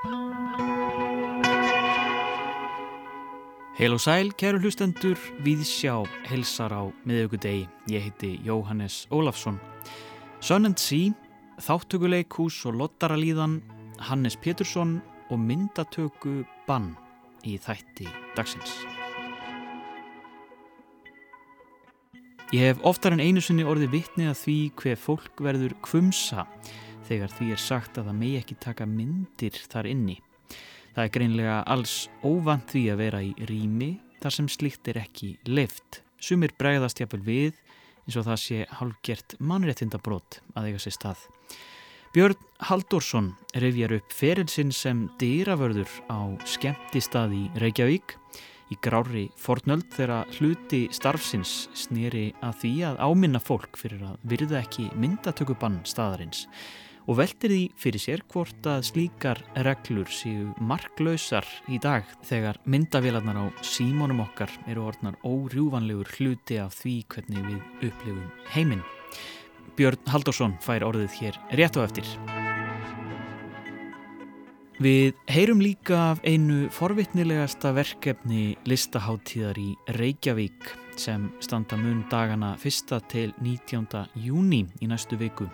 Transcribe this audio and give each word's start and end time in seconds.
Heil 0.00 0.16
og 3.92 4.00
sæl, 4.00 4.32
kæru 4.32 4.56
hlustendur, 4.62 5.18
við 5.44 5.60
sjá 5.68 6.08
helsar 6.24 6.72
á 6.72 6.88
miðugudegi. 7.04 7.68
Ég 7.92 8.00
heiti 8.06 8.40
Jóhannes 8.40 9.04
Ólafsson. 9.12 9.60
Sun 10.40 10.64
and 10.70 10.80
Sea, 10.80 11.12
þáttökuleikús 11.60 12.64
og 12.64 12.80
lottaralíðan, 12.80 13.60
Hannes 14.00 14.40
Pétursson 14.40 15.04
og 15.28 15.36
myndatöku 15.36 16.48
Bann 16.64 16.96
í 17.44 17.60
þætti 17.60 18.08
dagsins. 18.38 18.72
Ég 22.56 22.72
hef 22.72 22.80
oftar 22.88 23.12
en 23.12 23.20
einu 23.20 23.44
sinni 23.44 23.68
orði 23.68 23.92
vittni 23.92 24.32
að 24.32 24.40
því 24.46 24.72
hver 24.80 24.96
fólk 24.96 25.44
verður 25.44 25.76
kvumsa 25.84 26.48
þegar 27.10 27.34
því 27.34 27.48
er 27.54 27.62
sagt 27.62 27.98
að 27.98 28.10
það 28.10 28.20
megi 28.20 28.38
ekki 28.38 28.58
taka 28.62 28.86
myndir 28.86 29.58
þar 29.72 29.88
inni. 29.90 30.20
Það 30.94 31.02
er 31.04 31.12
greinlega 31.16 31.58
alls 31.74 31.96
óvand 32.26 32.70
því 32.70 32.84
að 32.92 33.02
vera 33.02 33.22
í 33.24 33.34
rými 33.50 33.90
þar 34.22 34.36
sem 34.36 34.48
slikt 34.52 34.90
er 34.90 35.00
ekki 35.02 35.34
leift. 35.48 36.02
Sumir 36.20 36.54
bregðast 36.58 37.00
jafnvel 37.02 37.22
við 37.26 37.60
eins 38.04 38.18
og 38.20 38.26
það 38.28 38.40
sé 38.44 38.62
hálfgert 38.78 39.36
mannréttindabrót 39.42 40.40
að 40.54 40.70
eiga 40.70 40.82
sér 40.82 40.96
stað. 40.96 41.26
Björn 42.10 42.48
Haldursson 42.66 43.28
revjar 43.62 43.94
upp 44.00 44.14
ferilsinn 44.14 44.72
sem 44.74 45.04
dýravörður 45.20 45.90
á 46.10 46.34
skemmti 46.42 47.02
stað 47.02 47.36
í 47.38 47.44
Reykjavík 47.62 48.16
í 48.70 48.78
grári 48.82 49.28
fornöld 49.38 49.88
þegar 49.94 50.30
hluti 50.38 50.84
starfsins 50.94 51.68
snýri 51.78 52.30
að 52.42 52.62
því 52.64 52.72
að 52.90 53.00
áminna 53.06 53.42
fólk 53.42 53.78
fyrir 53.78 54.02
að 54.10 54.26
virða 54.32 54.60
ekki 54.64 54.88
myndatökubann 54.98 55.80
staðarins 55.86 56.48
og 57.10 57.16
veltir 57.18 57.50
því 57.50 57.62
fyrir 57.74 58.02
sér 58.02 58.20
hvort 58.30 58.66
að 58.70 58.84
slíkar 58.86 59.40
reglur 59.66 60.06
séu 60.14 60.52
marklausar 60.62 61.46
í 61.66 61.80
dag 61.82 62.06
þegar 62.28 62.60
myndavélarnar 62.70 63.40
á 63.42 63.46
símónum 63.66 64.22
okkar 64.22 64.52
eru 64.70 64.84
orðnar 64.92 65.18
órjúvanlegur 65.26 66.06
hluti 66.14 66.60
af 66.62 66.76
því 66.78 66.94
hvernig 67.10 67.48
við 67.48 67.90
upplifum 67.90 68.28
heiminn. 68.54 68.86
Björn 69.74 70.06
Haldursson 70.12 70.54
fær 70.62 70.86
orðið 70.86 71.18
hér 71.18 71.40
rétt 71.58 71.78
á 71.78 71.82
eftir. 71.82 72.06
Við 74.80 75.18
heyrum 75.28 75.60
líka 75.60 75.98
af 76.14 76.22
einu 76.24 76.70
forvitnilegasta 76.72 77.74
verkefni 77.76 78.54
listaháttíðar 78.70 79.58
í 79.60 79.72
Reykjavík 79.98 80.76
sem 81.00 81.26
standa 81.42 81.76
mun 81.76 82.04
dagana 82.12 82.54
1. 82.54 83.00
til 83.10 83.34
19. 83.42 84.06
júni 84.14 84.68
í 84.80 84.88
næstu 84.88 85.18
viku 85.20 85.50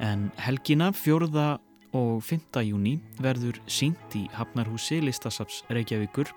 en 0.00 0.30
helgina 0.40 0.90
4. 0.92 1.58
og 1.94 2.22
5. 2.24 2.62
júni 2.66 2.96
verður 3.22 3.60
sínt 3.70 4.14
í 4.18 4.24
Hafnarhúsi 4.34 5.00
listasaps 5.04 5.62
Reykjavíkur 5.70 6.30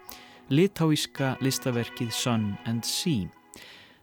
litáíska 0.49 1.35
listaverkið 1.43 2.11
Sun 2.13 2.55
and 2.65 2.85
Sea. 2.85 3.27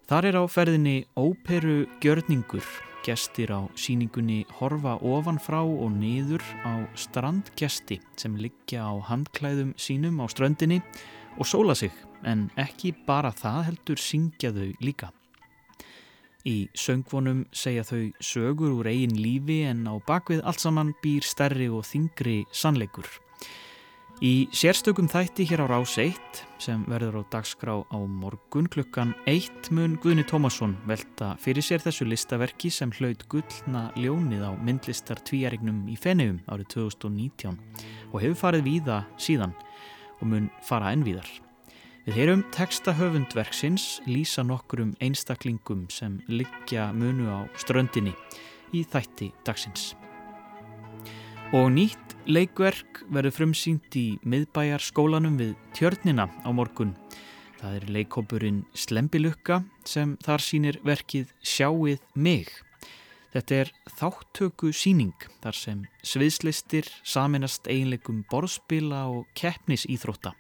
Þar 0.05 0.29
er 0.29 0.39
á 0.41 0.45
ferðinni 0.45 0.97
óperu 1.17 1.87
gjörningur, 2.03 2.65
gestir 3.05 3.53
á 3.55 3.65
síningunni 3.79 4.43
horfa 4.59 4.99
ofan 5.01 5.41
frá 5.41 5.63
og 5.63 5.93
niður 5.97 6.45
á 6.65 6.85
strandgesti 6.99 8.01
sem 8.21 8.37
liggja 8.37 8.85
á 8.85 8.95
handklæðum 9.09 9.73
sínum 9.81 10.21
á 10.21 10.29
ströndinni 10.29 10.83
og 11.39 11.49
sóla 11.49 11.75
sig 11.75 11.93
en 12.25 12.51
ekki 12.61 12.95
bara 13.07 13.33
það 13.33 13.63
heldur 13.71 14.01
syngja 14.01 14.53
þau 14.53 14.73
líka. 14.85 15.13
Í 16.45 16.69
söngvonum 16.77 17.47
segja 17.57 17.87
þau 17.89 18.11
sögur 18.21 18.75
úr 18.77 18.89
eigin 18.91 19.17
lífi 19.17 19.63
en 19.65 19.87
á 19.89 19.97
bakvið 20.05 20.43
allt 20.45 20.61
saman 20.61 20.91
býr 21.01 21.25
stærri 21.25 21.71
og 21.73 21.87
þingri 21.89 22.43
sannleikur. 22.53 23.09
Í 24.23 24.47
sérstökum 24.55 25.09
þætti 25.11 25.47
hér 25.51 25.65
á 25.65 25.67
Rás 25.73 25.97
1 25.99 26.43
sem 26.63 26.85
verður 26.87 27.25
á 27.25 27.33
dagskrá 27.33 27.81
á 27.83 27.99
morgun 27.99 28.69
klukkan 28.71 29.15
1 29.27 29.73
mun 29.75 29.97
Guðni 30.05 30.23
Tómasson 30.29 30.77
velta 30.87 31.33
fyrir 31.43 31.65
sér 31.65 31.83
þessu 31.83 32.07
listaverki 32.07 32.71
sem 32.71 32.93
hlaut 32.95 33.25
gullna 33.33 33.89
ljónið 33.97 34.45
á 34.45 34.53
myndlistar 34.55 35.25
tvíærignum 35.25 35.89
í 35.91 35.97
Feneum 35.97 36.39
árið 36.47 36.77
2019 36.77 37.59
og 38.13 38.21
hefur 38.21 38.39
farið 38.45 38.69
víða 38.69 39.01
síðan 39.17 39.57
og 40.21 40.29
mun 40.29 40.53
fara 40.63 40.93
ennvíðar. 40.95 41.44
Við 42.05 42.19
heyrum 42.19 42.43
texta 42.53 42.93
höfundverksins 42.93 44.03
lýsa 44.05 44.43
nokkurum 44.45 44.91
einstaklingum 45.01 45.87
sem 45.89 46.19
liggja 46.29 46.91
munu 46.93 47.31
á 47.33 47.49
ströndinni 47.57 48.13
í 48.77 48.83
þætti 48.85 49.31
dagsins. 49.47 49.95
Og 51.57 51.71
nýtt 51.73 52.13
leikverk 52.29 53.01
verður 53.09 53.33
frumsýnt 53.39 53.97
í 53.97 54.05
miðbæjar 54.21 54.85
skólanum 54.85 55.39
við 55.41 55.55
tjörnina 55.73 56.29
á 56.29 56.49
morgun. 56.53 56.93
Það 57.63 57.79
er 57.79 57.89
leikópurinn 57.97 58.61
Slembilukka 58.77 59.63
sem 59.89 60.19
þar 60.21 60.45
sínir 60.45 60.81
verkið 60.85 61.33
Sjáið 61.41 62.05
mig. 62.13 62.53
Þetta 63.33 63.63
er 63.63 63.73
þáttöku 63.97 64.77
síning 64.77 65.17
þar 65.41 65.57
sem 65.57 65.83
sviðslistir 66.05 66.93
saminast 67.01 67.65
eiginleikum 67.65 68.27
borðspila 68.29 69.07
og 69.09 69.25
keppnisýþrótta. 69.41 70.37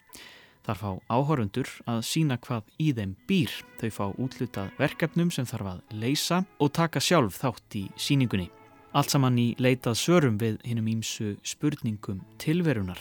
Þar 0.64 0.78
fá 0.80 0.91
áhörundur 1.12 1.69
að 1.92 1.98
sína 2.08 2.38
hvað 2.41 2.69
í 2.80 2.92
þeim 2.97 3.10
býr. 3.28 3.52
Þau 3.80 3.91
fá 3.92 4.04
útlutað 4.16 4.70
verkefnum 4.78 5.32
sem 5.34 5.48
þarf 5.48 5.75
að 5.75 5.97
leysa 6.00 6.38
og 6.56 6.72
taka 6.72 7.02
sjálf 7.04 7.36
þátt 7.42 7.76
í 7.76 7.82
síningunni. 8.00 8.47
Allt 8.97 9.12
saman 9.12 9.36
í 9.42 9.50
leitað 9.60 9.98
sörum 10.00 10.38
við 10.41 10.56
hinnum 10.64 10.88
ímsu 10.88 11.34
spurningum 11.44 12.22
tilverunar. 12.41 13.00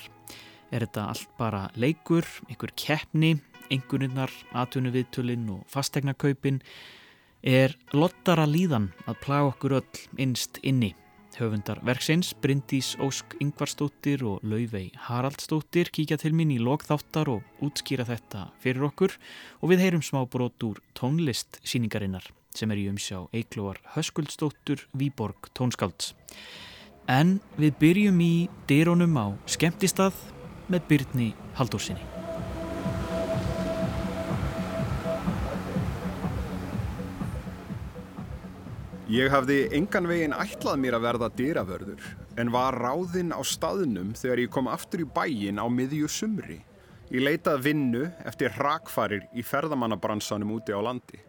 Er 0.74 0.84
þetta 0.84 1.06
allt 1.14 1.38
bara 1.38 1.68
leikur, 1.80 2.28
einhver 2.50 2.74
keppni, 2.76 3.38
einhverjurnar, 3.72 4.34
atvinnuviðtölinn 4.58 5.46
og 5.54 5.64
fastegnakaupin? 5.72 6.60
Er 7.44 7.78
lottara 7.94 8.48
líðan 8.50 8.90
að 9.08 9.22
plaga 9.24 9.54
okkur 9.54 9.78
öll 9.80 10.04
innst 10.18 10.60
inni? 10.66 10.92
Höfundar 11.40 11.80
verksins, 11.86 12.34
Bryndís 12.38 12.94
Ósk 13.02 13.36
Ingvarstóttir 13.42 14.22
og 14.28 14.44
Lauvei 14.46 14.92
Haraldstóttir 15.08 15.90
kíkja 15.94 16.20
til 16.22 16.36
mín 16.38 16.54
í 16.54 16.60
lokþáttar 16.62 17.32
og 17.34 17.64
útskýra 17.66 18.06
þetta 18.08 18.46
fyrir 18.62 18.86
okkur 18.90 19.18
og 19.62 19.74
við 19.74 19.84
heyrum 19.86 20.06
smá 20.06 20.22
brot 20.30 20.68
úr 20.68 20.80
tónlist 20.98 21.58
síningarinnar 21.66 22.30
sem 22.54 22.70
er 22.70 22.84
í 22.84 22.88
umsjá 22.92 23.24
Eiklóar 23.34 23.82
Höskuldstóttur 23.96 24.86
Výborg 24.94 25.50
tónskálds. 25.58 26.14
En 27.10 27.40
við 27.58 27.80
byrjum 27.82 28.20
í 28.24 28.34
dyrónum 28.70 29.18
á 29.18 29.28
skemmtistað 29.50 30.18
með 30.70 30.92
Byrni 30.92 31.32
Haldórsinni. 31.58 32.13
Ég 39.14 39.30
hafði 39.30 39.68
engan 39.78 40.08
veginn 40.10 40.34
ætlað 40.34 40.80
mér 40.82 40.96
að 40.98 41.04
verða 41.04 41.28
dýravörður 41.38 42.06
en 42.42 42.50
var 42.50 42.74
ráðinn 42.82 43.30
á 43.30 43.46
staðnum 43.46 44.16
þegar 44.18 44.40
ég 44.42 44.52
kom 44.56 44.70
aftur 44.72 45.04
í 45.04 45.06
bæin 45.06 45.60
á 45.62 45.70
miðju 45.70 46.08
sumri. 46.10 46.56
Ég 47.14 47.22
leitað 47.22 47.62
vinnu 47.68 48.08
eftir 48.26 48.56
hrakfarir 48.56 49.28
í 49.38 49.44
ferðamannabransanum 49.46 50.56
úti 50.56 50.74
á 50.74 50.82
landi. 50.82 51.20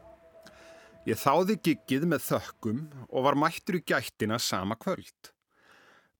Ég 1.05 1.21
þáði 1.21 1.59
giggið 1.61 2.07
með 2.09 2.25
þökkum 2.31 2.79
og 3.11 3.27
var 3.27 3.37
mættur 3.43 3.77
í 3.77 3.83
gættina 3.85 4.41
sama 4.41 4.79
kvöld. 4.81 5.35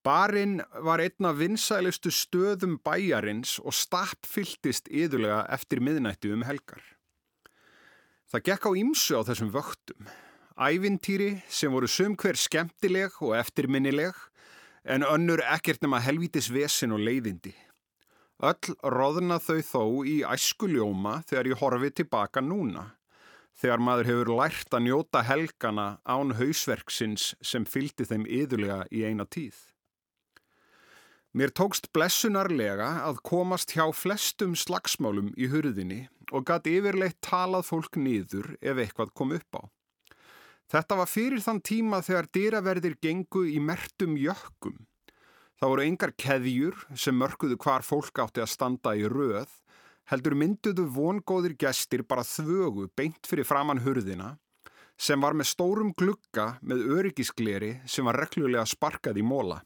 Barinn 0.05 0.59
var 0.85 1.01
einna 1.01 1.33
vinsælustu 1.33 2.13
stöðum 2.13 2.77
bæjarins 2.85 3.57
og 3.65 3.73
stappfylltist 3.73 4.93
yðurlega 4.93 5.47
eftir 5.57 5.81
miðnættu 5.81 6.35
um 6.37 6.45
helgar. 6.45 6.85
Það 8.29 8.47
gekk 8.51 8.69
á 8.69 8.71
ímsu 8.85 9.17
á 9.17 9.25
þessum 9.25 9.55
vöktum. 9.57 10.13
Ævintýri 10.55 11.41
sem 11.51 11.73
voru 11.75 11.89
sumhver 11.91 12.37
skemmtileg 12.39 13.17
og 13.27 13.33
eftirminnileg 13.35 14.15
en 14.87 15.03
önnur 15.03 15.43
ekkert 15.51 15.83
nema 15.83 15.99
helvítis 15.99 16.47
vesin 16.55 16.95
og 16.95 17.03
leiðindi. 17.03 17.51
Öll 18.39 18.77
roðna 18.95 19.41
þau 19.43 19.59
þó 19.67 19.83
í 20.07 20.21
æskuljóma 20.23 21.25
þegar 21.27 21.51
ég 21.51 21.59
horfi 21.59 21.91
tilbaka 21.99 22.45
núna, 22.45 22.87
þegar 23.59 23.83
maður 23.83 24.11
hefur 24.13 24.33
lært 24.39 24.79
að 24.79 24.87
njóta 24.87 25.27
helgana 25.27 25.91
án 26.07 26.35
hausverksins 26.39 27.33
sem 27.43 27.67
fylgdi 27.67 28.07
þeim 28.07 28.23
yðurlega 28.23 28.87
í 28.95 29.03
eina 29.11 29.27
tíð. 29.27 29.59
Mér 31.35 31.51
tókst 31.51 31.91
blessunarlega 31.91 32.93
að 33.03 33.25
komast 33.27 33.75
hjá 33.75 33.89
flestum 33.91 34.55
slagsmálum 34.55 35.35
í 35.35 35.51
hurðinni 35.51 36.05
og 36.31 36.47
gæti 36.47 36.79
yfirleitt 36.79 37.19
talað 37.27 37.73
fólk 37.73 37.99
niður 37.99 38.55
ef 38.63 38.79
eitthvað 38.79 39.11
kom 39.19 39.35
upp 39.35 39.59
á. 39.59 39.63
Þetta 40.75 40.97
var 40.99 41.07
fyrir 41.07 41.39
þann 41.39 41.61
tíma 41.63 42.01
þegar 42.03 42.27
dýraverðir 42.35 42.95
gengu 42.99 43.45
í 43.47 43.61
mertum 43.63 44.17
jökkum. 44.19 44.81
Það 45.55 45.71
voru 45.71 45.83
engar 45.87 46.13
keðjur 46.19 46.81
sem 46.99 47.15
mörguðu 47.15 47.55
hvar 47.63 47.85
fólk 47.87 48.19
átti 48.25 48.43
að 48.43 48.51
standa 48.51 48.97
í 48.99 49.05
röð, 49.07 49.53
heldur 50.11 50.35
mynduðu 50.35 50.89
vongóðir 50.97 51.55
gestir 51.63 52.03
bara 52.03 52.25
þvögu 52.27 52.89
beint 52.99 53.31
fyrir 53.31 53.47
framann 53.47 53.85
hurðina, 53.85 54.33
sem 54.99 55.23
var 55.23 55.39
með 55.39 55.53
stórum 55.53 55.95
glugga 55.95 56.57
með 56.59 56.83
öryggiskleri 56.97 57.71
sem 57.87 58.11
var 58.11 58.19
reglulega 58.25 58.67
sparkað 58.67 59.23
í 59.23 59.25
móla. 59.31 59.61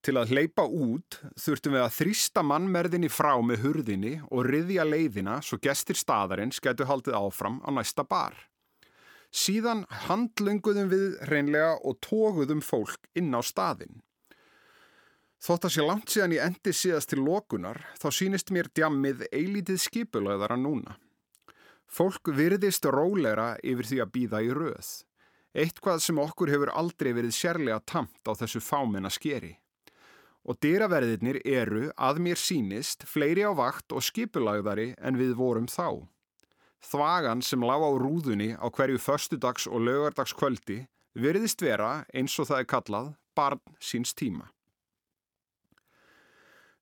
Til 0.00 0.16
að 0.16 0.32
hleypa 0.32 0.64
út 0.64 1.20
þurftum 1.36 1.76
við 1.76 1.84
að 1.84 1.94
þrýsta 1.98 2.40
mannmerðinni 2.40 3.12
frá 3.12 3.36
með 3.44 3.68
hurðinni 3.68 4.16
og 4.30 4.48
riðja 4.48 4.88
leiðina 4.88 5.38
svo 5.44 5.60
gestir 5.60 6.00
staðarins 6.00 6.64
getur 6.64 6.88
haldið 6.88 7.20
áfram 7.20 7.60
á 7.60 7.68
næsta 7.76 8.08
bar. 8.08 8.32
Síðan 9.34 9.82
handlönguðum 10.06 10.90
við 10.92 11.06
reynlega 11.26 11.72
og 11.82 11.98
tóguðum 12.06 12.60
fólk 12.62 13.08
inn 13.18 13.34
á 13.34 13.42
staðin. 13.42 14.02
Þótt 15.42 15.66
að 15.66 15.74
sé 15.74 15.84
langt 15.84 16.12
síðan 16.12 16.34
ég 16.36 16.44
endi 16.44 16.72
síðast 16.72 17.10
til 17.10 17.24
lokunar 17.24 17.82
þá 17.98 18.06
sínist 18.14 18.52
mér 18.54 18.70
djammið 18.72 19.26
eilítið 19.34 19.82
skipulöðara 19.82 20.56
núna. 20.56 20.94
Fólk 21.90 22.30
virðist 22.32 22.86
róleira 22.86 23.56
yfir 23.66 23.90
því 23.90 24.00
að 24.04 24.14
býða 24.14 24.44
í 24.46 24.54
röð. 24.54 24.94
Eitthvað 25.54 26.00
sem 26.06 26.22
okkur 26.22 26.54
hefur 26.54 26.72
aldrei 26.72 27.12
verið 27.12 27.36
sérlega 27.36 27.82
tamt 27.84 28.30
á 28.30 28.32
þessu 28.38 28.62
fámenna 28.64 29.10
skeri 29.12 29.52
og 30.44 30.58
dyraverðirnir 30.60 31.40
eru, 31.48 31.86
að 31.96 32.20
mér 32.26 32.40
sínist, 32.40 33.06
fleiri 33.08 33.46
á 33.48 33.52
vakt 33.56 33.94
og 33.96 34.04
skipulagðari 34.04 34.92
en 35.00 35.16
við 35.16 35.32
vorum 35.38 35.68
þá. 35.70 36.04
Þvagan 36.84 37.42
sem 37.42 37.64
lág 37.64 37.80
á 37.80 37.90
rúðunni 37.96 38.52
á 38.60 38.66
hverju 38.68 39.00
förstudags 39.00 39.66
og 39.66 39.86
lögardagskvöldi 39.86 40.84
virðist 41.14 41.62
vera, 41.62 42.04
eins 42.12 42.34
og 42.38 42.50
það 42.50 42.60
er 42.60 42.68
kallað, 42.68 43.12
barn 43.34 43.62
síns 43.80 44.12
tíma. 44.14 44.50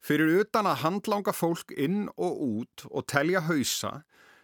Fyrir 0.03 0.41
utan 0.43 0.67
að 0.67 0.81
handlanga 0.83 1.33
fólk 1.35 1.71
inn 1.79 2.09
og 2.17 2.41
út 2.43 2.87
og 2.91 3.07
telja 3.07 3.45
hausa, 3.47 4.01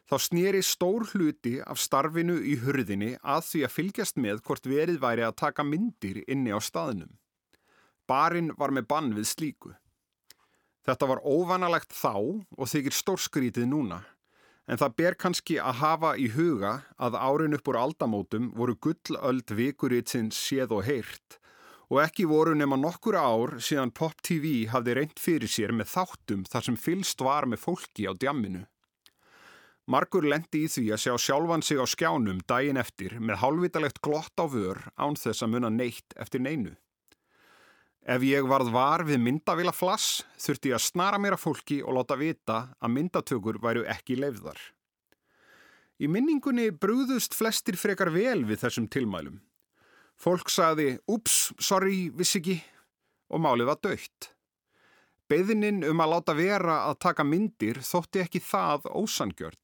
þá 0.08 0.16
snýri 0.22 0.60
stór 0.62 1.08
hluti 1.10 1.56
af 1.60 1.80
starfinu 1.82 2.38
í 2.38 2.54
hurðinni 2.62 3.16
að 3.20 3.42
því 3.48 3.64
að 3.66 3.74
fylgjast 3.74 4.20
með 4.22 4.44
hvort 4.46 4.68
verið 4.70 5.00
væri 5.02 5.26
að 5.26 5.36
taka 5.42 5.66
myndir 5.66 6.22
inni 6.30 6.54
á 6.54 6.62
staðnum. 6.62 7.10
Barinn 8.08 8.54
var 8.56 8.72
með 8.72 8.86
bann 8.88 9.10
við 9.16 9.26
slíku. 9.28 9.74
Þetta 10.86 11.10
var 11.10 11.20
óvanalegt 11.26 11.92
þá 11.92 12.14
og 12.56 12.70
þykir 12.70 12.94
stórskrítið 12.96 13.66
núna, 13.68 13.98
en 14.68 14.76
það 14.76 14.94
ber 15.00 15.16
kannski 15.16 15.56
að 15.58 15.80
hafa 15.80 16.14
í 16.20 16.28
huga 16.36 16.74
að 17.00 17.16
árin 17.16 17.56
upp 17.56 17.68
úr 17.72 17.80
aldamótum 17.80 18.50
voru 18.56 18.76
gullöld 18.84 19.52
vikuritsins 19.56 20.36
séð 20.36 20.76
og 20.76 20.84
heyrt 20.88 21.38
og 21.88 22.02
ekki 22.02 22.26
voru 22.28 22.52
nema 22.56 22.76
nokkur 22.76 23.16
ár 23.16 23.54
síðan 23.64 23.94
Pop 23.96 24.18
TV 24.20 24.66
hafði 24.68 24.96
reynd 24.98 25.20
fyrir 25.20 25.48
sér 25.48 25.72
með 25.72 25.94
þáttum 25.94 26.42
þar 26.48 26.66
sem 26.66 26.76
fylst 26.76 27.24
var 27.24 27.48
með 27.48 27.62
fólki 27.64 28.04
á 28.04 28.12
djamminu. 28.12 28.66
Margur 29.88 30.26
lendi 30.28 30.66
í 30.66 30.68
því 30.68 30.84
að 30.92 31.00
sjá 31.00 31.14
sjálfan 31.16 31.64
sig 31.64 31.80
á 31.80 31.86
skjánum 31.88 32.42
daginn 32.44 32.76
eftir 32.76 33.16
með 33.24 33.40
hálfvitalegt 33.40 34.02
glott 34.04 34.36
á 34.36 34.44
vör 34.44 34.82
án 35.00 35.16
þess 35.16 35.46
að 35.46 35.54
munna 35.54 35.72
neitt 35.72 36.12
eftir 36.20 36.44
neinu. 36.44 36.74
Ef 38.08 38.22
ég 38.24 38.46
varð 38.48 38.70
var 38.72 39.02
við 39.04 39.18
myndavila 39.20 39.72
flass 39.76 40.22
þurfti 40.40 40.70
ég 40.70 40.78
að 40.78 40.84
snara 40.86 41.18
mér 41.20 41.34
að 41.36 41.42
fólki 41.42 41.82
og 41.84 41.98
láta 41.98 42.16
vita 42.16 42.56
að 42.80 42.94
myndatökur 42.94 43.58
væru 43.60 43.82
ekki 43.84 44.16
leifðar. 44.16 44.56
Í 46.00 46.08
minningunni 46.08 46.70
brúðust 46.72 47.36
flestir 47.36 47.76
frekar 47.76 48.08
vel 48.14 48.46
við 48.48 48.62
þessum 48.62 48.86
tilmælum. 48.88 49.42
Fólk 50.16 50.48
sagði, 50.48 50.94
ups, 51.04 51.52
sorry, 51.60 52.08
viss 52.08 52.38
ekki 52.38 52.56
og 53.28 53.44
málið 53.44 53.68
var 53.74 53.80
dögt. 53.84 54.32
Beðininn 55.28 55.84
um 55.84 56.00
að 56.00 56.14
láta 56.14 56.38
vera 56.38 56.80
að 56.88 57.00
taka 57.04 57.28
myndir 57.28 57.82
þótti 57.84 58.24
ekki 58.24 58.40
það 58.40 58.88
ósangjörn. 58.88 59.60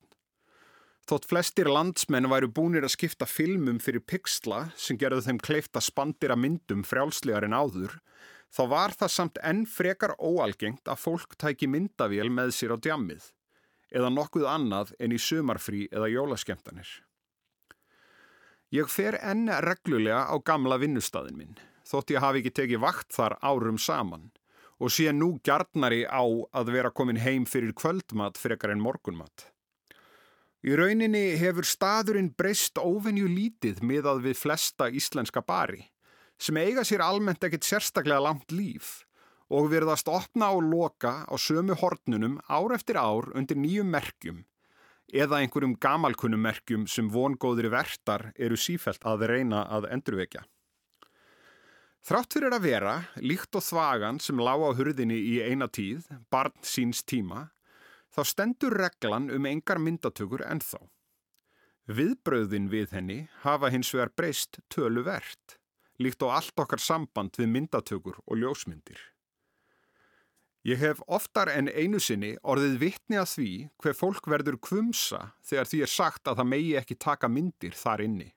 Þótt 1.08 1.30
flestir 1.30 1.72
landsmenn 1.72 2.28
væru 2.28 2.52
búinir 2.52 2.84
að 2.84 2.92
skipta 2.98 3.24
filmum 3.24 3.80
fyrir 3.80 4.04
pixla 4.04 4.66
sem 4.76 5.00
gerðu 5.00 5.24
þeim 5.24 5.40
kleift 5.40 5.80
að 5.80 5.88
spandira 5.88 6.36
myndum 6.36 6.84
frjálslegar 6.84 7.48
en 7.48 7.56
áður 7.56 7.96
þá 8.54 8.62
var 8.70 8.94
það 8.94 9.10
samt 9.10 9.40
enn 9.42 9.64
frekar 9.66 10.14
óalgengt 10.22 10.86
að 10.90 11.00
fólk 11.02 11.34
tæki 11.40 11.66
myndavél 11.70 12.30
með 12.30 12.54
sér 12.54 12.74
á 12.74 12.78
djammið 12.78 13.32
eða 13.94 14.10
nokkuð 14.14 14.46
annað 14.50 14.94
en 15.02 15.14
í 15.14 15.18
sumarfrí 15.22 15.84
eða 15.90 16.10
jólaskemtanir. 16.10 16.88
Ég 18.74 18.90
fer 18.90 19.18
enn 19.22 19.46
reglulega 19.62 20.24
á 20.26 20.34
gamla 20.42 20.80
vinnustæðin 20.82 21.38
minn, 21.38 21.58
þótt 21.86 22.10
ég 22.14 22.22
hafi 22.22 22.42
ekki 22.42 22.54
tekið 22.58 22.82
vakt 22.82 23.14
þar 23.14 23.36
árum 23.42 23.78
saman 23.78 24.30
og 24.82 24.90
sé 24.90 25.12
nú 25.14 25.36
gjarnari 25.46 26.02
á 26.10 26.22
að 26.26 26.72
vera 26.74 26.90
komin 26.90 27.20
heim 27.22 27.46
fyrir 27.46 27.74
kvöldmat 27.78 28.38
frekar 28.40 28.74
en 28.74 28.82
morgunmat. 28.82 29.50
Í 30.64 30.74
rauninni 30.78 31.36
hefur 31.38 31.66
staðurinn 31.68 32.32
breyst 32.34 32.80
óvenju 32.80 33.28
lítið 33.30 33.82
miðað 33.84 34.24
við 34.26 34.38
flesta 34.40 34.88
íslenska 34.90 35.44
bari 35.44 35.84
sem 36.38 36.56
eiga 36.60 36.84
sér 36.84 37.04
almennt 37.04 37.44
ekkit 37.44 37.66
sérstaklega 37.66 38.22
langt 38.22 38.52
líf 38.52 39.04
og 39.54 39.68
verðast 39.72 40.08
opna 40.08 40.50
og 40.56 40.64
loka 40.66 41.22
á 41.28 41.34
sömu 41.38 41.76
hornunum 41.78 42.40
ár 42.48 42.74
eftir 42.74 42.98
ár 42.98 43.30
undir 43.36 43.58
nýjum 43.60 43.90
merkjum 43.92 44.42
eða 45.12 45.42
einhverjum 45.42 45.76
gamalkunnum 45.78 46.42
merkjum 46.42 46.86
sem 46.90 47.10
vongóðri 47.12 47.70
vertar 47.70 48.32
eru 48.34 48.56
sífælt 48.58 49.04
að 49.06 49.28
reyna 49.30 49.62
að 49.70 49.90
endurvekja. 49.94 50.42
Þrátt 52.04 52.36
fyrir 52.36 52.52
að 52.52 52.66
vera, 52.66 52.94
líkt 53.16 53.56
og 53.56 53.64
þvagan 53.64 54.18
sem 54.20 54.40
lág 54.40 54.60
á 54.60 54.70
hurðinni 54.76 55.16
í 55.16 55.38
eina 55.40 55.70
tíð, 55.72 56.04
barn 56.28 56.52
síns 56.60 57.00
tíma, 57.04 57.48
þá 58.12 58.20
stendur 58.28 58.76
reglan 58.76 59.30
um 59.32 59.46
engar 59.48 59.80
myndatökur 59.80 60.44
ennþá. 60.44 60.82
Viðbröðin 61.88 62.68
við 62.72 62.92
henni 62.96 63.18
hafa 63.44 63.70
hins 63.72 63.92
vegar 63.94 64.12
breyst 64.16 64.60
tölu 64.72 65.04
verðt 65.04 65.58
líkt 66.02 66.22
á 66.26 66.38
allt 66.38 66.58
okkar 66.58 66.82
samband 66.82 67.36
við 67.38 67.50
myndatökur 67.54 68.20
og 68.24 68.40
ljósmyndir. 68.40 69.00
Ég 70.64 70.80
hef 70.80 71.02
oftar 71.12 71.50
en 71.52 71.68
einu 71.68 71.98
sinni 72.00 72.32
orðið 72.40 72.78
vittni 72.80 73.18
að 73.20 73.32
því 73.34 73.50
hver 73.84 73.96
fólk 73.98 74.28
verður 74.32 74.56
kvumsa 74.64 75.34
þegar 75.44 75.68
því 75.68 75.80
er 75.84 75.92
sagt 75.92 76.30
að 76.30 76.38
það 76.40 76.50
megi 76.54 76.70
ekki 76.80 76.96
taka 77.04 77.28
myndir 77.28 77.76
þar 77.76 78.04
inni. 78.06 78.30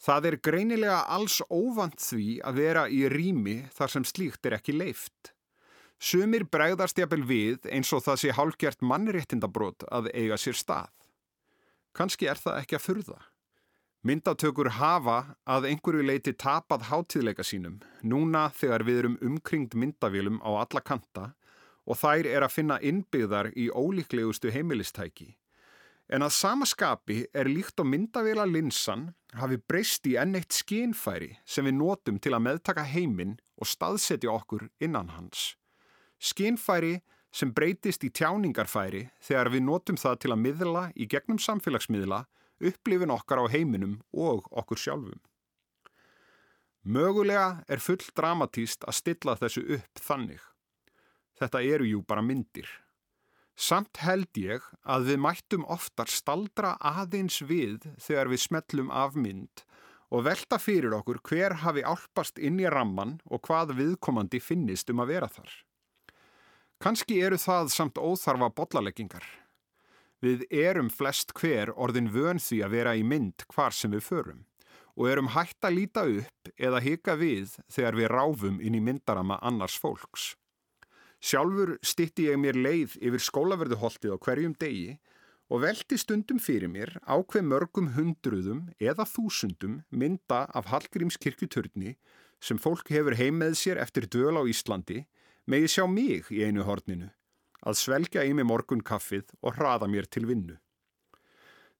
Það 0.00 0.30
er 0.30 0.36
greinilega 0.40 1.02
alls 1.12 1.42
óvand 1.52 2.00
því 2.00 2.38
að 2.48 2.62
vera 2.62 2.86
í 2.88 3.02
rými 3.12 3.58
þar 3.76 3.92
sem 3.92 4.06
slíkt 4.08 4.48
er 4.48 4.56
ekki 4.56 4.72
leift. 4.72 5.34
Sumir 6.00 6.46
bregðast 6.48 6.96
jafnvel 6.96 7.26
við 7.28 7.68
eins 7.68 7.92
og 7.92 8.06
það 8.06 8.22
sé 8.22 8.32
hálgjert 8.32 8.80
mannréttindabrót 8.80 9.84
að 9.92 10.08
eiga 10.16 10.40
sér 10.40 10.56
stað. 10.56 10.94
Kanski 11.92 12.30
er 12.32 12.40
það 12.40 12.62
ekki 12.62 12.78
að 12.78 12.86
furða. 12.86 13.18
Myndatökur 14.00 14.70
hafa 14.78 15.34
að 15.44 15.66
einhverju 15.68 16.06
leiti 16.08 16.32
tapað 16.32 16.86
hátíðleika 16.88 17.44
sínum 17.44 17.82
núna 18.00 18.46
þegar 18.56 18.84
við 18.88 19.00
erum 19.02 19.18
umkringd 19.20 19.76
myndavélum 19.76 20.38
á 20.40 20.56
alla 20.62 20.80
kanta 20.80 21.24
og 21.84 21.98
þær 22.00 22.28
er 22.30 22.46
að 22.46 22.54
finna 22.54 22.78
innbyggðar 22.80 23.50
í 23.52 23.68
ólíklegustu 23.68 24.54
heimilistæki. 24.54 25.34
En 26.08 26.24
að 26.24 26.32
samaskapi 26.32 27.18
er 27.36 27.52
líkt 27.52 27.76
á 27.76 27.84
myndavela 27.84 28.48
linsan 28.48 29.10
hafi 29.36 29.60
breyst 29.68 30.08
í 30.08 30.16
enn 30.16 30.32
eitt 30.40 30.56
skinfæri 30.56 31.34
sem 31.44 31.68
við 31.68 31.76
notum 31.76 32.16
til 32.18 32.32
að 32.32 32.46
meðtaka 32.48 32.88
heiminn 32.88 33.36
og 33.60 33.68
staðsetja 33.68 34.32
okkur 34.32 34.70
innan 34.80 35.12
hans. 35.12 35.58
Skinfæri 36.16 37.02
sem 37.30 37.52
breytist 37.52 38.02
í 38.08 38.10
tjáningarfæri 38.16 39.10
þegar 39.20 39.52
við 39.52 39.66
notum 39.68 40.00
það 40.00 40.20
til 40.24 40.32
að 40.32 40.44
miðla 40.48 40.88
í 40.96 41.04
gegnum 41.04 41.38
samfélagsmiðla 41.38 42.24
upplifin 42.60 43.12
okkar 43.14 43.42
á 43.42 43.44
heiminum 43.52 43.98
og 44.12 44.46
okkur 44.50 44.80
sjálfum. 44.80 45.20
Mögulega 46.84 47.62
er 47.68 47.82
full 47.82 48.00
dramatíst 48.16 48.86
að 48.88 48.96
stilla 48.96 49.34
þessu 49.36 49.66
upp 49.76 50.00
þannig. 50.00 50.40
Þetta 51.40 51.60
eru 51.64 51.88
jú 51.88 52.00
bara 52.04 52.24
myndir. 52.24 52.68
Samt 53.60 54.00
held 54.00 54.32
ég 54.40 54.64
að 54.88 55.10
við 55.10 55.18
mættum 55.20 55.66
oftar 55.68 56.08
staldra 56.08 56.76
aðeins 56.80 57.42
við 57.44 57.84
þegar 58.00 58.30
við 58.32 58.44
smellum 58.46 58.88
af 58.88 59.16
mynd 59.16 59.64
og 60.10 60.24
velta 60.26 60.58
fyrir 60.58 60.94
okkur 60.96 61.20
hver 61.28 61.58
hafi 61.62 61.84
álpast 61.84 62.40
inn 62.40 62.58
í 62.62 62.68
ramman 62.72 63.18
og 63.28 63.44
hvað 63.46 63.76
viðkomandi 63.78 64.40
finnist 64.42 64.90
um 64.90 65.04
að 65.04 65.12
vera 65.12 65.28
þar. 65.28 65.52
Kanski 66.80 67.20
eru 67.20 67.36
það 67.36 67.68
samt 67.74 68.00
óþarfa 68.00 68.48
bollaleggingar. 68.56 69.24
Við 70.20 70.44
erum 70.52 70.90
flest 70.92 71.32
hver 71.32 71.72
orðin 71.80 72.10
vön 72.12 72.40
því 72.42 72.58
að 72.64 72.74
vera 72.74 72.92
í 72.96 73.04
mynd 73.06 73.44
hvar 73.54 73.72
sem 73.72 73.92
við 73.94 74.04
förum 74.04 74.46
og 75.00 75.06
erum 75.08 75.30
hægt 75.32 75.64
að 75.64 75.76
líta 75.78 76.02
upp 76.04 76.50
eða 76.60 76.80
hika 76.84 77.14
við 77.16 77.54
þegar 77.72 77.96
við 77.96 78.10
ráfum 78.12 78.58
inn 78.60 78.76
í 78.76 78.82
myndarama 78.84 79.38
annars 79.40 79.78
fólks. 79.80 80.34
Sjálfur 81.20 81.78
stitti 81.84 82.26
ég 82.28 82.40
mér 82.40 82.58
leið 82.58 82.98
yfir 83.00 83.24
skólaverðuholtið 83.24 84.12
á 84.12 84.18
hverjum 84.20 84.56
degi 84.60 84.98
og 85.48 85.62
veldi 85.64 85.98
stundum 86.00 86.40
fyrir 86.40 86.68
mér 86.72 86.92
ákveð 87.04 87.46
mörgum 87.48 87.92
hundruðum 87.96 88.66
eða 88.80 89.06
þúsundum 89.08 89.80
mynda 89.88 90.46
af 90.52 90.68
Hallgrímskirkjuturni 90.72 91.96
sem 92.40 92.60
fólk 92.60 92.92
hefur 92.92 93.16
heim 93.16 93.40
með 93.40 93.56
sér 93.62 93.80
eftir 93.80 94.08
döl 94.08 94.36
á 94.36 94.44
Íslandi 94.44 95.04
megið 95.50 95.74
sjá 95.74 95.84
mig 95.88 96.28
í 96.28 96.44
einu 96.44 96.64
horninu 96.68 97.10
að 97.66 97.78
svelga 97.80 98.24
í 98.24 98.34
mig 98.36 98.46
morgun 98.48 98.82
kaffið 98.84 99.32
og 99.40 99.56
hraða 99.58 99.88
mér 99.90 100.08
til 100.08 100.26
vinnu. 100.28 100.56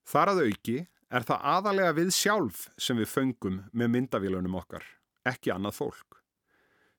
Þar 0.07 0.35
að 0.35 0.43
auki 0.49 0.79
er 1.11 1.27
það 1.27 1.45
aðalega 1.55 1.97
við 1.99 2.15
sjálf 2.15 2.65
sem 2.79 2.99
við 3.01 3.11
föngum 3.11 3.61
með 3.73 3.93
myndavélunum 3.97 4.57
okkar, 4.61 4.85
ekki 5.27 5.53
annað 5.55 5.79
fólk. 5.81 6.21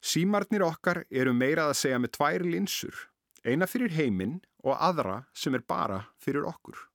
Símarnir 0.02 0.66
okkar 0.66 1.04
eru 1.10 1.34
meirað 1.38 1.74
að 1.74 1.82
segja 1.84 2.00
með 2.02 2.16
tvær 2.18 2.46
linsur, 2.48 2.96
eina 3.46 3.68
fyrir 3.70 3.94
heiminn 3.94 4.40
og 4.66 4.78
aðra 4.78 5.22
sem 5.34 5.56
er 5.58 5.66
bara 5.68 6.06
fyrir 6.22 6.48
okkur. 6.50 6.88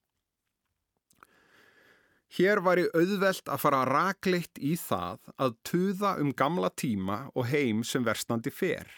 Hér 2.36 2.60
væri 2.60 2.88
auðvelt 2.90 3.46
að 3.48 3.62
fara 3.62 3.84
rakleitt 3.86 4.58
í 4.58 4.74
það 4.76 5.22
að 5.40 5.54
tuða 5.64 6.16
um 6.20 6.32
gamla 6.36 6.72
tíma 6.74 7.20
og 7.34 7.46
heim 7.48 7.84
sem 7.86 8.04
verstandi 8.04 8.50
fer. 8.50 8.88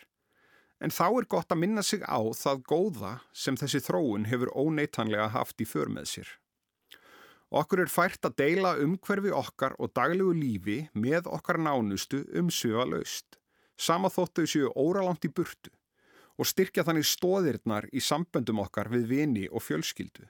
En 0.78 0.94
þá 0.94 1.06
er 1.08 1.26
gott 1.26 1.50
að 1.50 1.62
minna 1.64 1.82
sig 1.82 2.04
á 2.06 2.20
það 2.38 2.62
góða 2.70 3.14
sem 3.32 3.56
þessi 3.58 3.80
þróun 3.82 4.28
hefur 4.30 4.52
óneitanlega 4.54 5.32
haft 5.34 5.58
í 5.60 5.66
för 5.66 5.90
með 5.90 6.06
sér. 6.12 6.28
Okkur 7.48 7.82
er 7.82 7.90
fært 7.90 8.28
að 8.28 8.36
deila 8.38 8.76
umhverfi 8.78 9.32
okkar 9.32 9.74
og 9.80 9.94
daglegu 9.96 10.36
lífi 10.36 10.78
með 10.92 11.30
okkar 11.32 11.58
nánustu 11.58 12.22
um 12.36 12.52
söga 12.52 12.84
laust 12.92 13.38
sama 13.78 14.10
þóttu 14.10 14.46
séu 14.50 14.72
óralangt 14.74 15.26
í 15.28 15.30
burtu 15.30 15.70
og 16.38 16.46
styrkja 16.46 16.84
þannig 16.86 17.06
stóðirnar 17.06 17.86
í 17.94 18.02
samböndum 18.02 18.60
okkar 18.62 18.90
við 18.92 19.06
vini 19.10 19.46
og 19.50 19.64
fjölskyldu. 19.66 20.26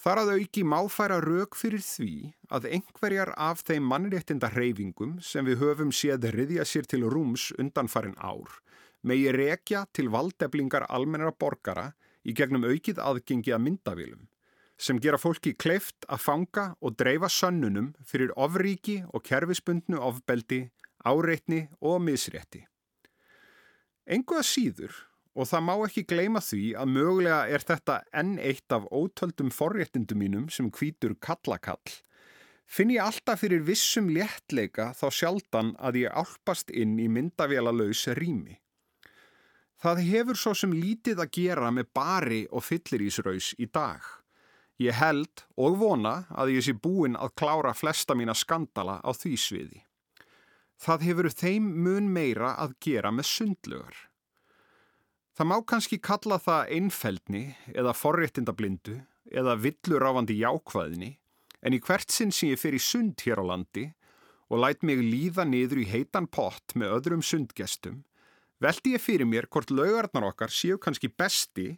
Þar 0.00 0.22
að 0.22 0.30
auki 0.38 0.62
máfæra 0.64 1.18
rauk 1.20 1.56
fyrir 1.60 1.82
því 1.84 2.32
að 2.48 2.68
einhverjar 2.76 3.34
af 3.36 3.60
þeim 3.68 3.88
mannréttinda 3.88 4.48
hreyfingum 4.54 5.18
sem 5.24 5.44
við 5.44 5.60
höfum 5.60 5.92
séð 5.92 6.30
riðja 6.32 6.64
sér 6.68 6.88
til 6.88 7.04
rúms 7.04 7.50
undanfarin 7.60 8.16
ár 8.16 8.60
megi 9.02 9.32
rekja 9.32 9.86
til 9.92 10.10
valdeblingar 10.12 10.88
almennara 10.88 11.32
borgara 11.32 11.90
í 12.24 12.34
gegnum 12.36 12.66
aukið 12.68 13.00
aðgengi 13.00 13.54
að 13.56 13.64
myndavílum 13.68 14.26
sem 14.80 14.98
gera 15.00 15.20
fólki 15.20 15.52
kleift 15.60 16.06
að 16.08 16.22
fanga 16.24 16.64
og 16.80 16.96
dreifa 16.96 17.28
sönnunum 17.28 17.92
fyrir 18.06 18.32
ofríki 18.40 19.02
og 19.12 19.24
kerfisbundnu 19.28 20.00
ofbeldi 20.00 20.62
áreitni 21.04 21.66
og 21.80 22.00
misrétti. 22.04 22.64
Engu 24.10 24.38
að 24.40 24.46
síður, 24.48 24.94
og 25.36 25.48
það 25.48 25.66
má 25.66 25.74
ekki 25.86 26.04
gleima 26.08 26.40
því 26.42 26.62
að 26.80 26.94
mögulega 26.94 27.40
er 27.54 27.64
þetta 27.64 27.98
enn 28.22 28.38
eitt 28.42 28.74
af 28.74 28.88
ótöldum 28.90 29.52
forréttindum 29.54 30.20
mínum 30.20 30.48
sem 30.52 30.70
kvítur 30.72 31.14
kallakall, 31.22 31.92
finn 32.66 32.92
ég 32.94 33.04
alltaf 33.04 33.44
fyrir 33.44 33.62
vissum 33.66 34.10
léttleika 34.12 34.90
þá 34.96 35.06
sjaldan 35.14 35.74
að 35.78 36.02
ég 36.04 36.16
álpast 36.16 36.72
inn 36.72 36.98
í 36.98 37.08
myndavélalaus 37.12 38.08
rými. 38.18 38.59
Það 39.80 40.00
hefur 40.10 40.36
svo 40.36 40.52
sem 40.56 40.72
lítið 40.76 41.22
að 41.22 41.30
gera 41.32 41.70
með 41.72 41.86
bari 41.96 42.40
og 42.52 42.66
fyllirísraus 42.66 43.54
í 43.56 43.68
dag. 43.72 44.04
Ég 44.80 44.96
held 44.96 45.44
og 45.60 45.78
vona 45.80 46.26
að 46.36 46.54
ég 46.56 46.66
sé 46.66 46.74
búinn 46.76 47.16
að 47.16 47.32
klára 47.40 47.72
flesta 47.76 48.16
mína 48.16 48.34
skandala 48.36 48.98
á 49.00 49.10
því 49.16 49.32
sviði. 49.40 49.80
Það 50.80 51.06
hefur 51.08 51.28
þeim 51.32 51.72
mun 51.84 52.08
meira 52.12 52.54
að 52.60 52.76
gera 52.84 53.12
með 53.12 53.28
sundlugar. 53.28 53.96
Það 55.36 55.48
má 55.48 55.56
kannski 55.72 56.00
kalla 56.04 56.36
það 56.40 56.74
einfeldni 56.76 57.44
eða 57.72 57.96
forréttindablindu 57.96 58.98
eða 59.32 59.56
villuráfandi 59.64 60.36
jákvæðni 60.40 61.10
en 61.64 61.76
í 61.76 61.80
hvert 61.80 62.12
sinn 62.12 62.32
sem 62.32 62.52
ég 62.52 62.60
fer 62.60 62.76
í 62.76 62.80
sund 62.80 63.20
hér 63.24 63.40
á 63.40 63.44
landi 63.52 63.86
og 64.52 64.60
læt 64.60 64.84
mig 64.84 65.00
líða 65.00 65.46
niður 65.48 65.80
í 65.84 65.88
heitan 65.88 66.28
pott 66.28 66.76
með 66.76 66.96
öðrum 66.98 67.24
sundgestum 67.24 68.02
veldi 68.60 68.94
ég 68.94 69.02
fyrir 69.02 69.28
mér 69.28 69.48
hvort 69.48 69.72
laugarnar 69.72 70.30
okkar 70.30 70.52
séu 70.52 70.78
kannski 70.78 71.08
besti 71.08 71.72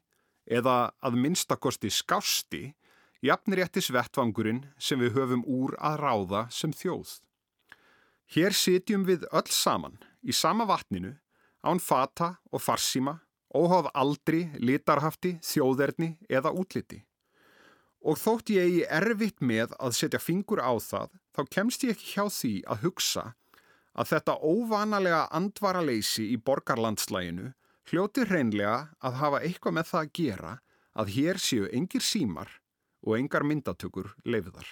eða 0.47 0.93
að 1.03 1.19
minnstakosti 1.23 1.91
skásti 1.91 2.63
jafnir 3.23 3.63
réttis 3.63 3.91
vettvangurinn 3.95 4.65
sem 4.79 4.99
við 4.99 5.15
höfum 5.17 5.45
úr 5.47 5.77
að 5.79 6.01
ráða 6.03 6.47
sem 6.51 6.75
þjóð. 6.75 7.21
Hér 8.35 8.57
sitjum 8.57 9.07
við 9.07 9.27
öll 9.31 9.51
saman 9.51 10.01
í 10.27 10.35
sama 10.35 10.67
vatninu 10.67 11.15
án 11.63 11.79
fata 11.79 12.37
og 12.51 12.63
farsíma, 12.63 13.21
óháð 13.55 13.91
aldri, 13.95 14.49
litarhafti, 14.59 15.37
þjóðerni 15.45 16.17
eða 16.29 16.51
útliti. 16.51 17.03
Og 18.03 18.19
þótt 18.19 18.51
ég 18.51 18.81
er 18.89 19.07
erfitt 19.13 19.39
með 19.39 19.77
að 19.79 19.95
setja 19.95 20.19
fingur 20.19 20.59
á 20.59 20.75
það, 20.83 21.13
þá 21.37 21.43
kemst 21.55 21.85
ég 21.87 21.95
ekki 21.95 22.09
hjá 22.17 22.25
því 22.27 22.55
að 22.67 22.83
hugsa 22.89 23.25
að 23.93 24.13
þetta 24.13 24.39
óvanalega 24.41 25.25
andvara 25.37 25.83
leysi 25.85 26.31
í 26.33 26.39
borgarlandslæginu 26.41 27.53
hljóti 27.91 28.27
hreinlega 28.29 28.77
að 29.05 29.19
hafa 29.21 29.43
eitthvað 29.43 29.77
með 29.79 29.91
það 29.91 30.01
að 30.05 30.13
gera 30.21 30.55
að 30.93 31.13
hér 31.17 31.43
séu 31.43 31.69
engir 31.73 32.05
símar 32.05 32.57
og 33.03 33.19
engar 33.19 33.45
myndatökur 33.49 34.15
leifiðar. 34.25 34.69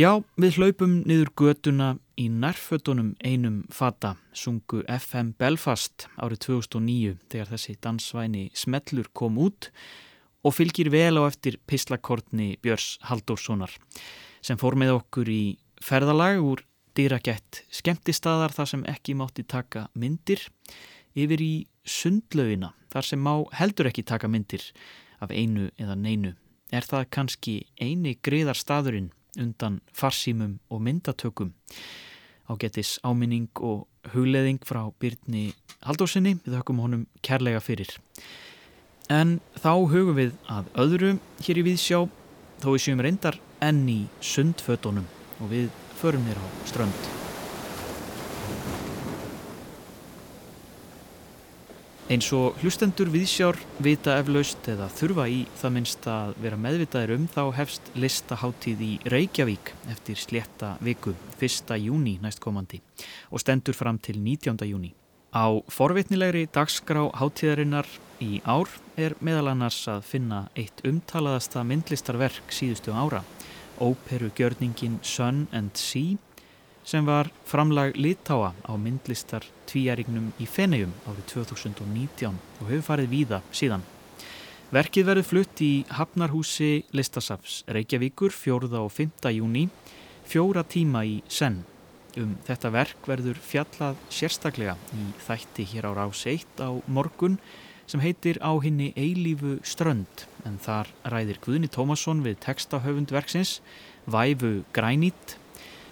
Já, 0.00 0.22
við 0.40 0.54
hlaupum 0.56 0.92
niður 1.04 1.28
göduna 1.36 1.86
í 2.16 2.30
nærfötunum 2.32 3.10
einum 3.20 3.56
fata, 3.74 4.14
sungu 4.32 4.78
FM 4.88 5.34
Belfast 5.36 6.06
árið 6.16 6.40
2009 6.46 7.18
þegar 7.28 7.50
þessi 7.50 7.74
dansvæni 7.84 8.44
Smellur 8.56 9.10
kom 9.12 9.36
út 9.42 9.68
og 10.46 10.54
fylgir 10.56 10.88
vel 10.94 11.20
á 11.20 11.26
eftir 11.26 11.58
pislakortni 11.68 12.54
Björns 12.64 12.94
Halldórssonar 13.10 13.74
sem 14.40 14.62
fór 14.62 14.78
með 14.80 14.94
okkur 14.94 15.28
í 15.34 15.42
ferðalag 15.84 16.40
úr 16.48 16.64
dýrakett 16.96 17.64
skemmtistadar 17.68 18.56
þar 18.56 18.72
sem 18.72 18.88
ekki 18.88 19.18
mátti 19.20 19.44
taka 19.44 19.90
myndir 19.92 20.48
yfir 21.12 21.44
í 21.44 21.54
sundlaugina 21.84 22.72
þar 22.94 23.10
sem 23.12 23.20
má 23.20 23.34
heldur 23.58 23.92
ekki 23.92 24.08
taka 24.08 24.32
myndir 24.32 24.64
af 25.20 25.28
einu 25.28 25.68
eða 25.76 25.98
neinu. 25.98 26.36
Er 26.72 26.86
það 26.88 27.10
kannski 27.12 27.62
eini 27.76 28.16
greiðar 28.22 28.56
staðurinn 28.56 29.12
undan 29.38 29.80
farsímum 29.92 30.58
og 30.70 30.82
myndatökum? 30.86 31.52
Ágetis 32.50 32.98
áminning 33.06 33.50
og 33.60 33.86
hugleðing 34.14 34.58
frá 34.66 34.82
Byrni 34.98 35.52
Haldósinni 35.86 36.36
við 36.44 36.58
höfum 36.58 36.80
honum 36.82 37.06
kærlega 37.22 37.60
fyrir. 37.62 37.92
En 39.10 39.38
þá 39.58 39.72
hugum 39.90 40.18
við 40.18 40.34
að 40.50 40.68
öðru 40.84 41.14
hér 41.46 41.60
í 41.62 41.66
Víðsjá 41.66 42.02
þó 42.60 42.68
við 42.74 42.82
séum 42.84 43.02
reyndar 43.02 43.40
enn 43.64 43.86
í 43.88 44.00
sundfötunum 44.20 45.08
og 45.40 45.50
við 45.52 45.70
förum 46.00 46.26
þér 46.28 46.40
á 46.42 46.46
strönd. 46.68 47.08
Eins 52.10 52.26
og 52.34 52.56
hlustendur 52.58 53.06
viðsjár 53.06 53.54
vita 53.78 54.16
eflaust 54.18 54.66
eða 54.72 54.88
þurfa 54.90 55.28
í 55.30 55.44
það 55.60 55.72
minnst 55.76 56.06
að 56.10 56.32
vera 56.42 56.56
meðvitaðir 56.58 57.12
um 57.14 57.26
þá 57.30 57.42
hefst 57.54 57.90
listaháttíð 57.94 58.80
í 58.82 58.88
Reykjavík 59.12 59.70
eftir 59.92 60.18
slétta 60.18 60.72
viku 60.82 61.12
1. 61.38 61.70
júni 61.78 62.16
næstkomandi 62.18 62.80
og 63.30 63.44
stendur 63.44 63.78
fram 63.78 64.00
til 64.02 64.18
19. 64.18 64.58
júni. 64.66 64.90
Á 65.30 65.62
forvitnilegri 65.70 66.48
dagskrá 66.50 67.04
háttíðarinnar 67.14 67.86
í 68.18 68.40
ár 68.42 68.66
er 68.98 69.14
meðal 69.22 69.52
annars 69.52 69.78
að 69.86 70.02
finna 70.10 70.40
eitt 70.58 70.82
umtalaðasta 70.82 71.62
myndlistarverk 71.62 72.50
síðustu 72.50 72.90
ára, 72.90 73.22
óperugjörningin 73.78 74.98
Sun 75.06 75.46
and 75.54 75.78
Sea 75.78 76.18
sem 76.90 77.06
var 77.06 77.28
framlag 77.46 77.94
litáa 77.94 78.50
á 78.66 78.72
myndlistar 78.74 79.44
tvíærignum 79.70 80.32
í 80.42 80.46
Fenegjum 80.50 80.90
árið 81.06 81.26
2019 81.36 82.34
og 82.34 82.66
hefur 82.66 82.86
farið 82.88 83.12
víða 83.12 83.38
síðan. 83.54 83.84
Verkið 84.74 85.06
verður 85.06 85.28
flutt 85.28 85.62
í 85.62 85.70
Hafnarhúsi 85.94 86.84
Listasafs 86.94 87.60
Reykjavíkur 87.70 88.34
4. 88.34 88.70
og 88.80 88.90
5. 88.94 89.30
júni, 89.36 89.68
fjóra 90.26 90.64
tíma 90.66 91.04
í 91.06 91.20
senn. 91.30 91.62
Um 92.18 92.34
þetta 92.46 92.72
verk 92.74 93.06
verður 93.06 93.38
fjallað 93.38 93.98
sérstaklega 94.10 94.74
í 94.98 95.10
þætti 95.28 95.68
hér 95.70 95.86
á 95.86 95.92
rás 95.94 96.24
1 96.26 96.58
á 96.58 96.74
morgun 96.90 97.38
sem 97.86 98.02
heitir 98.02 98.38
á 98.42 98.50
henni 98.62 98.90
Eilífu 98.98 99.60
strönd 99.62 100.26
en 100.46 100.58
þar 100.62 100.90
ræðir 101.06 101.38
Guðni 101.44 101.70
Tómasson 101.70 102.24
við 102.26 102.40
textahöfundverksins 102.42 103.60
Væfu 104.10 104.64
Grænít 104.74 105.39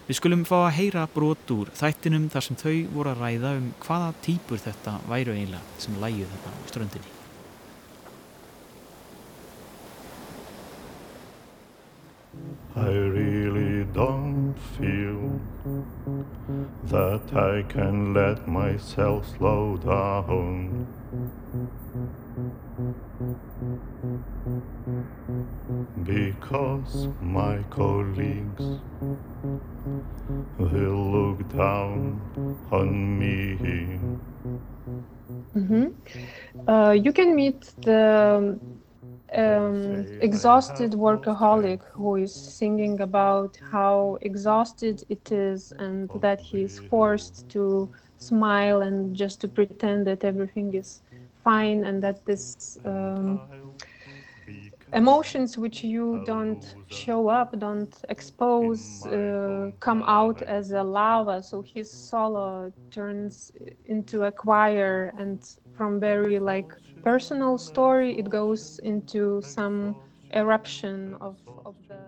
Við 0.08 0.16
skulum 0.16 0.42
fá 0.48 0.54
að 0.56 0.70
heyra 0.78 1.02
brot 1.12 1.50
úr 1.52 1.68
þættinum 1.76 2.30
þar 2.32 2.44
sem 2.46 2.56
þau 2.56 2.76
voru 2.94 3.10
að 3.10 3.18
ræða 3.20 3.50
um 3.58 3.66
hvaða 3.84 4.14
típur 4.24 4.60
þetta 4.62 4.94
væru 5.04 5.34
eiginlega 5.34 5.82
sem 5.84 5.98
lægju 6.00 6.28
þetta 6.30 6.52
á 6.56 6.60
ströndinni. 6.70 7.10
I 12.78 12.94
really 13.18 13.84
don't 13.92 14.56
feel 14.78 15.42
that 16.88 17.28
I 17.36 17.62
can 17.68 18.14
let 18.14 18.48
myself 18.48 19.28
slow 19.36 19.76
down 19.76 20.86
because 26.04 27.08
my 27.20 27.58
colleagues 27.70 28.64
will 30.58 31.10
look 31.16 31.48
down 31.52 32.20
on 32.70 33.18
me. 33.18 33.56
Mm-hmm. 35.56 35.86
Uh, 36.68 36.90
you 36.92 37.12
can 37.12 37.34
meet 37.34 37.74
the 37.84 38.58
um, 39.34 40.06
exhausted 40.20 40.92
workaholic 40.92 41.80
who 41.94 42.16
is 42.16 42.34
singing 42.34 43.00
about 43.00 43.58
how 43.70 44.18
exhausted 44.22 45.02
it 45.08 45.30
is 45.32 45.72
and 45.78 46.10
that 46.20 46.40
he 46.40 46.62
is 46.62 46.78
forced 46.78 47.48
to 47.50 47.90
smile 48.18 48.82
and 48.82 49.14
just 49.16 49.40
to 49.42 49.48
pretend 49.48 50.06
that 50.06 50.24
everything 50.24 50.74
is 50.74 51.02
fine 51.48 51.80
and 51.88 52.02
that 52.04 52.18
this 52.26 52.78
um, 52.84 53.40
emotions 54.92 55.58
which 55.58 55.84
you 55.84 56.22
don't 56.24 56.64
show 56.88 57.28
up, 57.28 57.58
don't 57.58 57.94
expose, 58.08 59.06
uh, 59.06 59.70
come 59.80 60.02
out 60.06 60.42
as 60.42 60.70
a 60.72 60.82
lava. 60.82 61.42
So 61.42 61.62
his 61.62 61.90
solo 61.90 62.72
turns 62.90 63.52
into 63.86 64.24
a 64.24 64.32
choir, 64.32 65.12
and 65.18 65.38
from 65.76 66.00
very 66.00 66.38
like 66.38 66.70
personal 67.02 67.58
story, 67.58 68.18
it 68.18 68.28
goes 68.28 68.80
into 68.82 69.42
some 69.42 69.96
eruption 70.34 71.14
of, 71.20 71.36
of 71.64 71.74
the. 71.88 71.98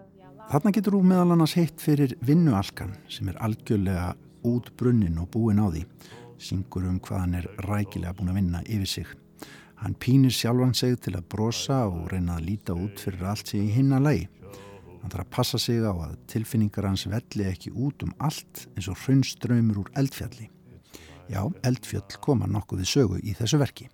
Þarna 0.50 0.72
getur 0.74 0.96
þú 0.96 1.00
meðal 1.06 1.36
annars 1.36 1.52
heitt 1.54 1.78
fyrir 1.78 2.16
vinnualkan 2.26 2.96
sem 3.06 3.28
er 3.30 3.36
algjörlega 3.44 4.08
út 4.50 4.72
brunnin 4.80 5.20
og 5.22 5.28
búin 5.30 5.60
á 5.62 5.70
því. 5.70 5.84
Syngur 6.42 6.88
um 6.90 6.96
hvað 6.98 7.20
hann 7.22 7.36
er 7.38 7.46
rækilega 7.68 8.16
búin 8.18 8.32
að 8.32 8.38
vinna 8.40 8.62
yfir 8.66 8.90
sig. 8.96 9.12
Hann 9.80 9.94
pínir 9.96 10.32
sjálfan 10.32 10.74
sig 10.76 10.98
til 11.00 11.14
að 11.16 11.28
brosa 11.32 11.86
og 11.88 12.10
reyna 12.12 12.36
að 12.36 12.50
líta 12.50 12.74
út 12.76 13.00
fyrir 13.00 13.24
allt 13.30 13.48
sig 13.48 13.62
í 13.64 13.74
hinna 13.78 14.00
lagi. 14.02 14.26
Hann 15.00 15.12
þarf 15.12 15.24
að 15.24 15.30
passa 15.32 15.58
sig 15.58 15.80
á 15.80 15.92
að 15.94 16.18
tilfinningar 16.28 16.84
hans 16.84 17.06
velli 17.08 17.46
ekki 17.48 17.72
út 17.72 18.04
um 18.04 18.12
allt 18.20 18.66
eins 18.74 18.90
og 18.92 18.98
hraunströymur 19.00 19.80
úr 19.80 19.88
eldfjalli. 19.96 20.50
Já, 21.32 21.46
eldfjall 21.64 22.20
koma 22.20 22.48
nokkuð 22.50 22.82
við 22.82 22.90
sögu 22.92 23.20
í 23.24 23.32
þessu 23.38 23.60
verki. 23.62 23.88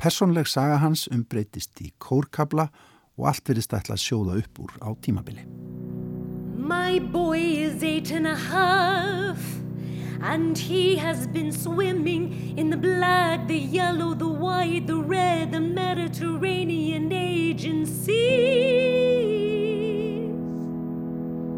Personleg 0.00 0.48
saga 0.48 0.78
hans 0.80 1.04
umbreytist 1.12 1.82
í 1.84 1.90
kórkabla 2.00 2.70
og 3.18 3.28
allt 3.28 3.44
verðist 3.50 3.76
ætla 3.76 3.98
að 3.98 4.06
sjóða 4.06 4.38
upp 4.40 4.62
úr 4.64 4.72
á 4.80 4.88
tímabili. 5.04 5.44
My 6.56 6.98
boy 6.98 7.38
is 7.38 7.82
eight 7.82 8.10
and 8.10 8.26
a 8.26 8.34
half 8.34 9.63
And 10.26 10.56
he 10.56 10.96
has 10.96 11.26
been 11.26 11.52
swimming 11.52 12.56
in 12.56 12.70
the 12.70 12.78
black, 12.78 13.46
the 13.46 13.58
yellow, 13.58 14.14
the 14.14 14.26
white, 14.26 14.86
the 14.86 14.96
red, 14.96 15.52
the 15.52 15.60
Mediterranean 15.60 17.12
agencies. 17.12 18.08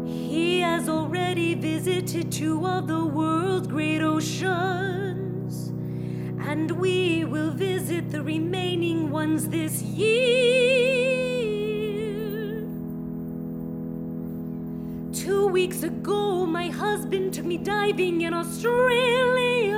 He 0.05 0.59
has 0.59 0.89
already 0.89 1.53
visited 1.53 2.29
two 2.29 2.67
of 2.67 2.87
the 2.87 3.05
world's 3.05 3.67
great 3.67 4.01
oceans, 4.01 5.69
and 6.45 6.69
we 6.71 7.23
will 7.23 7.51
visit 7.51 8.11
the 8.11 8.21
remaining 8.21 9.09
ones 9.11 9.47
this 9.47 9.81
year. 9.81 11.26
Weeks 15.51 15.81
ago, 15.83 16.45
my 16.45 16.69
husband 16.69 17.33
took 17.33 17.45
me 17.45 17.57
diving 17.57 18.21
in 18.21 18.33
Australia. 18.33 19.77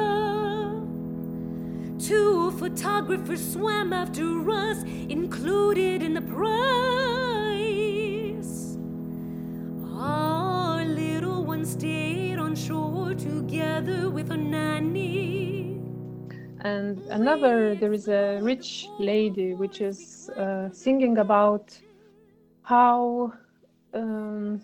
Two 2.00 2.52
photographers 2.60 3.54
swam 3.54 3.94
after 3.94 4.52
us, 4.52 4.84
included 4.84 6.04
in 6.04 6.16
the 6.16 6.22
price. 6.22 6.48
Our 9.96 10.84
little 10.84 11.46
one 11.46 11.66
stayed 11.66 12.40
on 12.40 12.56
shore 12.56 13.14
together 13.14 14.10
with 14.10 14.32
a 14.32 14.38
nanny. 14.38 15.80
And 16.62 17.00
another, 17.10 17.76
there 17.76 17.94
is 17.94 18.10
a 18.10 18.40
rich 18.42 18.90
lady 19.00 19.54
which 19.54 19.80
is 19.80 20.30
uh, 20.32 20.70
singing 20.74 21.20
about 21.20 21.80
how 22.64 23.34
um, 23.94 24.62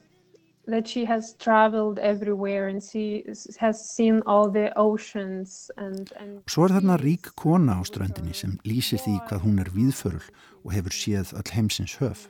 that 0.68 0.88
she 0.88 1.06
has 1.06 1.34
traveled 1.38 2.00
everywhere 2.00 2.68
and 2.68 2.82
she 2.82 3.24
has 3.60 3.78
seen 3.96 4.22
all 4.26 4.50
the 4.50 4.72
oceans 4.76 5.72
and, 5.78 6.12
and 6.20 6.42
Svo 6.50 6.66
er 6.66 6.76
þarna 6.78 6.98
rík 7.02 7.32
kona 7.38 7.78
á 7.78 7.82
ströndinni 7.86 8.34
sem 8.34 8.58
lýsir 8.66 9.02
því 9.04 9.20
hvað 9.28 9.46
hún 9.46 9.62
er 9.62 9.70
viðförul 9.76 10.24
og 10.64 10.74
hefur 10.74 10.96
séð 10.96 11.36
öll 11.38 11.54
heimsins 11.54 11.98
höf. 12.02 12.28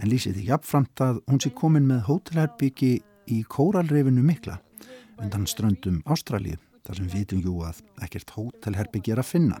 En 0.00 0.10
lýsir 0.10 0.34
því 0.36 0.48
jafnframt 0.50 1.00
að 1.00 1.22
hún 1.30 1.40
sé 1.40 1.54
komin 1.54 1.88
með 1.88 2.04
hótelherbyggi 2.10 2.92
í 3.30 3.40
kóralrefinu 3.48 4.24
mikla 4.24 4.58
undan 5.22 5.46
ströndum 5.48 6.02
Ástralíu 6.10 6.58
þar 6.84 7.00
sem 7.00 7.08
vitum 7.12 7.40
jú 7.44 7.60
að 7.64 7.80
ekkert 8.04 8.34
hótelherbyggi 8.36 9.14
er 9.14 9.22
að 9.22 9.30
finna. 9.30 9.60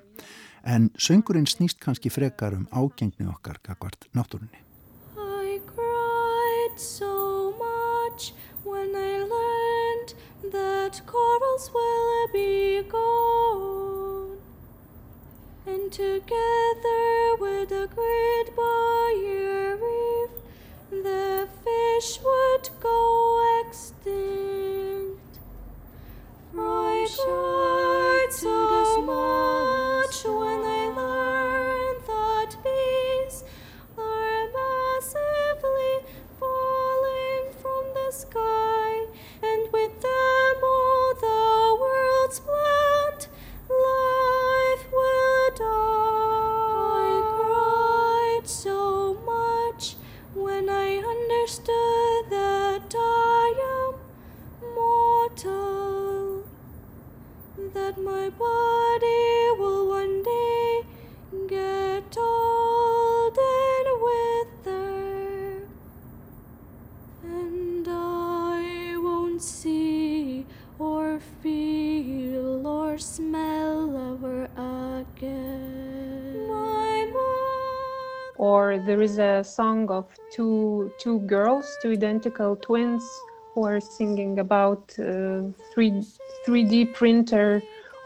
En 0.64 0.90
söngurinn 1.00 1.48
snýst 1.48 1.80
kannski 1.80 2.12
frekar 2.12 2.56
um 2.56 2.68
ágengni 2.72 3.28
okkar 3.28 3.60
gagvart 3.64 4.08
náttúrunni. 4.16 4.60
I 5.16 5.60
cried 5.68 6.80
so 6.80 7.13
that 10.84 11.00
corals 11.06 11.70
will 11.72 12.28
be 12.30 12.82
gone, 12.82 14.36
and 15.66 15.90
together 15.90 17.36
with 17.40 17.70
the 17.70 17.88
great 17.94 18.54
barrier 18.54 19.76
reef, 19.76 20.30
the 20.90 21.48
fish 21.64 22.20
would 22.22 22.68
go 22.80 23.62
extinct. 23.64 25.38
From 26.52 26.60
I 26.60 27.06
cried 27.16 28.32
so 28.32 29.02
much 29.06 29.73
that 57.94 58.02
my 58.02 58.28
body 58.30 59.50
will 59.58 59.88
one 59.88 60.22
day 60.22 60.82
get 61.48 62.16
old 62.16 63.38
and 63.38 64.02
wither, 64.02 65.68
and 67.22 67.86
I 67.88 68.96
won't 68.98 69.42
see 69.42 70.46
or 70.78 71.20
feel 71.42 72.66
or 72.66 72.98
smell 72.98 74.14
ever 74.14 74.48
again. 74.56 76.50
Or 78.36 78.78
there 78.78 79.00
is 79.00 79.18
a 79.18 79.42
song 79.44 79.88
of 79.90 80.06
two 80.32 80.92
two 80.98 81.20
girls, 81.20 81.66
two 81.80 81.92
identical 81.92 82.56
twins, 82.56 83.04
who 83.54 83.64
are 83.64 83.80
singing 83.80 84.40
about 84.40 84.92
uh, 84.98 85.42
three 85.72 86.02
3D 86.46 86.92
printer 86.92 87.62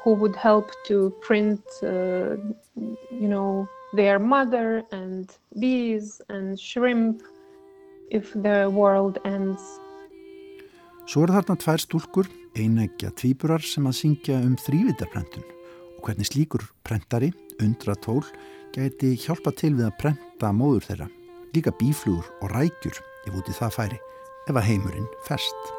who 0.08 0.14
would 0.14 0.36
help 0.36 0.72
to 0.86 1.12
print, 1.20 1.60
uh, 1.82 2.36
you 3.20 3.28
know, 3.28 3.68
their 3.92 4.18
mother 4.18 4.82
and 4.90 5.36
bees 5.60 6.22
and 6.30 6.58
shrimp 6.58 7.20
if 8.10 8.32
the 8.32 8.70
world 8.72 9.18
ends. 9.26 9.60
Svo 11.04 11.26
eru 11.26 11.36
þarna 11.36 11.58
tvær 11.60 11.84
stúlkur, 11.84 12.28
einægja 12.56 13.12
tvíburar 13.20 13.64
sem 13.64 13.84
að 13.88 13.98
syngja 14.00 14.40
um 14.40 14.56
þrývitarprentun 14.64 15.44
og 15.44 16.02
hvernig 16.08 16.28
slíkur 16.32 16.64
prentari, 16.88 17.28
undra 17.60 17.96
tól, 18.00 18.24
gæti 18.72 19.12
hjálpa 19.12 19.52
til 19.60 19.74
við 19.76 19.90
að 19.90 19.98
prenta 20.00 20.54
móður 20.56 20.88
þeirra, 20.88 21.08
líka 21.52 21.76
bíflugur 21.80 22.28
og 22.40 22.54
rækjur 22.56 23.02
ef 23.28 23.36
út 23.36 23.52
í 23.52 23.60
það 23.60 23.76
færi, 23.76 24.00
ef 24.48 24.56
að 24.56 24.70
heimurinn 24.72 25.12
fest. 25.28 25.77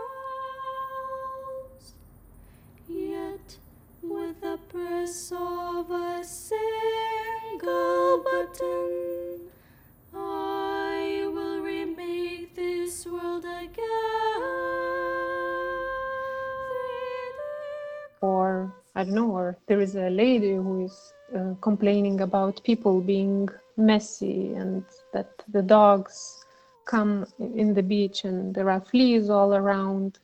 I 18.99 19.05
don't 19.05 19.15
know, 19.15 19.31
or 19.31 19.57
there 19.67 19.79
is 19.79 19.95
a 19.95 20.09
lady 20.09 20.55
who 20.55 20.83
is 20.83 21.13
uh, 21.33 21.53
complaining 21.61 22.19
about 22.19 22.61
people 22.65 22.99
being 22.99 23.47
messy 23.77 24.53
and 24.55 24.83
that 25.13 25.29
the 25.47 25.61
dogs 25.61 26.43
come 26.83 27.25
in 27.39 27.73
the 27.73 27.81
beach 27.81 28.25
and 28.25 28.53
there 28.53 28.69
are 28.69 28.81
fleas 28.81 29.29
all 29.29 29.53
around 29.53 30.19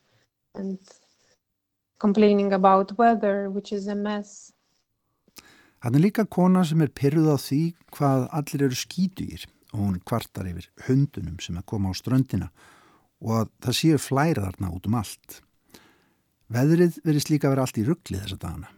and 0.55 0.77
complaining 1.99 2.51
about 2.51 2.97
weather, 2.97 3.49
which 3.49 3.71
is 3.71 3.87
a 3.87 3.95
mess. 3.95 4.51
Hann 5.79 5.95
er 5.95 5.99
líka 5.99 6.25
kona 6.25 6.65
sem 6.65 6.81
er 6.81 6.91
pyrruð 6.91 7.31
á 7.31 7.37
því 7.39 7.61
hvað 7.95 8.27
allir 8.41 8.67
eru 8.67 8.75
skítugir 8.75 9.47
og 9.71 9.79
hún 9.85 9.97
kvartar 10.03 10.51
yfir 10.51 10.67
hundunum 10.89 11.39
sem 11.39 11.55
að 11.55 11.67
koma 11.71 11.93
á 11.93 11.99
ströndina 12.01 12.51
og 13.23 13.35
að 13.39 13.51
það 13.63 13.79
séu 13.79 14.05
flæra 14.09 14.49
þarna 14.49 14.75
út 14.75 14.91
um 14.91 14.99
allt. 14.99 15.44
Veðrið 16.45 16.99
verðist 17.01 17.31
líka 17.33 17.49
vera 17.49 17.63
allt 17.65 17.77
í 17.81 17.83
ruggli 17.85 18.19
þessa 18.21 18.37
dagana. 18.37 18.69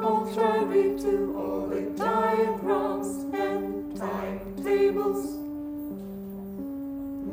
Contrary 0.00 0.96
to 1.02 1.34
all 1.36 1.68
the 1.68 1.82
diagrams 1.98 3.10
and 3.34 3.96
timetables, 3.98 5.36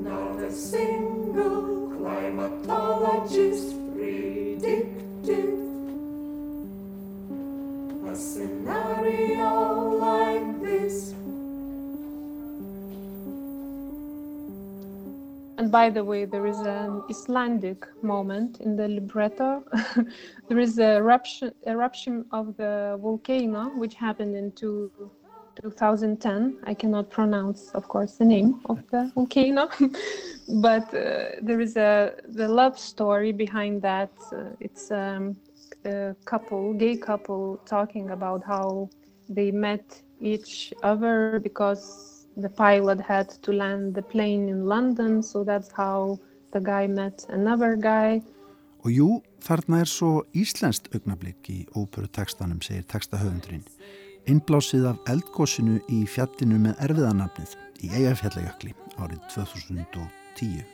not 0.04 0.42
a 0.44 0.52
single 0.52 1.90
climatologist 1.96 3.77
And 15.68 15.72
by 15.74 15.90
the 15.90 16.06
way, 16.06 16.24
there 16.24 16.46
is 16.46 16.62
an 16.62 17.04
Icelandic 17.10 17.86
moment 18.02 18.62
in 18.62 18.78
the 18.78 18.88
libretto. 18.88 19.66
there 20.48 20.60
is 20.60 20.80
a 20.80 20.96
eruption, 20.96 21.52
eruption 21.68 22.24
of 22.32 22.56
the 22.56 22.98
volcano, 23.02 23.72
which 23.76 23.96
happened 23.96 24.38
in 24.38 24.54
two, 24.54 24.90
2010. 25.62 26.60
I 26.64 26.74
cannot 26.74 27.10
pronounce, 27.10 27.72
of 27.74 27.90
course, 27.90 28.16
the 28.16 28.24
name 28.24 28.62
of 28.70 28.80
the 28.92 29.12
volcano, 29.14 29.68
but 30.48 30.94
uh, 30.94 31.32
there 31.42 31.60
is 31.60 31.76
a 31.76 32.14
the 32.30 32.48
love 32.48 32.80
story 32.80 33.34
behind 33.34 33.82
that. 33.82 34.14
Uh, 34.32 34.52
it's 34.62 34.90
um, 34.90 35.36
a 35.84 36.16
couple, 36.24 36.76
gay 36.76 36.96
couple, 36.96 37.60
talking 37.66 38.12
about 38.12 38.46
how 38.46 38.90
they 39.28 39.52
met 39.52 40.02
each 40.22 40.74
other 40.82 41.40
because 41.42 42.17
the 42.38 42.50
pilot 42.50 43.02
had 43.02 43.30
to 43.42 43.52
land 43.52 43.96
the 43.96 44.02
plane 44.02 44.48
in 44.48 44.66
London, 44.66 45.24
so 45.24 45.44
that's 45.44 45.72
how 45.72 46.20
the 46.52 46.60
guy 46.60 46.88
met 46.88 47.26
another 47.30 47.76
guy. 47.76 48.22
Og 48.86 48.94
jú, 48.94 49.08
þarna 49.44 49.82
er 49.84 49.90
svo 49.90 50.22
íslenskt 50.38 50.92
augnablík 50.96 51.50
í 51.52 51.64
óperu 51.76 52.08
textanum, 52.14 52.62
segir 52.62 52.86
textahöfundurinn. 52.88 53.66
Innblásið 54.30 54.86
af 54.92 55.10
eldgósinu 55.10 55.80
í 55.90 56.04
fjallinu 56.08 56.60
með 56.62 56.84
erfiðanafnið 56.86 57.56
í 57.84 57.92
Eyjafjallajökli 57.98 58.74
árið 58.98 59.22
2010. 59.34 60.66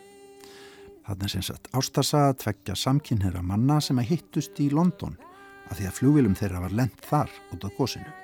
Þarna 1.03 1.27
er 1.27 1.33
sem 1.33 1.45
sagt 1.45 1.69
ástarsaga 1.75 2.35
tveggja 2.43 2.75
samkynherra 2.79 3.43
manna 3.43 3.79
sem 3.83 3.99
að 3.99 4.11
hittust 4.13 4.59
í 4.63 4.69
London 4.71 5.15
að 5.69 5.79
því 5.79 5.87
að 5.89 5.97
flugvilum 5.99 6.37
þeirra 6.39 6.63
var 6.67 6.77
lent 6.81 7.07
þar 7.07 7.31
út 7.55 7.65
á 7.65 7.69
gósinu. 7.77 8.22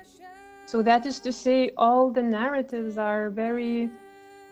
So 0.70 0.82
that 0.82 1.04
is 1.04 1.18
to 1.20 1.32
say, 1.32 1.72
all 1.76 2.12
the 2.12 2.22
narratives 2.22 2.96
are 2.96 3.28
very 3.30 3.90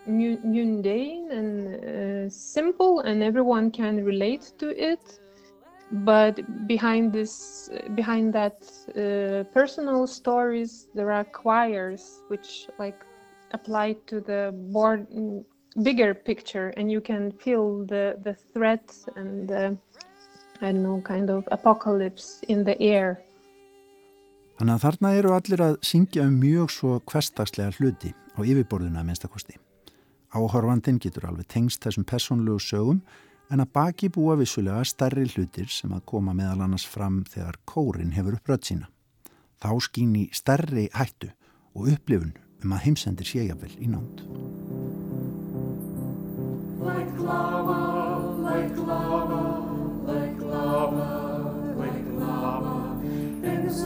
mu- 0.05 0.41
mundane 0.43 1.31
and 1.31 1.51
uh, 1.69 2.29
simple, 2.29 3.01
and 3.03 3.23
everyone 3.23 3.71
can 3.71 4.05
relate 4.05 4.51
to 4.59 4.69
it. 4.91 5.21
But 5.93 6.41
behind 6.67 7.13
this, 7.13 7.71
behind 7.95 8.33
that 8.35 8.57
uh, 8.97 9.45
personal 9.55 10.09
stories, 10.09 10.89
there 10.93 11.13
are 11.13 11.23
choirs 11.25 12.03
which 12.27 12.67
like 12.81 13.01
apply 13.53 13.93
to 14.09 14.21
the 14.21 14.53
board, 14.73 15.07
bigger 15.85 16.15
picture, 16.15 16.71
and 16.77 16.91
you 16.91 17.01
can 17.01 17.31
feel 17.31 17.87
the 17.87 18.19
the 18.25 18.35
threat 18.35 18.93
and 19.15 19.49
the 19.49 19.79
I 20.61 20.73
don't 20.73 20.83
know 20.83 21.01
kind 21.01 21.31
of 21.31 21.47
apocalypse 21.53 22.43
in 22.49 22.65
the 22.65 22.77
air. 22.83 23.23
Þannig 24.59 24.75
að 24.75 24.83
þarna 24.83 25.11
eru 25.15 25.33
allir 25.37 25.61
að 25.63 25.77
syngja 25.87 26.25
um 26.27 26.35
mjög 26.43 26.73
svo 26.75 26.97
hverstagslega 27.07 27.77
hluti 27.79 28.11
á 28.11 28.43
yfirborðuna 28.43 29.05
að 29.05 29.07
minnstakosti. 29.07 29.55
Áhorfandin 30.35 30.99
getur 30.99 31.29
alveg 31.29 31.47
tengst 31.47 31.85
þessum 31.87 32.07
personlegu 32.09 32.59
sögum 32.61 32.99
en 33.55 33.63
að 33.63 33.71
baki 33.79 34.11
búa 34.13 34.35
vissulega 34.41 34.83
stærri 34.85 35.29
hlutir 35.31 35.71
sem 35.71 35.95
að 35.95 36.05
koma 36.11 36.35
meðal 36.35 36.67
annars 36.67 36.89
fram 36.91 37.23
þegar 37.31 37.61
kórin 37.71 38.17
hefur 38.19 38.37
upp 38.41 38.51
rödd 38.51 38.67
sína. 38.67 38.91
Þá 39.63 39.71
skýn 39.87 40.19
í 40.19 40.27
stærri 40.35 40.89
hættu 40.95 41.31
og 41.79 41.93
upplifun 41.95 42.35
um 42.65 42.75
að 42.75 42.85
heimsendir 42.89 43.31
séjafel 43.31 43.73
í 43.79 43.87
nátt. 43.95 44.27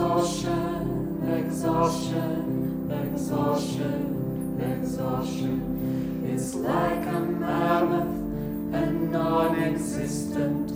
Lava, 0.03 1.39
exhaustion, 1.39 2.91
exhaustion, 2.91 4.59
exhaustion. 4.61 6.27
It's 6.33 6.55
like 6.55 7.07
a 7.07 7.21
mammoth, 7.21 8.75
a 8.75 8.87
non 8.91 9.63
existent 9.63 10.73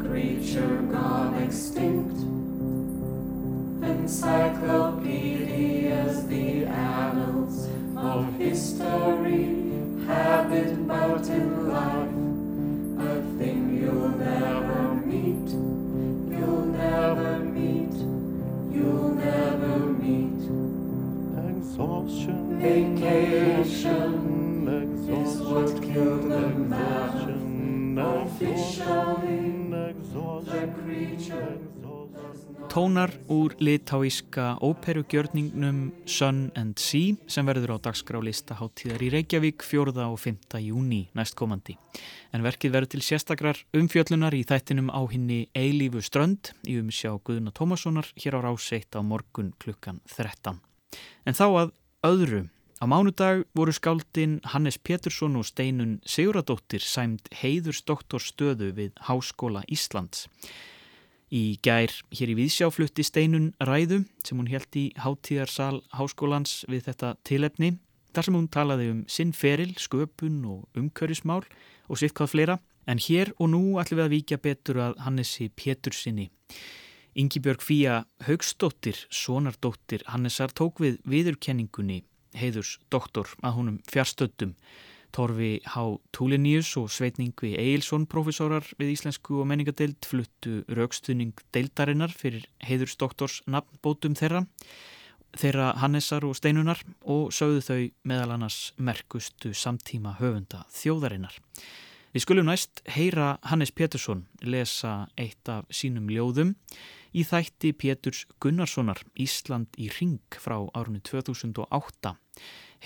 creature 0.00 0.82
gone 0.92 1.34
extinct. 1.42 2.16
Encyclopedias, 3.82 6.26
the 6.28 6.66
annals 6.66 7.68
of 7.96 8.32
history, 8.36 9.46
have 10.06 10.50
been 10.50 10.66
habit, 10.68 10.78
mountain 10.78 11.68
life, 11.68 12.25
Exhaustion. 21.76 22.58
Vacation 22.58 24.08
Exhaustion. 24.64 25.22
is 25.22 25.32
what 25.42 25.82
killed 25.82 26.22
the 26.22 26.48
mammoth. 26.72 28.40
Exhaustion. 28.40 28.86
Officially, 28.88 29.50
the 30.44 30.72
creature. 30.80 31.58
Tónar 32.68 33.10
úr 33.28 33.54
litáíska 33.58 34.56
óperugjörningnum 34.60 35.92
Sun 36.04 36.50
and 36.54 36.78
Sea 36.78 37.16
sem 37.26 37.46
verður 37.46 37.76
á 37.76 37.88
dagskrá 37.88 38.20
listaháttíðar 38.24 39.04
í 39.04 39.10
Reykjavík 39.12 39.60
4. 39.60 39.92
og 40.08 40.16
5. 40.20 40.56
júni 40.64 41.08
næstkomandi. 41.12 41.76
En 42.32 42.44
verkið 42.44 42.72
verður 42.72 42.92
til 42.96 43.02
sérstakrar 43.04 43.60
umfjöllunar 43.76 44.32
í 44.32 44.44
þættinum 44.48 44.88
á 44.88 45.00
hinni 45.12 45.48
Eilífu 45.52 46.00
strönd 46.00 46.52
í 46.64 46.80
umsjá 46.80 47.12
Guðuna 47.20 47.52
Tómassonar 47.52 48.08
hér 48.16 48.40
á 48.40 48.48
ráseitt 48.48 48.96
á 48.96 49.00
morgun 49.04 49.52
klukkan 49.60 50.00
13. 50.08 50.60
En 51.26 51.34
þá 51.36 51.46
að 51.48 51.72
öðru. 52.06 52.42
Á 52.76 52.84
mánudag 52.84 53.46
voru 53.56 53.72
skáldin 53.72 54.40
Hannes 54.52 54.76
Pétursson 54.76 55.38
og 55.40 55.46
Steinun 55.48 55.96
Siguradóttir 56.04 56.84
sæmt 56.84 57.30
heiðursdoktorstöðu 57.40 58.68
við 58.76 58.92
Háskóla 59.08 59.64
Íslands. 59.72 60.26
Í 61.32 61.56
gær 61.64 61.90
hér 62.14 62.30
í 62.30 62.36
Víðsjá 62.38 62.68
flutti 62.70 63.02
Steinun 63.02 63.48
ræðu 63.58 64.04
sem 64.22 64.38
hún 64.38 64.52
held 64.52 64.76
í 64.78 64.90
hátíðarsal 65.00 65.80
háskólans 65.96 66.62
við 66.70 66.86
þetta 66.90 67.16
tilefni 67.26 67.72
þar 68.14 68.28
sem 68.28 68.36
hún 68.36 68.48
talaði 68.52 68.92
um 68.92 69.02
sinn 69.10 69.32
feril, 69.36 69.72
sköpun 69.74 70.38
og 70.46 70.78
umkörismál 70.78 71.42
og 71.88 71.98
sitt 71.98 72.14
hvað 72.16 72.32
fleira 72.32 72.58
en 72.86 73.02
hér 73.02 73.32
og 73.40 73.50
nú 73.50 73.62
ætlum 73.80 74.00
við 74.00 74.06
að 74.06 74.14
víkja 74.14 74.38
betur 74.42 74.82
að 74.84 74.98
Hannesi 75.02 75.48
Pétursinni. 75.50 76.30
Ingibjörg 77.16 77.62
Fía 77.64 78.04
Haugstóttir, 78.26 78.98
sonardóttir 79.08 80.02
Hannesar 80.04 80.52
tók 80.52 80.82
við 80.84 80.98
viðurkenningunni 81.08 82.02
heiðurs 82.36 82.74
doktor 82.92 83.30
að 83.40 83.56
honum 83.56 83.78
fjarstöldum 83.88 84.52
Torfi 85.16 85.62
H. 85.64 85.84
Túliníus 86.12 86.74
og 86.76 86.90
Sveitningvi 86.92 87.54
Eilsson 87.56 88.04
profesorar 88.04 88.68
við 88.76 88.92
Íslensku 88.98 89.38
og 89.40 89.48
menningadeild 89.48 90.04
fluttu 90.04 90.58
raukstuðning 90.68 91.32
deildarinnar 91.56 92.12
fyrir 92.12 92.44
heiðursdoktors 92.68 93.38
nafnbótum 93.48 94.12
þeirra, 94.18 94.44
þeirra 95.40 95.70
Hannesar 95.80 96.28
og 96.28 96.36
Steinunar 96.36 96.84
og 97.00 97.32
sögðu 97.32 97.64
þau 97.64 97.80
meðal 98.12 98.36
annars 98.36 98.60
merkustu 98.76 99.56
samtíma 99.56 100.18
höfunda 100.20 100.66
þjóðarinnar. 100.76 101.40
Við 102.16 102.22
skulum 102.24 102.46
næst 102.48 102.80
heyra 102.88 103.34
Hannes 103.44 103.74
Pétursson 103.76 104.22
lesa 104.40 105.02
eitt 105.20 105.50
af 105.52 105.66
sínum 105.68 106.06
ljóðum 106.08 106.54
í 107.12 107.26
þætti 107.28 107.74
Péturs 107.76 108.22
Gunnarssonar 108.40 109.02
Ísland 109.20 109.76
í 109.76 109.90
ring 109.98 110.38
frá 110.40 110.54
árunni 110.72 111.02
2008. 111.04 112.14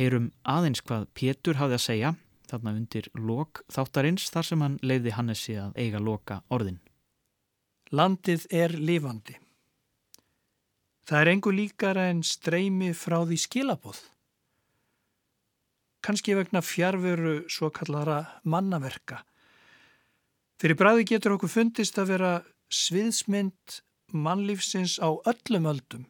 Heyrum 0.01 0.33
aðeins 0.43 0.83
hvað 0.83 1.07
Pétur 1.15 1.61
hafði 1.63 1.79
að 1.79 1.85
segja 1.85 2.13
þarna 2.51 2.75
undir 2.81 3.07
lok 3.15 3.63
þáttarins 3.71 4.27
þar 4.35 4.51
sem 4.51 4.67
hann 4.67 4.79
leiði 4.83 5.15
Hannesi 5.15 5.55
að 5.63 5.79
eiga 5.79 6.03
loka 6.03 6.43
orðin. 6.51 6.81
Landið 7.95 8.51
er 8.51 8.75
lifandi. 8.75 9.39
Það 11.07 11.21
er 11.23 11.37
engu 11.37 11.55
líkara 11.55 12.11
en 12.11 12.27
streymi 12.27 12.91
frá 12.99 13.21
því 13.23 13.39
skilabóð. 13.47 14.03
Kanski 16.01 16.35
vegna 16.35 16.63
fjárveru 16.65 17.45
svo 17.53 17.69
kallara 17.71 18.23
mannaverka. 18.45 19.21
Fyrir 20.61 20.77
bræði 20.77 21.07
getur 21.13 21.37
okkur 21.37 21.53
fundist 21.53 21.99
að 22.01 22.13
vera 22.15 22.31
sviðsmynd 22.73 23.81
mannlífsins 24.13 24.99
á 25.01 25.09
öllum 25.29 25.69
öldum, 25.71 26.07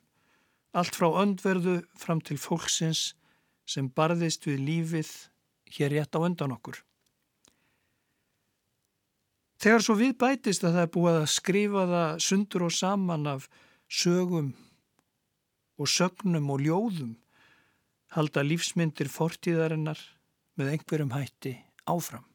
allt 0.74 0.96
frá 0.96 1.09
öndverðu 1.22 1.81
fram 1.98 2.22
til 2.22 2.38
fólksins 2.38 3.14
sem 3.66 3.90
barðist 3.90 4.46
við 4.46 4.62
lífið 4.66 5.11
hér 5.76 5.94
rétt 5.94 6.16
á 6.16 6.22
undan 6.22 6.55
okkur. 6.55 6.81
Þegar 9.61 9.85
svo 9.85 9.94
við 9.98 10.14
bætist 10.16 10.64
að 10.64 10.76
það 10.76 10.87
er 10.87 10.92
búið 10.94 11.16
að 11.20 11.33
skrifa 11.35 11.83
það 11.90 12.20
sundur 12.24 12.62
og 12.64 12.72
saman 12.72 13.26
af 13.29 13.48
sögum 13.90 14.55
og 15.81 15.90
sögnum 15.90 16.48
og 16.55 16.62
ljóðum 16.64 17.12
halda 18.16 18.42
lífsmyndir 18.42 19.10
fortíðarinnar 19.12 20.00
með 20.58 20.74
einhverjum 20.74 21.14
hætti 21.14 21.54
áfram. 21.90 22.26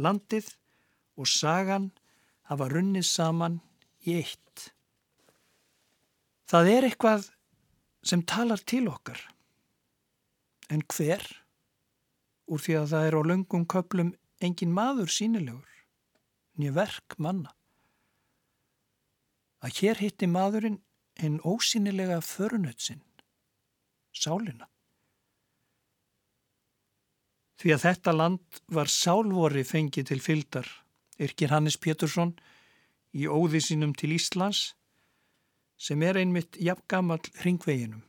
Landið 0.00 0.48
og 1.20 1.28
sagan 1.30 1.90
hafa 2.48 2.68
runnið 2.72 3.06
saman 3.08 3.60
í 4.04 4.16
eitt. 4.20 4.70
Það 6.48 6.70
er 6.72 6.88
eitthvað 6.88 7.28
sem 8.04 8.24
talar 8.28 8.60
til 8.60 8.86
okkar. 8.90 9.20
En 10.72 10.84
hver? 10.92 11.24
Úr 12.48 12.60
því 12.60 12.76
að 12.80 12.90
það 12.92 13.06
er 13.08 13.16
á 13.16 13.22
löngum 13.24 13.64
köplum 13.68 14.12
engin 14.44 14.74
maður 14.76 15.08
sínilegur, 15.12 15.70
nýja 16.60 16.74
verk 16.76 17.16
manna. 17.16 17.54
Að 19.64 19.80
hér 19.80 20.02
hitti 20.02 20.28
maðurinn 20.28 20.82
en 21.24 21.40
ósýnilega 21.40 22.20
förunötsinn, 22.20 23.00
sálina. 24.12 24.68
Því 27.60 27.74
að 27.74 27.84
þetta 27.84 28.14
land 28.14 28.62
var 28.74 28.90
sálvori 28.90 29.62
fengið 29.66 30.10
til 30.10 30.20
fyldar, 30.22 30.66
yrkir 31.22 31.52
Hannes 31.54 31.78
Pétursson 31.78 32.34
í 33.14 33.28
óði 33.30 33.60
sínum 33.62 33.94
til 33.94 34.14
Íslands, 34.16 34.72
sem 35.78 36.02
er 36.02 36.18
einmitt 36.18 36.58
jafngamall 36.58 37.22
hringveginum 37.42 38.02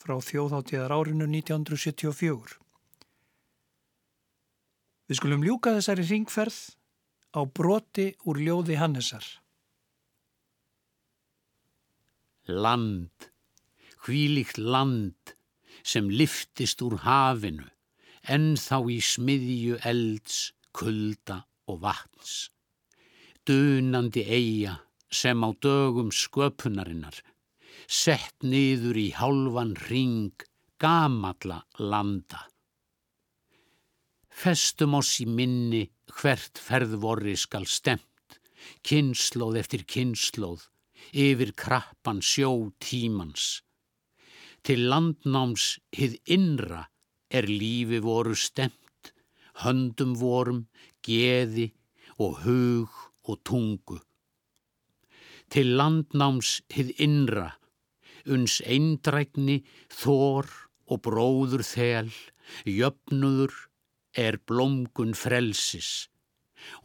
frá 0.00 0.16
þjóðháttíðar 0.24 0.94
árinu 0.96 1.26
1974. 1.28 2.56
Við 5.10 5.18
skulum 5.18 5.44
ljúka 5.44 5.74
þessari 5.76 6.06
hringferð 6.06 6.58
á 7.36 7.40
broti 7.44 8.06
úr 8.30 8.40
ljóði 8.40 8.78
Hannesar. 8.80 9.26
Land, 12.50 13.28
hvílikt 14.06 14.58
land 14.58 15.34
sem 15.82 16.08
liftist 16.10 16.80
úr 16.82 16.96
hafinu, 17.04 17.66
en 18.28 18.54
þá 18.60 18.76
í 18.92 18.98
smiðju 19.00 19.80
elds, 19.86 20.52
kulda 20.76 21.44
og 21.70 21.80
vatns. 21.84 22.50
Dunandi 23.46 24.24
eiga 24.28 24.76
sem 25.10 25.42
á 25.42 25.50
dögum 25.58 26.10
sköpunarinnar, 26.14 27.16
sett 27.88 28.36
niður 28.46 28.98
í 29.00 29.08
hálfan 29.16 29.74
ring 29.88 30.44
gamalla 30.78 31.64
landa. 31.78 32.46
Festum 34.30 34.94
oss 34.96 35.18
í 35.20 35.26
minni 35.26 35.82
hvert 36.14 36.60
ferðvorri 36.62 37.34
skal 37.36 37.66
stemt, 37.66 38.38
kynnslóð 38.86 39.58
eftir 39.60 39.82
kynnslóð, 39.84 40.68
yfir 41.12 41.52
krappan 41.58 42.22
sjó 42.22 42.70
tímans. 42.80 43.60
Til 44.64 44.86
landnáms 44.92 45.80
hið 45.96 46.16
innra 46.28 46.86
er 47.30 47.46
lífi 47.46 48.00
voru 48.02 48.34
stemt, 48.34 49.12
höndum 49.62 50.16
vorum, 50.18 50.66
geði 51.06 51.70
og 52.18 52.42
hug 52.44 53.00
og 53.30 53.40
tungu. 53.46 53.98
Til 55.50 55.74
landnáms 55.78 56.60
hið 56.74 56.92
innra, 57.06 57.48
uns 58.26 58.60
eindrækni, 58.66 59.62
þór 59.90 60.46
og 60.90 61.02
bróður 61.06 61.64
þel, 61.66 62.10
jöfnuður 62.66 63.54
er 64.18 64.38
blómgun 64.46 65.14
frelsis 65.14 66.10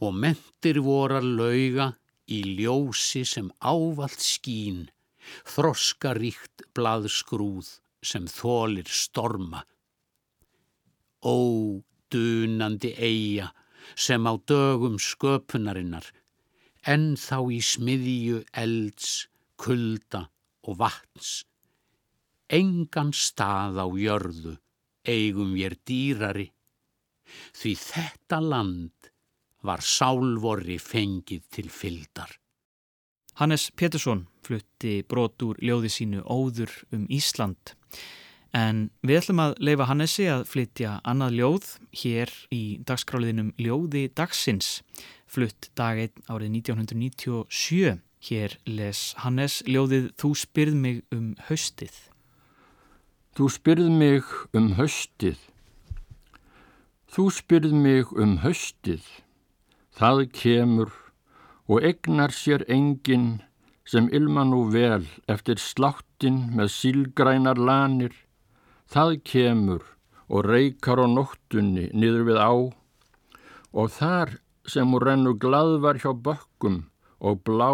og 0.00 0.14
mentir 0.22 0.78
vorar 0.84 1.24
lauga 1.24 1.90
í 2.32 2.40
ljósi 2.58 3.24
sem 3.28 3.50
ávalt 3.60 4.22
skín, 4.22 4.86
þroskaríkt 5.52 6.64
blaðskrúð 6.74 7.76
sem 8.02 8.26
þólir 8.30 8.88
storma. 8.88 9.64
Ó, 11.26 11.36
dunandi 12.12 12.92
eiga 12.96 13.50
sem 13.94 14.26
á 14.30 14.32
dögum 14.46 14.96
sköpunarinnar, 15.02 16.06
en 16.86 17.16
þá 17.18 17.38
í 17.56 17.60
smiðju 17.72 18.44
elds, 18.62 19.26
kulda 19.58 20.26
og 20.66 20.78
vatns. 20.82 21.44
engan 22.48 23.10
stað 23.10 23.80
á 23.82 23.86
jörðu 23.90 24.54
eigum 25.02 25.56
ég 25.58 25.74
dýrari, 25.86 26.46
því 27.58 27.72
þetta 27.82 28.38
land 28.42 29.10
var 29.66 29.82
sálvorri 29.82 30.78
fengið 30.78 31.46
til 31.50 31.70
fyldar. 31.70 32.30
Hannes 33.36 33.70
Pétursson 33.76 34.26
flutti 34.46 35.02
brot 35.02 35.42
úr 35.42 35.58
ljóði 35.60 35.90
sínu 35.92 36.22
Óður 36.22 36.72
um 36.94 37.04
Ísland. 37.12 37.74
En 38.56 38.86
við 39.04 39.18
ætlum 39.20 39.42
að 39.42 39.54
leifa 39.68 39.86
Hannesi 39.90 40.26
að 40.32 40.46
flytja 40.48 40.94
annað 41.04 41.34
ljóð 41.36 41.66
hér 42.00 42.30
í 42.54 42.62
dagskráliðinum 42.88 43.52
Ljóði 43.60 44.06
dagsins, 44.16 44.80
flutt 45.28 45.68
dag 45.76 46.00
1 46.00 46.24
árið 46.32 46.54
1997. 46.62 47.98
Hér 48.26 48.56
les 48.64 49.00
Hannes 49.20 49.60
ljóðið 49.68 50.08
Þú 50.16 50.30
spyrð 50.40 50.78
mig 50.80 51.02
um 51.12 51.34
haustið. 51.50 51.98
Þú 53.36 53.50
spyrð 53.52 53.90
mig 53.92 54.32
um 54.56 54.72
haustið. 54.78 55.36
Þú 57.12 57.24
spyrð 57.36 57.74
mig 57.76 58.12
um 58.16 58.38
haustið. 58.40 59.04
Það 60.00 60.22
kemur 60.32 60.94
og 61.68 61.84
egnar 61.84 62.32
sér 62.32 62.64
enginn 62.72 63.42
sem 63.84 64.08
ilma 64.16 64.46
nú 64.48 64.64
vel 64.72 65.04
eftir 65.28 65.60
sláttin 65.60 66.46
með 66.56 66.72
sílgrænar 66.72 67.60
lanir. 67.60 68.16
Það 68.86 69.12
kemur 69.26 69.84
og 70.30 70.46
reykar 70.46 71.02
á 71.02 71.06
nóttunni 71.10 71.88
niður 71.92 72.26
við 72.30 72.38
á. 72.38 72.52
Og 73.76 73.86
þar 73.92 74.38
sem 74.66 74.90
hún 74.90 75.02
rennur 75.02 75.38
gladvar 75.42 75.98
hjá 76.02 76.12
bökkum 76.14 76.84
og 77.20 77.42
blá 77.46 77.70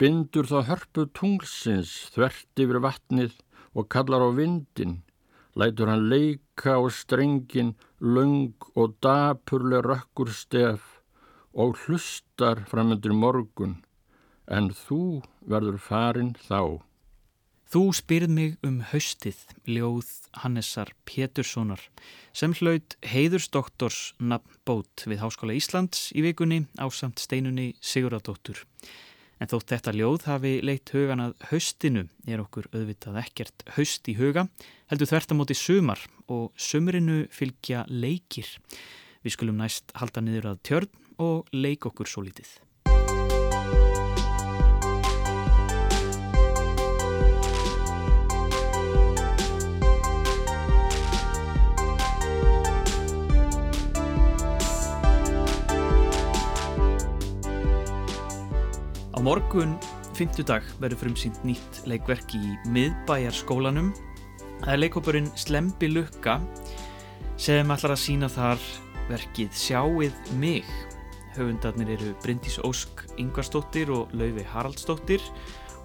bindur 0.00 0.48
þá 0.48 0.58
hörpu 0.70 1.06
tunglsins 1.16 1.92
þvert 2.14 2.62
yfir 2.64 2.80
vatnið 2.86 3.34
og 3.76 3.88
kallar 3.92 4.24
á 4.24 4.30
vindin, 4.32 5.02
lætur 5.58 5.90
hann 5.92 6.08
leika 6.08 6.78
á 6.80 6.82
strengin 6.88 7.74
lung 8.00 8.54
og 8.74 8.96
dapurlega 9.04 9.84
rökkur 9.84 10.32
stef 10.32 11.02
og 11.52 11.76
hlustar 11.84 12.64
framöndir 12.70 13.12
morgun, 13.12 13.80
en 14.46 14.70
þú 14.70 15.20
verður 15.44 15.78
farin 15.78 16.32
þá. 16.48 16.80
Þú 17.70 17.92
spyrð 17.94 18.32
mig 18.34 18.54
um 18.66 18.80
haustið, 18.90 19.36
ljóð 19.62 20.08
Hannessar 20.42 20.88
Péturssonar, 21.06 21.78
sem 22.34 22.50
hlaut 22.58 22.96
heiðursdoktors 23.06 23.98
nafnbót 24.18 25.04
við 25.06 25.20
Háskóla 25.22 25.54
Íslands 25.54 26.08
í 26.10 26.24
vikunni 26.24 26.64
á 26.82 26.90
samt 26.90 27.22
steinunni 27.22 27.76
Siguradóttur. 27.78 28.64
En 29.38 29.46
þótt 29.52 29.70
þetta 29.70 29.94
ljóð 29.94 30.26
hafi 30.26 30.52
leitt 30.66 30.90
hugan 30.90 31.22
að 31.22 31.36
haustinu 31.52 32.02
er 32.26 32.42
okkur 32.42 32.66
auðvitað 32.72 33.20
ekkert 33.22 33.62
haust 33.76 34.10
í 34.10 34.16
huga, 34.18 34.48
heldur 34.90 35.12
þvert 35.12 35.30
á 35.30 35.38
móti 35.38 35.54
sumar 35.54 36.02
og 36.26 36.50
sumrinu 36.58 37.20
fylgja 37.30 37.84
leikir. 37.86 38.50
Við 39.22 39.36
skulum 39.36 39.62
næst 39.62 39.94
halda 39.94 40.26
niður 40.26 40.56
að 40.56 40.64
tjörn 40.66 40.90
og 41.22 41.54
leik 41.54 41.86
okkur 41.86 42.10
svo 42.10 42.26
lítið. 42.26 42.50
Á 59.20 59.22
morgun, 59.22 59.74
fymtudag, 60.16 60.64
verður 60.80 61.02
frumsýnt 61.02 61.42
nýtt 61.44 61.82
leikverk 61.84 62.32
í 62.38 62.54
miðbæjarskólanum. 62.72 63.90
Það 64.62 64.70
er 64.72 64.78
leikópurinn 64.80 65.26
Slembi 65.36 65.90
Lukka 65.90 66.38
sem 67.36 67.68
ætlar 67.68 67.92
að 67.92 68.00
sína 68.00 68.30
þar 68.32 68.62
verkið 69.10 69.50
Sjáið 69.60 70.30
mig. 70.40 70.70
Höfundarnir 71.34 71.92
eru 71.98 72.14
Bryndís 72.24 72.56
Ósk 72.64 73.02
Ingvarsdóttir 73.20 73.92
og 73.92 74.14
Lauvi 74.16 74.46
Haraldsdóttir 74.54 75.20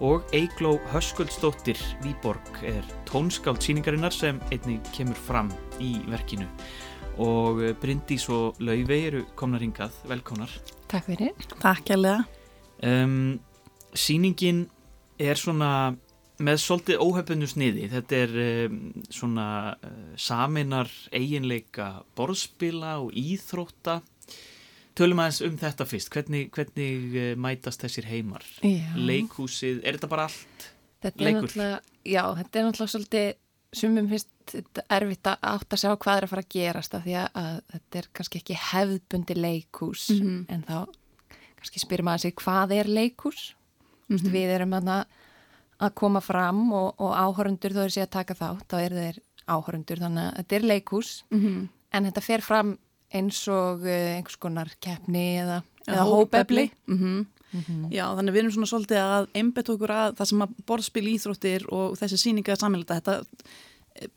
og 0.00 0.24
Eigló 0.32 0.78
Höskuldsdóttir 0.94 1.82
Výborg 2.06 2.62
er 2.64 2.88
tónskáld 3.04 3.60
síningarinnar 3.60 4.16
sem 4.16 4.40
einnig 4.48 4.80
kemur 4.96 5.20
fram 5.28 5.52
í 5.76 5.98
verkinu. 6.08 6.48
Og 7.20 7.60
Bryndís 7.84 8.30
og 8.32 8.56
Lauvi 8.64 9.02
eru 9.10 9.26
komnar 9.36 9.60
hingað, 9.60 9.92
velkomnar. 10.08 10.56
Takk 10.88 11.12
fyrir. 11.12 11.36
Takk 11.60 11.84
kærlega. 11.92 12.24
Um, 12.84 13.38
sýningin 13.96 14.66
er 15.22 15.38
svona 15.40 15.70
með 16.44 16.58
svolítið 16.60 17.00
óhefbundu 17.00 17.46
sniði. 17.48 17.86
Þetta 17.88 18.18
er 18.26 18.34
um, 18.68 18.80
svona 19.08 19.46
uh, 19.78 19.94
saminar 20.20 20.90
eiginleika 21.16 22.02
borðspila 22.18 22.98
og 23.00 23.14
íþrótta. 23.16 24.02
Tölum 24.96 25.20
aðeins 25.20 25.42
um 25.44 25.56
þetta 25.60 25.86
fyrst. 25.88 26.10
Hvernig, 26.12 26.50
hvernig 26.56 27.16
uh, 27.16 27.32
mætast 27.40 27.82
þessir 27.84 28.08
heimar? 28.10 28.44
Já. 28.64 28.92
Leikhúsið, 28.96 29.80
er 29.84 29.96
þetta 29.98 30.12
bara 30.12 30.28
allt 30.28 30.70
Þetta 31.06 31.20
er 31.22 31.26
leikur? 31.28 31.52
já, 32.08 32.22
þetta 32.38 32.58
er 32.58 32.64
náttúrulega 32.66 32.92
svolítið, 32.92 33.26
sumum 33.76 34.06
þetta 34.10 34.82
erfitt 34.96 35.28
að 35.28 35.42
átt 35.52 35.74
að 35.76 35.80
sjá 35.82 35.90
hvað 36.00 36.16
er 36.18 36.24
að 36.26 36.30
fara 36.32 36.42
að 36.46 36.54
gerast 36.54 36.94
af 36.96 37.02
því 37.04 37.16
að, 37.20 37.26
að 37.42 37.58
þetta 37.74 37.98
er 38.00 38.08
kannski 38.16 38.40
ekki 38.40 38.56
hefðbundi 38.70 39.36
leikhús 39.36 40.06
Mhm. 40.16 40.38
en 40.48 40.64
þá 40.66 40.78
kannski 41.66 41.82
spyrir 41.84 42.06
maður 42.06 42.24
sig 42.26 42.34
hvað 42.40 42.74
er 42.80 42.90
leikhús? 42.90 43.52
Mm 44.08 44.16
Mhm. 44.22 44.30
Við 44.32 44.50
erum 44.54 44.70
þarna 44.70 44.96
að 45.82 45.94
koma 45.98 46.20
fram 46.22 46.72
og, 46.72 46.94
og 47.02 47.12
áhörundur 47.18 47.74
þó 47.74 47.80
er 47.84 47.90
sér 47.90 48.06
að 48.06 48.10
taka 48.14 48.34
þátt, 48.38 48.66
þá 48.70 48.76
eru 48.84 48.96
þeir 49.02 49.16
áhörundur 49.48 49.98
þannig 49.98 50.24
að 50.30 50.36
þetta 50.38 50.56
er 50.56 50.66
leikhús 50.70 51.22
Mhm. 51.30 51.68
en 51.92 52.04
þetta 52.04 52.22
fer 52.22 52.40
fram 52.40 52.78
eins 53.12 53.48
og 53.48 53.82
uh, 53.82 54.16
einhvers 54.16 54.36
konar 54.38 54.70
keppni 54.80 55.38
eða, 55.42 55.62
Eða 55.86 55.96
eða 55.96 56.06
hópefli. 56.10 56.70
Mhm. 56.86 57.26
Já, 57.90 58.04
þannig 58.16 58.34
við 58.34 58.40
erum 58.42 58.52
svona 58.52 58.68
svolítið 58.68 58.98
að 59.00 59.28
einbett 59.34 59.68
okkur 59.70 59.90
að 59.94 60.16
það 60.18 60.26
sem 60.28 60.42
að 60.42 60.54
borðspil 60.66 61.06
íþróttir 61.14 61.62
og 61.72 61.94
þessi 61.96 62.18
síninga 62.20 62.56
sammeilita 62.58 63.00
þetta 63.00 63.22
eh, 63.96 64.08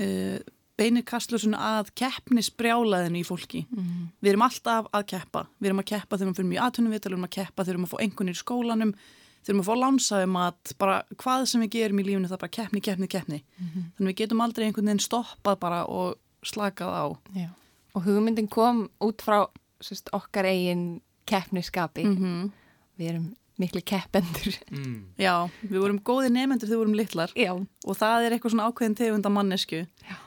uh, 0.00 0.38
beinir 0.80 1.04
kastlösun 1.06 1.54
að 1.56 1.90
keppnisbrjálaðinu 2.00 3.20
í 3.20 3.26
fólki. 3.26 3.64
Mhm. 3.70 4.10
Við 4.22 4.32
erum 4.32 4.44
alltaf 4.46 4.88
að 4.96 5.06
keppa. 5.12 5.46
Við 5.60 5.70
erum 5.70 5.82
að 5.82 5.90
keppa 5.92 6.16
þegar 6.16 6.30
við 6.30 6.38
fyrir 6.40 6.50
mjög 6.52 6.64
aðtunumvital, 6.66 7.10
við 7.10 7.16
erum 7.16 7.28
að 7.28 7.36
keppa 7.36 7.64
þegar 7.64 7.70
við 7.70 7.76
erum 7.76 7.86
að 7.86 7.92
fá 7.92 7.98
einhvernir 8.04 8.36
í 8.36 8.40
skólanum, 8.40 8.94
þegar 8.94 9.44
við 9.44 9.52
erum 9.52 9.62
að 9.62 9.70
fá 9.70 9.74
lánsaðum 9.84 10.40
að 10.40 10.74
bara 10.78 10.96
hvað 11.16 11.46
sem 11.46 11.60
við 11.64 11.70
gerum 11.76 12.00
í 12.00 12.06
lífinu 12.08 12.30
það 12.30 12.42
bara 12.44 12.56
keppni, 12.56 12.80
keppni, 12.80 13.08
keppni. 13.08 13.42
Mhm. 13.60 13.84
Þannig 13.96 14.10
við 14.10 14.20
getum 14.22 14.40
aldrei 14.40 14.66
einhvern 14.66 14.90
veginn 14.90 15.06
stoppað 15.06 15.60
bara 15.60 15.84
og 15.86 16.18
slakað 16.42 16.92
á. 16.96 17.06
Já. 17.36 17.50
Og 17.94 18.04
hugmyndin 18.04 18.48
kom 18.48 18.88
út 19.00 19.20
frá 19.20 19.48
sérst, 19.80 20.08
okkar 20.12 20.44
eigin 20.44 21.00
keppniskapi. 21.26 22.04
Mhm. 22.04 22.52
Við 22.98 23.08
erum 23.08 23.36
miklu 23.60 23.82
keppendur. 23.86 24.56
Mm. 24.70 24.94
Já, 25.20 25.34
við 25.62 25.78
vorum 25.82 26.00
góði 26.04 26.30
nefendur 26.34 26.68
þegar 26.68 26.76
við 26.76 26.82
vorum 26.82 26.96
litlar 26.98 27.34
Já. 27.38 27.50
og 27.54 27.98
það 27.98 28.26
er 28.26 28.36
eitthvað 28.36 28.54
svona 28.54 28.68
ákveðin 28.70 28.96
tegund 29.00 29.28
af 29.28 29.34
mannesku. 29.36 29.82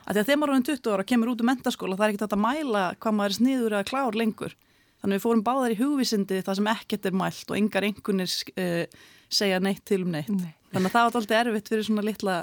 Að 0.07 0.19
þegar 0.21 0.39
maður 0.39 0.51
er 0.51 0.55
orðinn 0.55 0.67
20 0.69 0.93
ára 0.93 1.05
og 1.05 1.09
kemur 1.11 1.33
út 1.33 1.43
um 1.43 1.49
mentaskóla 1.51 1.97
það 1.99 2.05
er 2.05 2.13
ekkert 2.13 2.37
að 2.37 2.43
mæla 2.45 2.83
hvað 2.97 3.17
maður 3.19 3.33
er 3.33 3.37
sniður 3.39 3.77
eða 3.77 3.89
klár 3.89 4.19
lengur. 4.19 4.57
Þannig 5.03 5.19
við 5.19 5.23
fórum 5.25 5.43
báðar 5.43 5.73
í 5.73 5.79
hugvísindi 5.81 6.43
það 6.47 6.59
sem 6.59 6.69
ekkert 6.71 7.07
er 7.09 7.17
mælt 7.19 7.49
og 7.51 7.57
engar 7.59 7.87
einhvernir 7.89 8.35
uh, 8.55 9.07
segja 9.27 9.59
neitt 9.63 9.83
til 9.89 10.03
um 10.05 10.13
neitt. 10.13 10.31
Nei. 10.31 10.53
Þannig 10.73 10.89
að 10.89 10.93
það 10.93 11.09
var 11.09 11.17
alltaf 11.19 11.39
erfitt 11.41 11.73
fyrir 11.73 11.89
svona 11.89 12.05
litla, 12.07 12.37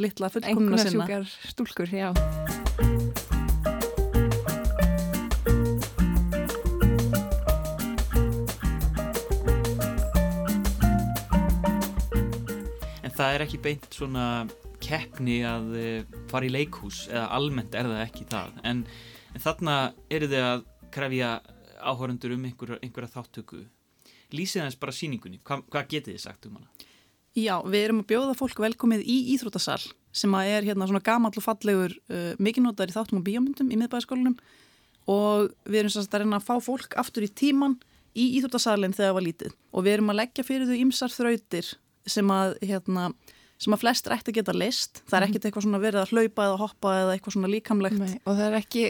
litla 0.00 0.32
fullkomna 0.32 0.80
sinna. 0.80 1.10
sjúkar 1.10 1.28
stúlkur, 1.52 1.92
já. 1.92 2.10
Það 13.16 13.34
er 13.34 13.44
ekki 13.46 13.60
beint 13.64 13.86
svona 13.94 14.24
keppni 14.82 15.40
að 15.46 15.70
eh, 15.80 16.16
fara 16.30 16.48
í 16.48 16.52
leikhús 16.52 17.06
eða 17.08 17.28
almennt 17.36 17.76
er 17.76 17.88
það 17.88 18.02
ekki 18.04 18.26
það. 18.30 18.58
En, 18.68 18.82
en 19.32 19.44
þarna 19.44 19.76
eru 20.12 20.28
þið 20.32 20.44
að 20.50 20.66
krefja 20.94 21.30
áhörundur 21.80 22.34
um 22.36 22.44
einhverja, 22.48 22.78
einhverja 22.82 23.14
þáttöku 23.14 23.62
lýsið 24.34 24.64
hans 24.64 24.78
bara 24.80 24.94
síningunni, 24.94 25.40
Hva, 25.46 25.60
hvað 25.70 25.88
getið 25.92 26.16
þið 26.16 26.22
sagt 26.24 26.48
um 26.48 26.58
hana? 26.58 26.90
Já, 27.36 27.60
við 27.68 27.82
erum 27.84 28.02
að 28.02 28.10
bjóða 28.10 28.36
fólk 28.38 28.60
velkomið 28.64 29.02
í 29.04 29.16
Íþróttasal 29.34 29.82
sem 30.16 30.32
að 30.34 30.52
er 30.54 30.68
hérna 30.70 30.88
svona 30.88 31.04
gamall 31.04 31.36
og 31.36 31.44
fallegur 31.44 31.92
uh, 32.08 32.32
mikilnótar 32.40 32.88
í 32.88 32.94
þáttum 32.96 33.20
og 33.20 33.26
bíómyndum 33.26 33.68
í 33.70 33.76
miðbæðaskólanum 33.76 34.38
og 35.12 35.52
við 35.68 35.82
erum 35.82 35.92
sérst 35.92 36.14
að 36.16 36.24
reyna 36.24 36.40
að 36.40 36.48
fá 36.48 36.56
fólk 36.64 36.96
aftur 36.98 37.26
í 37.26 37.30
tíman 37.30 37.76
í 38.16 38.30
Íþróttasalinn 38.38 38.96
þegar 38.96 39.10
það 39.12 39.18
var 39.18 39.26
lítið. 39.26 39.56
Og 39.76 39.84
við 39.84 39.98
erum 39.98 40.14
að 40.14 40.18
leggja 40.22 40.46
fyrir 40.48 40.70
þau 40.70 40.78
ymsar 40.80 41.12
þrautir 41.12 41.68
sem 42.10 42.30
að, 42.32 42.54
hérna, 42.64 43.08
sem 43.62 43.74
að 43.76 43.82
flest 43.82 44.10
ætti 44.12 44.32
að 44.32 44.38
geta 44.40 44.56
list. 44.56 45.02
Það 45.10 45.18
er 45.18 45.26
ekkert 45.28 45.48
eitthvað 45.48 45.66
svona 45.66 45.82
verið 45.82 46.02
að 46.02 46.14
hlaupa 46.14 46.46
eða 46.48 46.62
hoppa 46.62 46.94
eða 47.02 47.16
eitthvað 47.16 47.36
svona 47.36 47.52
líkamlegt. 47.52 48.00
Nei, 48.00 48.16
og 48.24 48.38
það 48.38 48.46
er 48.46 48.58
ekki, 48.60 48.86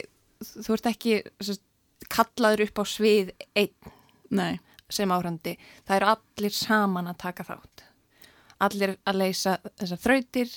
þú 0.52 0.76
ert 0.76 0.90
ekki 0.92 1.18
sérst, 1.40 1.64
kallaður 2.12 2.66
upp 2.66 2.80
á 2.80 2.84
svið 2.86 3.34
einn 3.56 3.92
Nei. 4.36 4.58
sem 4.92 5.12
áhrandi. 5.12 5.56
Það 5.88 5.98
eru 6.00 6.12
allir 6.12 6.56
saman 6.56 7.10
að 7.10 7.20
taka 7.24 7.46
þátt. 7.48 7.86
Allir 8.66 8.96
að 9.04 9.20
leysa 9.20 9.58
þessar 9.76 10.02
þrautir 10.04 10.52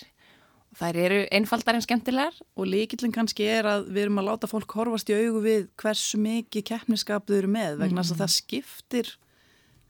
þær 0.78 1.00
eru 1.02 1.20
einfaldar 1.34 1.78
en 1.78 1.84
skemmtilegar 1.84 2.36
og 2.56 2.68
líkillin 2.70 3.14
kannski 3.14 3.48
er 3.50 3.68
að 3.68 3.88
við 3.90 4.06
erum 4.06 4.22
að 4.22 4.30
láta 4.30 4.50
fólk 4.50 4.76
horfast 4.78 5.10
í 5.10 5.18
augu 5.18 5.42
við 5.44 5.66
hversu 5.82 6.20
mikið 6.22 6.68
keppniskap 6.70 7.26
þau 7.28 7.38
eru 7.40 7.52
með 7.52 7.80
vegna 7.82 8.04
þess 8.04 8.14
mm. 8.14 8.16
að 8.16 8.22
það 8.22 8.36
skiptir 8.36 9.12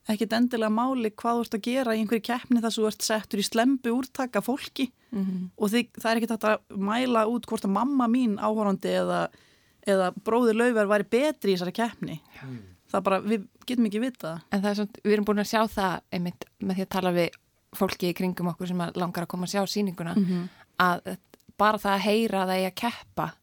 ekkit 0.10 0.34
endilega 0.38 0.72
máli 0.74 1.12
hvað 1.14 1.38
þú 1.38 1.44
ert 1.46 1.58
að 1.58 1.68
gera 1.68 1.96
í 1.96 2.02
einhverju 2.02 2.26
keppni 2.26 2.64
þar 2.64 2.74
sem 2.74 2.84
þú 2.84 2.90
ert 2.90 3.06
settur 3.06 3.42
í 3.42 3.46
slembu 3.46 3.94
úrtaka 3.94 4.42
fólki 4.42 4.90
mm 5.12 5.26
-hmm. 5.26 5.46
og 5.58 5.72
þið, 5.74 5.86
það 6.02 6.12
er 6.12 6.18
ekkit 6.18 6.34
að 6.38 6.58
mæla 6.90 7.28
út 7.28 7.46
hvort 7.46 7.66
að 7.66 7.76
mamma 7.78 8.08
mín 8.08 8.38
áhórandi 8.40 8.90
eða, 8.90 9.30
eða 9.86 10.12
bróður 10.24 10.56
lauver 10.56 10.88
væri 10.88 11.10
betri 11.10 11.52
í 11.52 11.56
þessari 11.56 11.72
keppni 11.72 12.22
mm. 12.44 12.60
það 12.92 13.04
bara, 13.04 13.20
við 13.22 13.48
getum 13.66 13.86
ekki 13.86 14.00
vita 14.00 14.42
En 14.52 14.62
það 14.62 14.70
er 14.70 14.76
svona, 14.76 15.04
við 15.04 15.14
erum 15.14 15.26
búin 15.26 15.40
að 15.40 15.52
sjá 15.54 15.68
það 15.68 16.02
einmitt 16.12 16.46
með 16.60 16.76
því 16.76 16.82
að 16.82 16.94
tala 16.96 17.12
við 17.12 17.30
fólki 17.76 18.10
í 18.10 18.14
kringum 18.14 18.48
okkur 18.48 18.68
sem 18.68 18.82
langar 18.96 19.24
að 19.24 19.28
koma 19.28 19.46
að 19.46 19.54
sjá 19.54 19.68
síninguna 19.68 20.16
mm 20.16 20.26
-hmm. 20.26 20.48
að 20.78 21.18
bara 21.58 21.78
það 21.78 21.94
að 21.94 22.06
heyra 22.08 22.42
að 22.44 22.50
það 22.50 22.60
er 22.60 22.72
að 22.72 22.80
keppa 22.82 23.34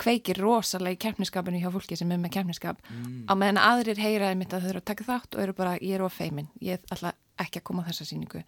kveikir 0.00 0.40
rosalega 0.40 0.96
í 0.96 1.00
keppniskapinu 1.06 1.60
hjá 1.62 1.70
fólki 1.72 1.96
sem 1.98 2.10
er 2.12 2.20
með 2.20 2.34
keppniskap 2.36 2.80
mm. 2.84 3.26
á 3.28 3.32
meðan 3.38 3.60
aðrir 3.62 4.00
heyraði 4.00 4.38
mitt 4.40 4.54
að 4.54 4.66
þau 4.66 4.70
eru 4.72 4.82
að 4.82 4.88
taka 4.90 5.06
þátt 5.06 5.36
og 5.36 5.44
eru 5.44 5.56
bara, 5.56 5.76
ég 5.80 5.96
er 5.96 6.04
á 6.04 6.08
feimin, 6.12 6.50
ég 6.60 6.82
ætla 6.92 7.14
ekki 7.40 7.62
að 7.62 7.66
koma 7.70 7.84
á 7.84 7.88
þessa 7.88 8.08
síningu 8.10 8.42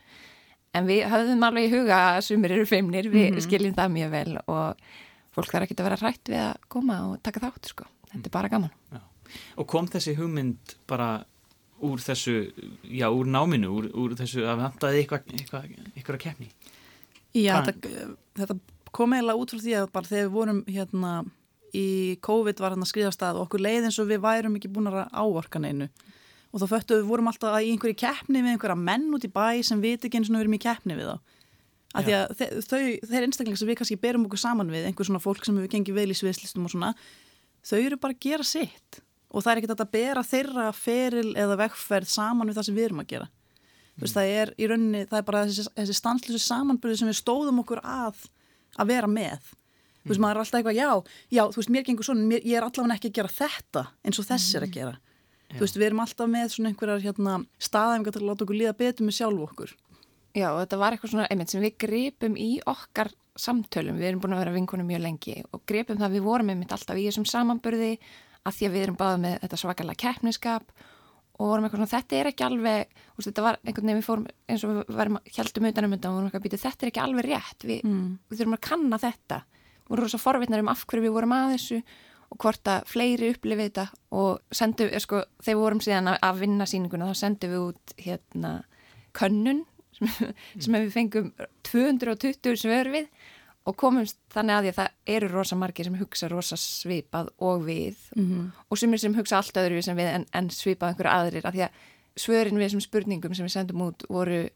en 0.76 0.88
við 0.88 1.06
höfðum 1.08 1.46
alveg 1.48 1.68
í 1.68 1.72
huga 1.72 2.00
að 2.12 2.22
sumir 2.28 2.56
eru 2.56 2.68
feimnir, 2.68 3.08
við 3.12 3.30
mm. 3.32 3.42
skiljum 3.46 3.76
það 3.78 3.94
mjög 3.96 4.14
vel 4.14 4.36
og 4.44 4.88
fólk 5.36 5.54
þarf 5.54 5.68
ekki 5.68 5.78
að 5.78 5.88
vera 5.88 6.00
rætt 6.02 6.32
við 6.32 6.44
að 6.44 6.68
koma 6.76 7.00
og 7.08 7.18
taka 7.24 7.44
þátt 7.46 7.72
sko. 7.72 7.88
þetta 8.12 8.24
er 8.26 8.36
bara 8.38 8.52
gaman 8.52 8.74
já. 8.92 9.02
Og 9.60 9.66
kom 9.68 9.88
þessi 9.88 10.14
hugmynd 10.16 10.78
bara 10.88 11.10
úr 11.84 12.00
þessu, 12.02 12.48
já, 12.82 13.06
úr 13.12 13.28
náminu 13.28 13.70
úr, 13.70 13.90
úr 13.94 14.16
þessu 14.18 14.44
að 14.48 14.64
vantaði 14.64 15.02
eitthvað 15.02 15.32
eitthvað, 15.36 15.70
eitthvað 15.94 16.18
að 16.18 16.24
keppni 16.24 16.50
Já, 17.36 17.58
þetta, 17.66 18.06
þetta 18.38 18.54
kom 18.96 19.14
eiginlega 19.16 19.40
út 19.40 19.52
frá 19.52 19.62
því 19.62 19.74
að 19.78 19.90
bara 19.94 20.10
þegar 20.10 20.26
við 20.26 20.34
vorum 20.36 20.60
hérna 20.68 21.12
í 21.76 22.18
COVID 22.24 22.62
var 22.62 22.74
hann 22.74 22.84
að 22.84 22.92
skriða 22.92 23.14
stað 23.14 23.38
og 23.38 23.48
okkur 23.48 23.64
leið 23.64 23.88
eins 23.88 23.98
og 24.00 24.08
við 24.08 24.22
værum 24.24 24.56
ekki 24.58 24.70
búin 24.72 24.90
að 24.90 25.02
áorka 25.12 25.60
neinu. 25.62 25.88
Og 26.48 26.62
þá 26.62 26.66
föttu 26.70 26.96
við 26.96 27.10
vorum 27.10 27.28
alltaf 27.28 27.58
í 27.60 27.72
einhverju 27.74 27.98
keppni 28.00 28.40
við 28.40 28.54
einhverja 28.54 28.78
menn 28.80 29.10
út 29.14 29.26
í 29.26 29.32
bæ 29.32 29.60
sem 29.66 29.82
veit 29.82 30.04
ekki 30.04 30.20
eins 30.20 30.30
og 30.30 30.38
við 30.38 30.46
erum 30.46 30.56
í 30.56 30.62
keppni 30.62 30.96
við 30.96 31.10
þá. 31.10 31.18
Að 31.96 32.06
því 32.06 32.14
að 32.18 32.32
þau, 32.68 32.80
þeir 33.08 33.26
einstaklega 33.26 33.58
sem 33.58 33.68
við 33.68 33.78
kannski 33.80 33.98
berum 34.00 34.24
okkur 34.28 34.40
saman 34.40 34.72
við, 34.72 34.86
einhver 34.88 35.08
svona 35.08 35.22
fólk 35.24 35.44
sem 35.44 35.56
við 35.56 35.70
gengum 35.72 35.96
vel 35.96 36.08
í 36.12 36.16
sviðslistum 36.16 36.66
og 36.68 36.72
svona 36.72 36.92
þau 37.64 37.78
eru 37.80 37.98
bara 38.00 38.16
að 38.16 38.24
gera 38.24 38.44
sitt. 38.44 39.00
Og 39.28 39.44
það 39.44 39.52
er 39.52 39.60
ekkert 39.60 39.84
að 39.84 39.92
bera 39.96 40.24
þeirra 40.24 40.66
feril 40.76 41.30
eða 41.36 41.58
vekkferð 41.64 42.12
saman 42.12 42.48
við 42.48 42.60
það 42.60 42.68
sem 42.68 42.76
við 42.76 42.88
erum 42.88 43.02
að 43.02 43.10
gera. 43.12 43.28
Mm. 43.28 44.02
Vist, 44.04 44.16
það 44.16 44.34
er 44.40 44.52
í 44.54 44.68
rauninni, 44.70 45.02
það 45.08 45.20
er 45.20 45.26
bara 45.28 45.42
þessi, 45.48 45.66
þessi 45.76 45.96
stanslösu 45.96 46.42
samanbyrði 46.44 47.00
sem 47.00 47.10
við 47.10 47.18
stóðum 47.18 47.62
okkur 47.64 47.82
að 47.82 48.22
að 48.78 48.92
vera 48.94 49.10
með 49.10 49.52
þú 50.08 50.14
veist, 50.14 50.22
maður 50.22 50.38
er 50.38 50.42
alltaf 50.42 50.58
eitthvað, 50.58 50.78
já, 50.78 50.88
já, 51.36 51.42
þú 51.52 51.60
veist, 51.60 51.72
mér 51.74 51.86
gengur 51.86 52.08
svona, 52.08 52.24
mér, 52.30 52.46
ég 52.46 52.56
er 52.56 52.66
allavega 52.66 52.96
ekki 52.96 53.10
að 53.10 53.18
gera 53.18 53.34
þetta 53.34 53.84
eins 54.04 54.20
og 54.20 54.28
þess 54.28 54.56
er 54.56 54.66
að 54.66 54.74
gera. 54.76 54.94
Já. 55.48 55.56
Þú 55.56 55.64
veist, 55.64 55.78
við 55.78 55.86
erum 55.88 56.02
alltaf 56.04 56.30
með 56.32 56.54
svona 56.54 56.72
einhverjar 56.72 57.04
hérna, 57.04 57.34
staðæfingar 57.68 58.14
til 58.14 58.22
að 58.22 58.28
láta 58.28 58.46
okkur 58.46 58.58
líða 58.58 58.74
betur 58.78 59.08
með 59.08 59.16
sjálf 59.18 59.44
okkur. 59.48 59.74
Já, 60.36 60.48
og 60.52 60.60
þetta 60.62 60.80
var 60.80 60.94
eitthvað 60.94 61.12
svona, 61.14 61.26
einmitt, 61.32 61.52
sem 61.52 61.64
við 61.64 61.76
grepum 61.84 62.38
í 62.40 62.48
okkar 62.68 63.12
samtölum, 63.38 63.98
við 63.98 64.10
erum 64.10 64.22
búin 64.22 64.36
að 64.36 64.42
vera 64.42 64.54
vinkunum 64.56 64.88
mjög 64.88 65.04
lengi 65.04 65.36
og 65.54 65.62
grepum 65.68 66.00
það 66.00 66.16
við 66.16 66.24
vorum 66.26 66.48
einmitt 66.52 66.72
alltaf 66.74 66.98
í 66.98 67.04
þessum 67.06 67.26
samanbörði 67.28 67.92
að 68.42 68.56
því 68.56 68.66
að 68.66 68.74
við 68.74 68.84
erum 68.86 68.96
báðið 68.98 69.20
með 69.24 69.36
þetta 69.44 69.60
svakalega 69.62 70.02
keppniskap 70.02 70.72
og 71.38 71.52
vorum 71.52 71.66
eitthvað 71.66 71.82
svona, 71.82 71.92
þetta 71.92 72.18
er 72.18 72.30
ekki 72.32 72.46
alveg, 72.46 72.96
veist, 73.14 73.28
þetta 73.28 73.44
var 73.44 73.58
einhvern 73.62 73.86
veginn 73.86 74.00
við 74.00 74.06
fórum 74.08 74.26
eins 74.50 74.64
og 74.66 74.72
við 74.74 74.98
varum, 74.98 75.18
heldum 75.36 75.68
utanum 75.70 75.94
undan 75.94 76.10
og 76.10 76.18
vorum 76.18 76.28
eitthvað 76.28 76.44
býtið, 76.48 76.62
þetta 76.64 76.84
er 76.84 76.90
ekki 76.90 77.02
alveg 77.04 77.28
rétt, 77.28 77.66
við, 77.68 77.84
mm. 77.86 78.04
við 78.26 78.40
þurfum 78.40 78.56
að 78.58 78.64
kanna 78.66 79.00
þetta 79.02 79.40
voru 79.88 80.04
rosa 80.04 80.20
forvitnar 80.20 80.64
um 80.64 80.70
af 80.72 80.84
hverju 80.88 81.06
við 81.06 81.14
vorum 81.14 81.34
að 81.36 81.54
þessu 81.54 81.80
og 82.28 82.40
hvort 82.42 82.68
að 82.68 82.90
fleiri 82.90 83.30
upplifið 83.32 83.70
þetta 83.70 83.86
og 84.18 84.58
sendu, 84.58 84.88
eh, 84.90 85.00
sko, 85.00 85.22
þegar 85.38 85.54
við 85.54 85.62
vorum 85.62 85.82
síðan 85.84 86.12
að, 86.12 86.18
að 86.28 86.42
vinna 86.42 86.68
síninguna 86.68 87.08
þá 87.08 87.22
sendum 87.22 87.54
við 87.54 87.64
út 87.70 87.94
hérna 88.02 88.52
könnun 89.16 89.64
sem, 89.96 90.10
mm. 90.10 90.34
sem 90.66 90.78
við 90.78 90.90
fengum 90.96 91.32
220 91.70 92.58
svör 92.60 92.92
við 92.92 93.08
og 93.66 93.76
komumst 93.76 94.18
þannig 94.32 94.54
að 94.54 94.62
því 94.62 94.72
að 94.72 94.78
það 94.78 95.16
eru 95.16 95.28
rosa 95.32 95.56
margir 95.56 95.88
sem 95.88 95.98
hugsa 95.98 96.28
rosa 96.28 96.56
svipað 96.56 97.32
og 97.38 97.64
við 97.66 97.96
mm 98.16 98.24
-hmm. 98.24 98.50
og 98.70 98.78
sem 98.78 98.92
er 98.92 98.98
sem 98.98 99.14
hugsa 99.14 99.36
allt 99.36 99.56
öðru 99.56 99.82
sem 99.82 99.96
við 99.96 100.14
en, 100.14 100.26
en 100.32 100.50
svipað 100.50 100.88
einhverju 100.88 101.12
aðrir 101.12 101.46
að 101.46 101.54
því 101.54 101.62
að 101.62 101.70
svörin 102.16 102.58
við 102.58 102.66
þessum 102.66 102.80
spurningum 102.80 103.34
sem 103.34 103.46
við 103.46 103.52
sendum 103.52 103.82
út 103.82 104.04
voru 104.08 104.48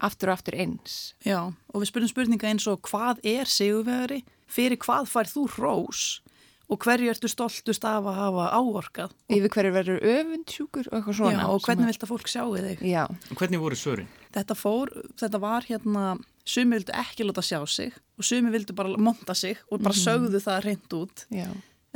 aftur 0.00 0.28
og 0.28 0.32
aftur 0.32 0.54
eins. 0.54 1.14
Já, 1.24 1.52
og 1.74 1.80
við 1.80 1.88
spurning 1.88 2.10
spurninga 2.10 2.48
eins 2.48 2.66
og 2.66 2.80
hvað 2.82 3.18
er 3.24 3.44
sigurvegari? 3.44 4.24
fyrir 4.48 4.80
hvað 4.82 5.08
fær 5.12 5.30
þú 5.30 5.44
rós 5.58 6.06
og 6.68 6.82
hverju 6.84 7.08
ertu 7.08 7.30
stoltust 7.32 7.84
af 7.88 8.04
að 8.04 8.18
hafa 8.18 8.46
áorkað. 8.52 9.12
Yfir 9.32 9.52
hverju 9.54 9.72
verður 9.72 10.02
öfundsjúkur 10.04 10.90
og 10.90 10.98
eitthvað 10.98 11.16
svona. 11.16 11.38
Já, 11.38 11.46
og 11.48 11.62
hvernig 11.64 11.88
vilt 11.88 12.02
að 12.04 12.10
fólk 12.10 12.28
sjáu 12.28 12.50
þig. 12.58 12.82
Já. 12.84 13.04
Og 13.08 13.40
hvernig 13.40 13.62
voru 13.62 13.78
svörin? 13.78 14.10
Þetta 14.34 14.56
fór, 14.58 14.92
þetta 15.16 15.40
var 15.40 15.64
hérna, 15.64 16.02
sumi 16.48 16.78
vildu 16.78 16.94
ekki 16.96 17.26
láta 17.26 17.44
sjá 17.44 17.60
sig 17.68 17.92
og 18.18 18.24
sumi 18.24 18.52
vildu 18.54 18.74
bara 18.76 18.96
monta 18.96 19.34
sig 19.34 19.58
og 19.70 19.82
bara 19.82 19.94
-hmm. 19.94 20.04
sögðu 20.06 20.40
það 20.40 20.64
reynd 20.64 20.92
út. 20.92 21.26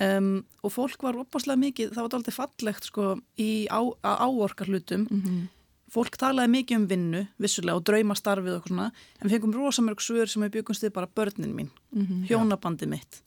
Um, 0.02 0.44
og 0.62 0.72
fólk 0.72 1.02
var 1.04 1.18
opaslega 1.20 1.60
mikið, 1.60 1.90
það 1.92 2.02
var 2.02 2.14
alltaf 2.16 2.34
fallegt 2.34 2.86
sko 2.88 3.20
í 3.38 3.66
á, 3.68 3.80
áorkar 4.02 4.66
hlutum. 4.66 5.06
Mm 5.10 5.22
-hmm. 5.22 5.48
Fólk 5.92 6.16
talaði 6.16 6.48
mikið 6.48 6.76
um 6.76 6.86
vinnu, 6.88 7.26
vissulega, 7.36 7.76
og 7.76 7.84
draumastarfið 7.84 8.54
og 8.56 8.68
svona, 8.68 8.92
en 9.20 9.28
við 9.28 9.32
fengum 9.32 9.52
rosamörg 9.52 10.00
svör 10.00 10.26
sem 10.26 10.42
við 10.42 10.50
byggumst 10.50 10.82
við 10.82 10.92
bara 10.92 11.06
börnin 11.06 11.54
mín, 11.54 11.68
mm 11.92 12.06
-hmm, 12.06 12.26
hjónabandi 12.28 12.86
mitt. 12.86 13.22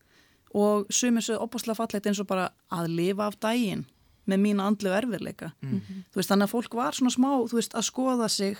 Og 0.54 0.86
sumir 0.90 1.22
svo 1.22 1.38
opaslega 1.38 1.76
fallegt 1.76 2.08
eins 2.08 2.20
og 2.20 2.28
bara 2.28 2.50
að 2.72 2.88
lifa 2.88 3.28
af 3.28 3.40
dægin 3.40 3.86
með 4.26 4.38
mína 4.38 4.64
andlu 4.64 4.90
erfirleika. 4.90 5.52
Mm 5.62 5.70
-hmm. 5.70 6.04
Þú 6.12 6.16
veist, 6.16 6.30
þannig 6.30 6.44
að 6.44 6.50
fólk 6.50 6.74
var 6.74 6.94
svona 6.94 7.12
smá, 7.12 7.48
þú 7.50 7.54
veist, 7.54 7.74
að 7.76 7.82
skoða 7.82 8.30
sig 8.30 8.58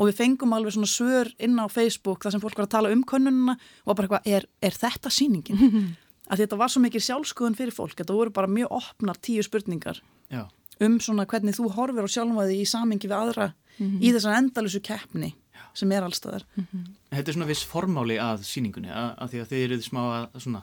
og 0.00 0.08
við 0.08 0.20
fengum 0.22 0.54
alveg 0.56 0.72
svona 0.72 0.88
svör 0.88 1.28
inn 1.38 1.58
á 1.60 1.68
Facebook 1.68 2.24
þar 2.24 2.32
sem 2.34 2.42
fólk 2.42 2.56
var 2.56 2.68
að 2.68 2.76
tala 2.76 2.92
um 2.94 3.02
könnununa 3.04 3.58
og 3.84 3.96
bara 3.96 4.08
eitthvað, 4.08 4.30
er, 4.32 4.46
er 4.64 4.78
þetta 4.78 5.12
síningin? 5.12 5.60
Að 6.30 6.44
þetta 6.44 6.56
var 6.60 6.70
svo 6.70 6.80
mikið 6.84 7.02
sjálfskoðun 7.02 7.56
fyrir 7.58 7.74
fólk, 7.74 7.96
þetta 7.98 8.14
voru 8.14 8.30
bara 8.30 8.46
mjög 8.46 8.70
opnar 8.76 9.18
tíu 9.18 9.42
spurningar. 9.42 9.98
Já 10.30 10.44
um 10.84 10.96
svona 11.02 11.26
hvernig 11.28 11.56
þú 11.56 11.68
horfir 11.74 12.06
á 12.06 12.08
sjálfmaði 12.10 12.60
í 12.62 12.68
samingi 12.68 13.08
við 13.08 13.16
aðra 13.18 13.50
mm 13.50 13.86
-hmm. 13.86 14.00
í 14.00 14.12
þessar 14.14 14.38
endalusu 14.38 14.80
keppni 14.80 15.34
sem 15.74 15.92
er 15.92 16.02
allstaðar. 16.02 16.44
Mm 16.56 16.66
-hmm. 16.66 16.84
Þetta 17.10 17.30
er 17.30 17.34
svona 17.34 17.50
viss 17.50 17.64
formáli 17.64 18.16
að 18.18 18.42
síningunni 18.44 18.88
að, 18.88 19.14
að 19.18 19.30
því 19.30 19.40
að 19.40 19.48
þið 19.50 19.64
eruð 19.64 19.82
smá 19.84 20.02
að 20.18 20.40
svona, 20.40 20.62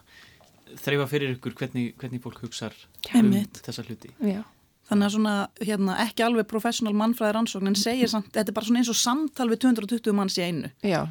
þreyfa 0.76 1.08
fyrir 1.08 1.36
ykkur 1.36 1.54
hvernig, 1.54 1.96
hvernig 1.98 2.22
fólk 2.22 2.42
hugsa 2.42 2.72
um 3.16 3.32
þessa 3.32 3.84
hluti. 3.84 4.10
Já. 4.20 4.44
Þannig 4.88 5.08
að 5.08 5.16
svona, 5.18 5.34
hérna, 5.60 5.96
ekki 6.06 6.24
alveg 6.24 6.48
professional 6.48 6.94
mannfræðir 6.96 7.42
ansókn 7.42 7.72
en 7.72 7.76
segir 7.80 8.12
samt, 8.12 8.30
þetta 8.36 8.54
er 8.54 8.56
bara 8.56 8.70
svona 8.70 8.84
eins 8.84 8.92
og 8.94 9.00
samtal 9.00 9.50
við 9.52 9.66
220 9.66 10.16
manns 10.16 10.38
í 10.40 10.46
einu. 10.46 10.72
Já. 10.86 11.02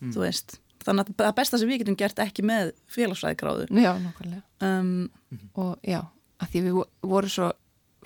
Mm. 0.00 0.14
Þú 0.14 0.24
veist. 0.24 0.56
Þannig 0.86 1.10
að 1.10 1.20
það 1.20 1.36
besta 1.40 1.60
sem 1.60 1.70
við 1.70 1.82
getum 1.82 1.98
gert 2.00 2.22
ekki 2.22 2.46
með 2.46 2.72
félagsfræðigráðu. 2.94 3.68
Já, 3.74 3.92
nokkulega. 4.00 4.42
Um, 4.64 5.10
og 5.58 5.74
já, 5.84 6.00
að 6.40 6.52
því 6.54 6.64
við 6.68 6.80
vorum 7.12 7.36
svo 7.36 7.52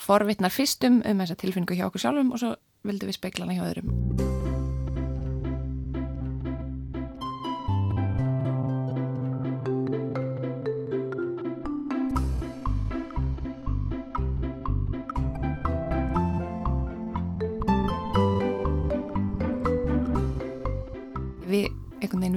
forvitnar 0.01 0.55
fyrstum 0.55 1.03
um 1.05 1.25
þessa 1.25 1.39
tilfinningu 1.45 1.79
hjá 1.79 1.87
okkur 1.91 2.09
sjálfum 2.09 2.35
og 2.35 2.43
svo 2.43 2.55
vildum 2.89 3.13
við 3.13 3.21
speikla 3.21 3.47
hana 3.47 3.61
hjá 3.61 3.67
öðrum. 3.69 4.40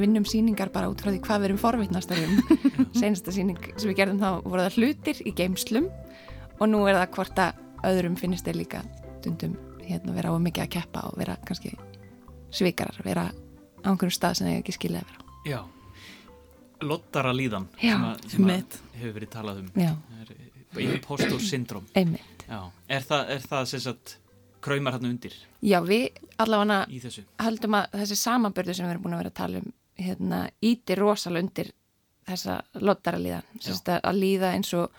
Vinnum 0.04 0.26
síningar 0.28 0.72
bara 0.74 0.89
út 0.91 1.01
frá 1.01 1.12
því 1.12 1.22
hvað 1.26 1.41
við 1.41 1.49
erum 1.49 1.62
forvitnastar 1.62 2.22
um. 2.24 2.39
Senasta 2.99 3.34
síning 3.36 3.60
sem 3.76 3.89
við 3.89 3.99
gerðum 4.01 4.22
þá 4.22 4.30
voru 4.45 4.66
það 4.66 4.80
hlutir 4.80 5.22
í 5.24 5.34
geimslum 5.38 5.89
og 6.60 6.70
nú 6.70 6.84
er 6.88 6.99
það 6.99 7.14
hvort 7.18 7.43
að 7.43 7.62
öðrum 7.89 8.18
finnist 8.20 8.47
þeir 8.47 8.60
líka 8.62 8.84
dundum 9.24 9.58
hérna 9.84 10.16
vera 10.16 10.32
á 10.32 10.38
mikið 10.39 10.66
að 10.66 10.74
keppa 10.78 11.06
og 11.10 11.18
vera 11.20 11.36
kannski 11.47 11.74
svikarar, 12.54 12.99
vera 13.04 13.28
á 13.32 13.88
einhverjum 13.89 14.16
stað 14.16 14.39
sem 14.39 14.49
þeir 14.49 14.62
ekki 14.62 14.76
skilja 14.78 15.04
að 15.04 15.12
vera. 15.12 15.24
Já, 15.49 15.60
lottara 16.84 17.34
líðan 17.36 17.68
Já, 17.82 17.95
sem, 17.95 18.08
að, 18.08 18.28
sem 18.32 18.49
að 18.49 18.82
hefur 18.99 19.16
verið 19.18 19.32
talað 19.34 19.64
um. 19.64 19.72
Impostor 20.84 21.41
syndrom 21.43 21.86
er 22.01 23.04
það, 23.06 23.28
er 23.36 23.43
það 23.45 23.68
sem 23.70 23.82
sagt 23.84 24.18
kræmar 24.64 24.95
hann 24.95 25.12
undir? 25.12 25.36
Já, 25.62 25.78
við 25.86 26.18
allavega 26.41 26.80
heldum 27.43 27.78
að 27.78 27.97
þessi 28.01 28.18
samanbörðu 28.24 28.78
sem 28.78 28.88
við 28.88 28.95
erum 28.95 29.06
búin 29.06 29.18
að 29.18 29.24
vera 29.24 29.34
að 29.34 29.39
tala 29.41 29.62
um 29.62 29.74
hérna, 29.99 30.45
íti 30.63 30.97
rosalega 30.97 31.45
undir 31.45 31.71
þessa 32.27 32.61
lottara 32.79 33.19
líðan 33.19 33.99
að 33.99 34.19
líða 34.19 34.53
eins 34.55 34.71
og 34.77 34.93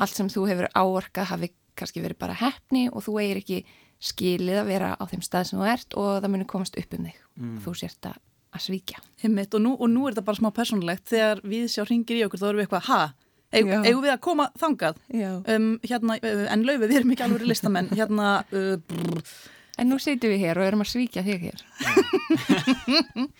allt 0.00 0.16
sem 0.16 0.30
þú 0.32 0.46
hefur 0.48 0.70
áorkað 0.72 1.30
hafi 1.34 1.52
kannski 1.76 2.02
verið 2.02 2.20
bara 2.20 2.38
hefni 2.40 2.88
og 2.88 3.04
þú 3.04 3.18
eigir 3.20 3.42
ekki 3.42 3.60
skilið 4.00 4.62
að 4.62 4.70
vera 4.72 4.94
á 4.96 5.04
þeim 5.08 5.22
stað 5.24 5.50
sem 5.50 5.60
þú 5.60 5.68
ert 5.68 5.96
og 6.00 6.10
það 6.22 6.32
munir 6.32 6.48
komast 6.48 6.78
upp 6.80 6.96
um 6.96 7.06
þig. 7.08 7.22
Mm. 7.36 7.56
Þú 7.64 7.74
sért 7.76 8.08
að 8.08 8.18
að 8.50 8.64
svíkja. 8.64 9.00
Himmitt, 9.22 9.54
og, 9.54 9.62
nú, 9.62 9.76
og 9.78 9.90
nú 9.92 10.06
er 10.06 10.14
þetta 10.14 10.26
bara 10.26 10.40
smá 10.40 10.50
persónulegt 10.54 11.06
þegar 11.10 11.42
við 11.46 11.68
sjá 11.70 11.84
ringir 11.86 12.18
í 12.18 12.24
okkur 12.26 12.40
þá 12.40 12.46
erum 12.48 12.58
við 12.60 12.66
eitthvað, 12.66 12.88
ha? 12.88 13.00
Eig, 13.50 13.70
eigum 13.84 14.02
við 14.04 14.12
að 14.12 14.20
koma 14.26 14.46
þangað? 14.58 14.98
Um, 15.50 15.70
hérna, 15.86 16.16
en 16.22 16.66
laufi, 16.66 16.86
við 16.86 16.98
erum 17.00 17.14
ekki 17.14 17.26
alveg 17.26 17.46
listamenn. 17.50 17.90
Hérna, 17.98 18.34
uh, 18.54 19.22
En 19.80 19.88
nú 19.88 19.96
seitum 20.02 20.28
við 20.34 20.42
hér 20.44 20.58
og 20.60 20.66
erum 20.66 20.82
að 20.84 20.90
svíkja 20.90 21.22
þig 21.24 21.46
hér. 21.46 21.62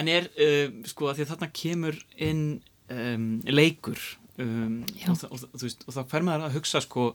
En 0.00 0.08
er, 0.08 0.28
uh, 0.40 0.72
sko, 0.88 1.10
að 1.10 1.18
því 1.20 1.24
að 1.26 1.30
þarna 1.34 1.50
kemur 1.52 1.98
inn 2.16 2.44
um, 2.92 3.26
leikur 3.52 4.00
um, 4.40 4.78
og, 5.08 5.24
og, 5.28 5.42
og, 5.52 5.60
veist, 5.60 5.84
og 5.88 5.96
þá 5.96 6.02
fer 6.14 6.24
maður 6.26 6.46
að 6.48 6.56
hugsa, 6.56 6.80
sko, 6.84 7.10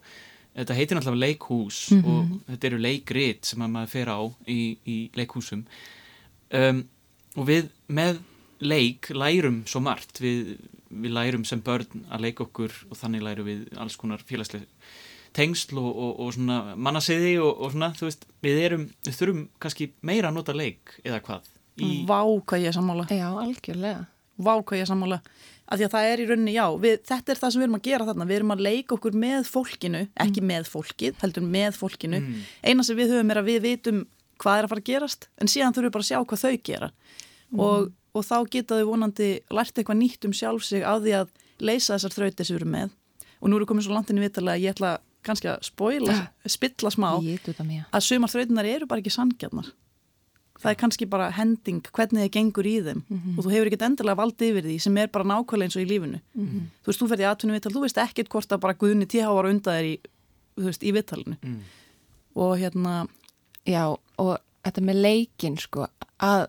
þetta 0.57 0.77
heitir 0.77 0.97
náttúrulega 0.97 1.25
leikhús 1.25 1.79
Mhm. 1.95 2.05
og 2.11 2.37
þetta 2.51 2.67
eru 2.71 2.77
leikrit 2.81 3.45
sem 3.45 3.61
að 3.65 3.73
maður 3.75 3.93
fer 3.95 4.09
á 4.13 4.19
í, 4.47 4.59
í 4.85 4.97
leikhúsum. 5.17 5.65
Um, 6.53 6.83
og 7.37 7.45
við 7.49 7.67
með 7.89 8.19
leik 8.61 9.09
lærum 9.13 9.63
svo 9.69 9.81
margt. 9.85 10.17
Við, 10.23 10.55
við 10.89 11.11
lærum 11.13 11.43
sem 11.45 11.59
börn 11.61 12.05
að 12.09 12.23
leika 12.25 12.45
okkur 12.47 12.73
og 12.89 12.97
þannig 12.97 13.21
lærum 13.25 13.45
við 13.45 13.65
alls 13.77 13.97
konar 13.99 14.21
félagslega 14.25 14.65
tengsl 15.37 15.77
og, 15.77 15.89
og, 15.91 16.13
og 16.23 16.31
svona 16.33 16.75
mannasiði 16.79 17.35
og, 17.43 17.51
og 17.61 17.73
svona, 17.75 17.91
þú 17.93 18.07
veist, 18.07 18.23
við 18.41 18.61
erum, 18.63 18.85
við 19.05 19.17
þurfum 19.19 19.43
kannski 19.61 19.89
meira 20.01 20.31
að 20.31 20.37
nota 20.39 20.55
leik 20.57 20.95
eða 21.03 21.19
hvað. 21.27 21.51
Í, 21.77 21.91
Vá 22.09 22.19
hvað 22.23 22.63
ég 22.63 22.71
er 22.71 22.77
sammála. 22.77 23.05
Já, 23.13 23.27
algjörlega. 23.29 24.07
Vá 24.37 24.53
hvað 24.57 24.79
ég 24.79 24.85
er 24.85 24.89
sammála. 24.89 25.21
Af 25.67 25.79
því 25.79 25.87
að 25.87 25.93
það 25.93 26.09
er 26.09 26.21
í 26.21 26.25
rauninni, 26.29 26.53
já, 26.55 26.65
við, 26.79 26.99
þetta 27.09 27.33
er 27.33 27.39
það 27.41 27.53
sem 27.53 27.61
við 27.61 27.65
erum 27.67 27.77
að 27.77 27.87
gera 27.87 28.07
þarna. 28.07 28.27
Við 28.27 28.37
erum 28.37 28.53
að 28.53 28.61
leika 28.67 28.95
okkur 28.95 29.17
með 29.23 29.49
fólkinu, 29.51 30.03
ekki 30.23 30.43
með 30.47 30.69
fólkið, 30.71 31.17
heldur 31.23 31.47
með 31.55 31.79
fólkinu. 31.81 32.21
Mm. 32.23 32.45
Eina 32.63 32.85
sem 32.87 32.99
við 32.99 33.11
höfum 33.13 33.33
er 33.33 33.41
að 33.41 33.49
við 33.49 33.59
vitum 33.65 34.03
hvað 34.39 34.61
er 34.61 34.67
að 34.67 34.71
fara 34.71 34.83
að 34.83 34.87
gerast, 34.91 35.27
en 35.41 35.51
síðan 35.51 35.75
þurfum 35.75 35.89
við 35.89 35.95
bara 35.97 36.05
að 36.05 36.11
sjá 36.11 36.19
hvað 36.21 36.43
þau 36.45 36.61
gera. 36.69 36.91
Og, 37.57 37.89
og 38.13 38.25
þá 38.27 38.37
geta 38.53 38.77
þau 38.77 38.87
vonandi 38.93 39.29
lært 39.57 39.81
eitthvað 39.81 39.99
nýtt 40.01 40.29
um 40.29 40.35
sjálf 40.35 40.65
sig 40.67 40.85
á 40.85 40.93
því 40.95 41.17
að 41.19 41.33
leysa 41.59 41.97
þessar 41.97 42.15
þrautir 42.15 42.47
sem 42.47 42.55
við 42.55 42.61
erum 42.61 42.73
með. 42.77 42.95
Og 43.41 43.51
nú 43.51 43.59
við 43.59 43.69
komið 43.71 43.87
svo 43.87 43.97
langt 43.97 44.13
inn 44.13 44.21
í 44.21 44.23
vitalega 44.23 44.55
að 44.55 44.63
ég 44.63 44.77
ætla 44.77 44.93
kannski 45.27 45.49
að 45.51 45.65
spoila, 45.67 46.15
spilla 46.47 46.91
smá, 46.93 47.09
mér. 47.19 47.83
að 47.91 48.05
sumar 48.05 48.31
þrautinar 48.31 48.69
eru 48.69 48.87
bara 48.87 49.03
ekki 49.03 49.11
sangjarnar 49.11 49.73
það 50.57 50.71
er 50.71 50.77
kannski 50.81 51.05
bara 51.09 51.29
hending 51.37 51.81
hvernig 51.93 52.23
þið 52.25 52.31
gengur 52.37 52.65
í 52.69 52.75
þeim 52.81 53.01
og 53.37 53.43
þú 53.45 53.51
hefur 53.53 53.69
ekkert 53.69 53.85
endilega 53.87 54.17
valdið 54.21 54.49
yfir 54.51 54.65
því 54.67 54.77
sem 54.81 54.97
er 54.97 55.07
bara 55.13 55.23
nákvæmlega 55.29 55.67
eins 55.69 55.77
og 55.77 55.83
í 55.85 55.89
lífinu 55.91 56.19
Mhm. 56.35 56.61
þú 56.83 56.87
veist, 56.91 57.01
þú 57.01 57.09
ferði 57.11 57.27
aðtunum 57.29 57.55
viðtal, 57.57 57.73
þú 57.75 57.83
veist 57.85 57.97
ekkert 57.97 58.29
hvort 58.29 58.49
að 58.51 58.59
bara 58.65 58.73
Guðni 58.73 59.05
T.H. 59.07 59.27
var 59.33 59.45
undan 59.45 59.73
þér 59.77 59.87
í, 59.93 59.95
þú 60.57 60.65
veist, 60.71 60.83
í 60.83 60.91
viðtalinu 60.93 61.37
Mm. 61.43 61.59
og 62.35 62.57
hérna 62.57 63.07
Já, 63.67 63.83
og 64.17 64.37
þetta 64.63 64.81
með 64.81 65.01
leikin, 65.03 65.57
sko, 65.59 65.87
að 66.19 66.47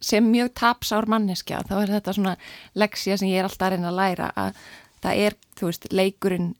sem 0.00 0.22
mjög 0.32 0.50
tapsár 0.54 1.06
manneskja, 1.08 1.62
þá 1.66 1.72
er 1.82 1.88
þetta 1.96 2.12
svona 2.14 2.36
leksja 2.76 3.16
sem 3.18 3.28
ég 3.28 3.38
er 3.40 3.44
alltaf 3.48 3.66
að 3.66 3.72
reyna 3.72 3.88
að 3.88 3.96
læra 3.96 4.32
að 4.36 4.54
það 5.02 5.16
er, 5.26 5.34
þú 5.56 5.66
veist, 5.66 5.88
leikurinn 5.90 6.54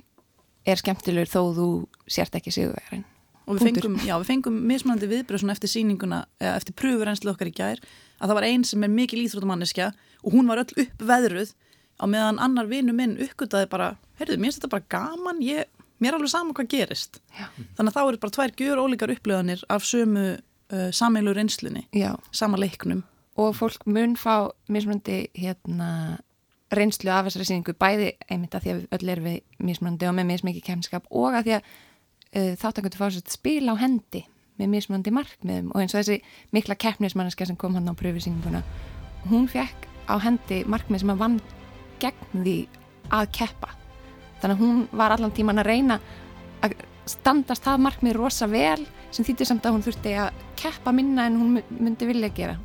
er 0.67 0.77
skemmtilegur 0.77 1.29
þó 1.29 1.55
þú 1.55 1.67
sért 2.09 2.35
ekki 2.35 2.51
sigurverðin. 2.51 3.05
Og 3.49 3.57
við 3.57 3.71
fengum, 3.71 3.97
já, 4.05 4.15
við 4.21 4.29
fengum 4.29 4.59
mismunandi 4.69 5.09
viðbröð 5.09 5.47
eftir 5.55 5.73
sýninguna, 5.73 6.21
eða 6.43 6.59
eftir 6.61 6.77
pröfurenslu 6.77 7.33
okkar 7.33 7.51
í 7.51 7.55
gær, 7.57 7.81
að 8.19 8.31
það 8.31 8.39
var 8.39 8.47
einn 8.51 8.67
sem 8.69 8.85
er 8.85 8.93
mikil 8.93 9.23
íþróttamanneskja 9.25 9.89
og 10.23 10.37
hún 10.37 10.51
var 10.51 10.63
öll 10.63 10.85
uppveðruð 10.85 11.55
á 11.99 12.05
meðan 12.11 12.41
annar 12.43 12.69
vinu 12.71 12.95
minn 12.95 13.17
uppgötaði 13.25 13.71
bara, 13.73 13.93
heyrðu, 14.21 14.39
mér 14.39 14.53
finnst 14.53 14.61
þetta 14.61 14.75
bara 14.77 14.89
gaman 14.93 15.43
ég, 15.45 15.71
mér 15.99 16.13
er 16.13 16.19
alveg 16.19 16.33
saman 16.35 16.57
hvað 16.57 16.71
gerist 16.75 17.23
Já. 17.35 17.49
þannig 17.79 17.91
að 17.91 17.97
þá 17.97 18.03
eru 18.05 18.23
bara 18.23 18.37
tvær 18.37 18.57
gjör 18.61 18.83
ólíkar 18.85 19.15
upplöðanir 19.17 19.65
af 19.73 19.87
sömu 19.89 20.27
uh, 20.37 20.91
sameilu 20.95 21.35
reynslunni, 21.35 21.87
Já. 21.97 22.13
sama 22.31 22.61
leiknum 22.61 23.07
Og 23.39 23.53
fólk 23.55 23.85
mun 23.87 24.17
fá 24.19 24.51
mismunandi, 24.67 25.29
hérna, 25.39 26.19
reynslu 26.75 27.13
af 27.15 27.29
þessari 27.29 27.47
sýningu, 27.47 27.75
bæði 27.79 28.09
einmitt 28.27 28.57
að 28.57 28.65
því 28.65 28.73
að 28.73 28.81
öll 28.97 29.13
erum 29.13 29.29
við 29.29 29.37
mismunandi 29.63 30.09
og 30.09 30.17
með 30.17 30.27
mismikið 30.33 30.65
kemskap 30.67 31.07
og 31.07 31.37
að 31.39 31.47
því 31.47 31.55
að 31.55 31.69
uh, 32.35 32.53
þáttangjöndu 32.61 33.01
fá 33.01 33.09
sér 33.13 33.25
spil 33.31 33.69
á 33.71 33.75
hendi 33.81 34.25
með 34.59 34.73
mismunandi 34.75 35.15
markmiðum 35.15 35.73
og 35.73 35.83
eins 35.83 35.95
og 35.95 36.03
þessi 36.03 36.19
mikla 36.55 36.77
keppnismanneska 36.81 37.47
sem 37.47 37.59
kom 37.59 37.77
hann 37.79 37.89
á 37.89 37.95
pröfisýninguna 37.99 38.65
hún 39.31 39.47
fekk 39.51 39.87
á 40.11 40.15
hendi 40.25 40.65
markmið 40.67 41.05
sem 41.05 41.15
að 41.15 41.23
vann 41.23 41.41
gegn 42.03 42.45
því 42.45 42.59
að 43.15 43.31
keppa 43.39 43.75
þannig 44.41 44.55
að 44.55 44.63
hún 44.63 44.81
var 44.99 45.15
allan 45.15 45.35
tíman 45.35 45.63
að 45.63 45.71
reyna 45.71 45.99
að 46.65 46.75
standast 47.09 47.65
það 47.65 47.85
markmið 47.87 48.19
rosa 48.19 48.49
vel 48.51 48.81
sem 49.11 49.25
þýttir 49.25 49.49
samt 49.49 49.67
að 49.67 49.79
hún 49.79 49.85
þurfti 49.87 50.17
að 50.21 50.43
keppa 50.59 50.93
minna 50.93 51.29
en 51.29 51.39
hún 51.41 51.63
myndi 51.71 52.09
vilja 52.09 52.33
gera 52.35 52.59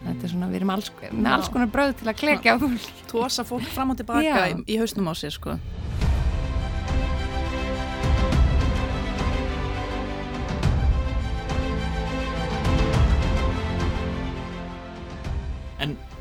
þetta 0.00 0.24
er 0.24 0.32
svona, 0.32 0.48
við 0.48 0.60
erum 0.60 0.72
alls, 0.74 0.90
með 1.10 1.32
alls 1.34 1.50
konar 1.52 1.70
bröð 1.72 1.96
til 2.00 2.08
að 2.08 2.20
klekja 2.20 2.56
tósa 3.10 3.44
fólk 3.48 3.68
fram 3.68 3.92
og 3.92 4.00
tilbaka 4.00 4.24
Já. 4.24 4.38
í, 4.52 4.62
í 4.72 4.78
hausnum 4.80 5.10
á 5.12 5.14
sér 5.18 5.34
sko. 5.34 5.56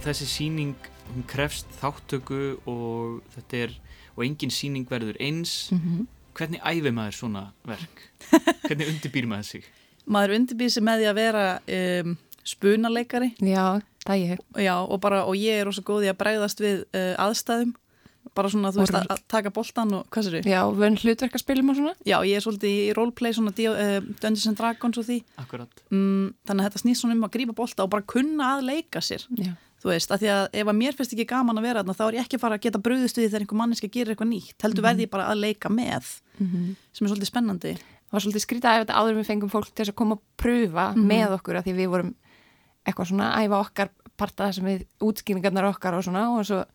Þessi 0.10 0.30
síning, 0.30 0.76
hún 1.10 1.26
krefst 1.30 1.70
þáttöku 1.82 2.42
og 2.70 3.20
þetta 3.36 3.64
er, 3.66 3.76
og 4.16 4.24
engin 4.26 4.54
síning 4.54 4.88
verður 4.90 5.20
eins. 5.22 5.70
Mhm. 5.76 6.08
Hvernig 6.40 6.62
æfi 6.64 6.92
maður 6.96 7.16
svona 7.18 7.42
verk? 7.68 8.06
Hvernig 8.68 8.94
undirbýr 8.94 9.28
maður 9.28 9.48
sig? 9.50 9.70
maður 10.10 10.36
undirbýr 10.40 10.72
sig 10.74 10.86
með 10.86 11.04
því 11.04 11.10
að 11.10 11.20
vera 11.20 11.44
um, 11.76 12.16
spunaleikari 12.48 13.30
Já, 13.46 13.66
það 14.06 14.24
ég 14.24 14.42
Já, 14.66 14.74
og, 14.82 14.98
bara, 15.04 15.22
og 15.28 15.38
ég 15.38 15.60
er 15.62 15.70
rosa 15.70 15.84
góð 15.86 16.08
í 16.08 16.12
að 16.12 16.20
bregðast 16.24 16.64
við 16.64 16.82
uh, 16.98 17.14
aðstæðum 17.28 17.76
bara 18.38 18.52
svona, 18.52 18.70
þú 18.74 18.84
veist, 18.84 18.96
að, 19.00 19.22
taka 19.32 19.52
boltan 19.54 19.94
og 19.98 20.10
hvað 20.14 20.28
sér 20.28 20.48
Já, 20.50 20.62
vönn 20.76 20.98
hlutverkarspilum 21.02 21.72
og 21.72 21.80
svona 21.80 21.94
Já, 22.08 22.18
ég 22.28 22.38
er 22.38 22.46
svolítið 22.46 22.76
í 22.76 22.92
roleplay, 22.98 23.36
svona 23.36 23.54
uh, 23.54 23.96
Dungeons 24.22 24.50
and 24.52 24.60
Dragons 24.60 25.02
og 25.02 25.08
því 25.08 25.20
Akkurat. 25.42 25.82
mm, 25.90 26.28
Þannig 26.50 26.66
að 26.66 26.70
þetta 26.70 26.84
snýst 26.84 27.04
svona 27.04 27.18
um 27.18 27.26
að 27.28 27.34
grípa 27.38 27.58
bolta 27.58 27.86
og 27.86 27.94
bara 27.94 28.08
kunna 28.16 28.54
að 28.58 28.68
leika 28.70 29.04
sér 29.04 29.26
Já. 29.38 29.54
Þú 29.80 29.88
veist, 29.94 30.12
að 30.12 30.20
því 30.20 30.28
að 30.34 30.48
ef 30.60 30.68
að 30.68 30.76
mér 30.76 30.94
finnst 30.98 31.14
ekki 31.16 31.26
gaman 31.30 31.56
að 31.58 31.62
vera 31.70 31.80
þarna 31.84 31.94
þá 31.96 32.04
er 32.10 32.14
ég 32.18 32.26
ekki 32.26 32.36
að 32.36 32.42
fara 32.44 32.56
að 32.58 32.62
geta 32.66 32.80
bröðust 32.84 33.16
við 33.18 33.30
þegar 33.30 33.44
einhver 33.46 33.60
manneski 33.62 33.90
gerir 33.90 34.12
eitthvað 34.16 34.28
nýtt 34.34 34.62
heldur 34.66 34.84
Mhm. 34.84 34.88
verði 34.90 35.06
ég 35.06 35.10
bara 35.10 35.28
að 35.32 35.40
leika 35.40 35.70
með 35.70 36.20
Mhm. 36.40 36.76
sem 36.94 37.08
er 37.08 37.12
svolítið 37.14 37.32
spennandi 37.32 37.74
Það 38.10 38.12
var 38.18 38.22
svolítið 38.22 38.46
skrítið 38.46 38.70
að 38.70 38.86
áður 38.90 39.16
við 39.20 39.26
fengum 39.30 39.50
fólk 39.54 39.70
til 39.76 39.86
að 39.86 39.96
koma 39.96 40.16
að 40.16 40.22
pröfa 40.38 40.96
Mhm. 40.96 41.06
með 41.08 41.30
okkur 41.40 41.56
að 41.56 41.64
því 41.66 41.74
við 41.78 41.88
vorum 41.90 42.16
eitthvað 42.86 43.08
svona 43.08 43.36
að 43.36 43.48
æfa 43.48 43.60
okkar 43.70 43.90
parta 44.18 44.52
sem 44.54 44.66
við 44.66 44.86
útskýringarnar 45.00 45.70
okkar 45.74 45.94
og 45.94 46.04
svona 46.04 46.38
og 46.40 46.44
svo 46.46 46.66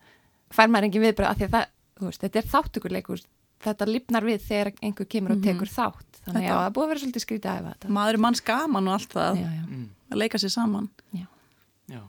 fær 0.49 0.67
maður 0.71 0.85
engin 0.89 1.01
viðbröð 1.03 1.29
að 1.29 1.37
því 1.37 1.45
að 1.45 1.51
það, 1.51 1.65
þú 1.99 2.05
veist, 2.09 2.21
þetta 2.21 2.35
er 2.39 2.49
þáttökurleikur 2.53 3.21
þetta 3.65 3.85
lifnar 3.87 4.23
við 4.23 4.39
þegar 4.41 4.73
einhver 4.81 5.05
kemur 5.05 5.31
og 5.31 5.37
Mhm. 5.37 5.43
tekur 5.43 5.67
þátt 5.69 6.11
þannig 6.25 6.47
Þetta- 6.47 6.55
að 6.55 6.65
það 6.65 6.73
búið 6.73 6.83
að 6.85 6.87
vera 6.87 6.99
svolítið 6.99 7.25
skrítið 7.25 7.49
að 7.51 7.59
æfa 7.61 7.73
þetta 7.75 7.89
Maður 7.89 8.13
er 8.13 8.17
manns 8.17 8.41
gaman 8.43 8.87
og 8.87 8.93
allt 8.93 9.09
það 9.13 9.35
já, 9.35 9.45
já. 9.45 9.65
Mm. 9.69 9.89
að 10.11 10.17
leika 10.17 10.37
sér 10.39 10.51
saman 10.51 10.89
Já. 11.13 12.01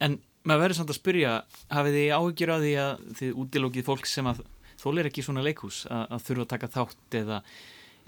En 0.00 0.18
maður 0.48 0.62
verður 0.64 0.78
samt 0.80 0.92
að 0.94 0.98
spyrja, 1.00 1.32
hafið 1.68 1.96
þið 1.98 2.14
áhyggjur 2.16 2.52
á 2.54 2.56
því 2.62 2.72
að 2.84 3.02
þið 3.18 3.34
útilókið 3.44 3.84
fólk 3.90 4.06
sem 4.08 4.30
að 4.30 4.40
þólir 4.80 5.08
ekki 5.10 5.24
svona 5.26 5.42
leikhús 5.44 5.82
að, 5.92 6.06
að 6.16 6.22
þurfa 6.28 6.44
að 6.46 6.50
taka 6.54 6.70
þátt 6.76 7.16
eða, 7.20 7.40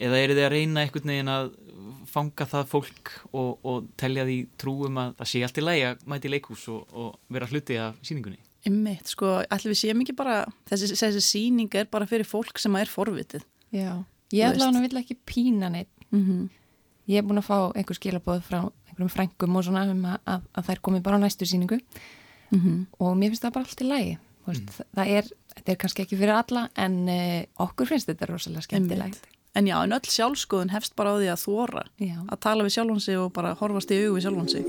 eða 0.01 0.21
eru 0.25 0.37
þið 0.39 0.47
að 0.47 0.53
reyna 0.55 0.85
einhvern 0.87 1.11
veginn 1.13 1.29
að 1.33 1.51
fanga 2.09 2.47
það 2.49 2.71
fólk 2.73 3.13
og, 3.37 3.51
og 3.69 3.91
telja 4.01 4.25
því 4.25 4.39
trúum 4.63 4.97
að 5.03 5.13
það 5.21 5.31
sé 5.35 5.43
allt 5.45 5.61
í 5.61 5.67
lagi 5.67 5.85
að 5.91 6.07
mæti 6.15 6.31
í 6.31 6.33
leikhús 6.33 6.65
og, 6.73 6.97
og 6.97 7.37
vera 7.37 7.51
hluti 7.53 7.77
af 7.83 8.01
síningunni? 8.01 8.41
Einmitt, 8.63 9.11
sko, 9.11 9.35
allir 9.51 9.73
við 9.75 9.81
séum 9.83 10.01
ekki 10.05 10.15
bara 10.17 10.39
þessi, 10.71 10.95
þessi 10.97 11.21
síning 11.27 11.73
er 11.77 11.89
bara 11.93 12.07
fyrir 12.09 12.25
fólk 12.29 12.61
sem 12.63 12.77
er 12.81 12.89
forvitið 12.89 13.45
Já, 13.75 13.99
ég 14.33 14.47
ætla 14.49 14.55
veist. 14.55 14.65
hann 14.69 14.79
að 14.81 14.85
vilja 14.89 15.05
ekki 15.05 15.21
pína 15.29 15.69
neitt 15.77 15.93
Mhm. 16.13 16.49
Ég 17.09 17.19
er 17.19 17.25
búin 17.27 17.41
að 17.41 17.47
fá 17.49 17.57
einhver 17.75 17.97
skilabóð 17.99 18.43
frá 18.47 18.59
einhverjum 18.93 19.13
frængum 19.17 19.57
og 19.59 19.65
svona 19.67 19.85
um 19.91 20.05
að, 20.13 20.19
að, 20.37 20.47
að 20.61 20.69
þær 20.71 20.83
komi 20.89 21.01
bara 21.05 21.19
á 21.19 21.25
næstu 21.25 21.49
síningu 21.49 21.81
Mhm. 22.53 22.87
og 23.01 23.15
mér 23.17 23.33
finnst 23.33 23.47
það 23.47 23.53
bara 23.55 23.65
allt 23.65 23.81
í 23.81 23.87
lagi 23.89 24.11
mm. 24.45 24.67
það, 24.77 24.87
það 24.99 25.13
er, 25.17 25.29
þetta 25.57 25.73
er 25.73 25.79
kannski 25.81 26.03
ekki 26.05 26.19
fyrir 26.21 26.35
alla 26.37 26.65
en 26.77 26.99
uh, 27.09 27.45
okkur 27.65 27.89
finnst 27.89 28.11
þetta 28.11 28.29
rosalega 28.29 28.67
skemmtilegt 28.69 29.31
En 29.55 29.67
já, 29.69 29.75
en 29.85 29.93
öll 29.93 30.09
sjálfskoðun 30.09 30.71
hefst 30.73 30.95
bara 30.97 31.13
á 31.13 31.21
því 31.21 31.27
að 31.29 31.43
þóra 31.43 31.83
Já. 32.01 32.15
að 32.25 32.39
tala 32.41 32.65
við 32.65 32.73
sjálfan 32.73 33.03
sig 33.05 33.19
og 33.21 33.33
bara 33.37 33.53
horfast 33.61 33.91
í 33.93 33.99
augu 34.01 34.15
við 34.17 34.25
sjálfan 34.25 34.49
sig 34.49 34.65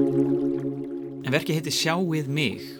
En 0.00 1.34
verkið 1.34 1.58
heitir 1.60 1.74
Sjáið 1.74 2.30
mig 2.32 2.62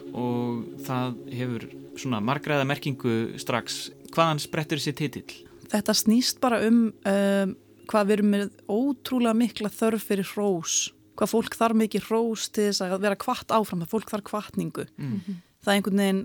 það 0.91 1.17
hefur 1.39 1.65
svona 1.99 2.21
margraða 2.23 2.67
merkingu 2.69 3.15
strax. 3.41 3.89
Hvaðan 4.11 4.41
sprettur 4.43 4.79
þessi 4.81 4.93
titill? 4.99 5.41
Þetta 5.71 5.95
snýst 5.95 6.41
bara 6.43 6.59
um, 6.67 6.89
um 7.07 7.53
hvað 7.91 8.07
við 8.07 8.15
erum 8.17 8.33
með 8.35 8.49
ótrúlega 8.71 9.35
mikla 9.35 9.71
þörf 9.73 10.03
fyrir 10.11 10.27
hrós 10.35 10.75
hvað 11.19 11.31
fólk 11.33 11.55
þarf 11.59 11.77
mikið 11.77 12.05
hrós 12.07 12.45
til 12.49 12.69
þess 12.69 12.83
að 12.85 13.01
vera 13.03 13.17
kvart 13.19 13.51
áfram, 13.53 13.81
það 13.83 13.91
fólk 13.91 14.11
þarf 14.13 14.23
kvartningu 14.29 14.85
Mm. 14.97 15.17
það 15.61 15.71
er 15.71 15.75
einhvern 15.75 16.01
veginn 16.01 16.21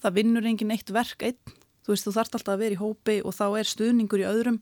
það 0.00 0.14
vinnur 0.16 0.48
engin 0.48 0.72
eitt 0.74 0.90
verk 0.92 1.22
einn, 1.22 1.52
þú 1.84 1.92
veist, 1.92 2.06
þú 2.08 2.14
þarft 2.16 2.34
alltaf 2.38 2.54
að 2.54 2.62
vera 2.64 2.76
í 2.76 2.80
hópi 2.80 3.16
og 3.24 3.36
þá 3.36 3.44
er 3.60 3.68
stuðningur 3.68 4.22
í 4.24 4.26
öðrum 4.30 4.58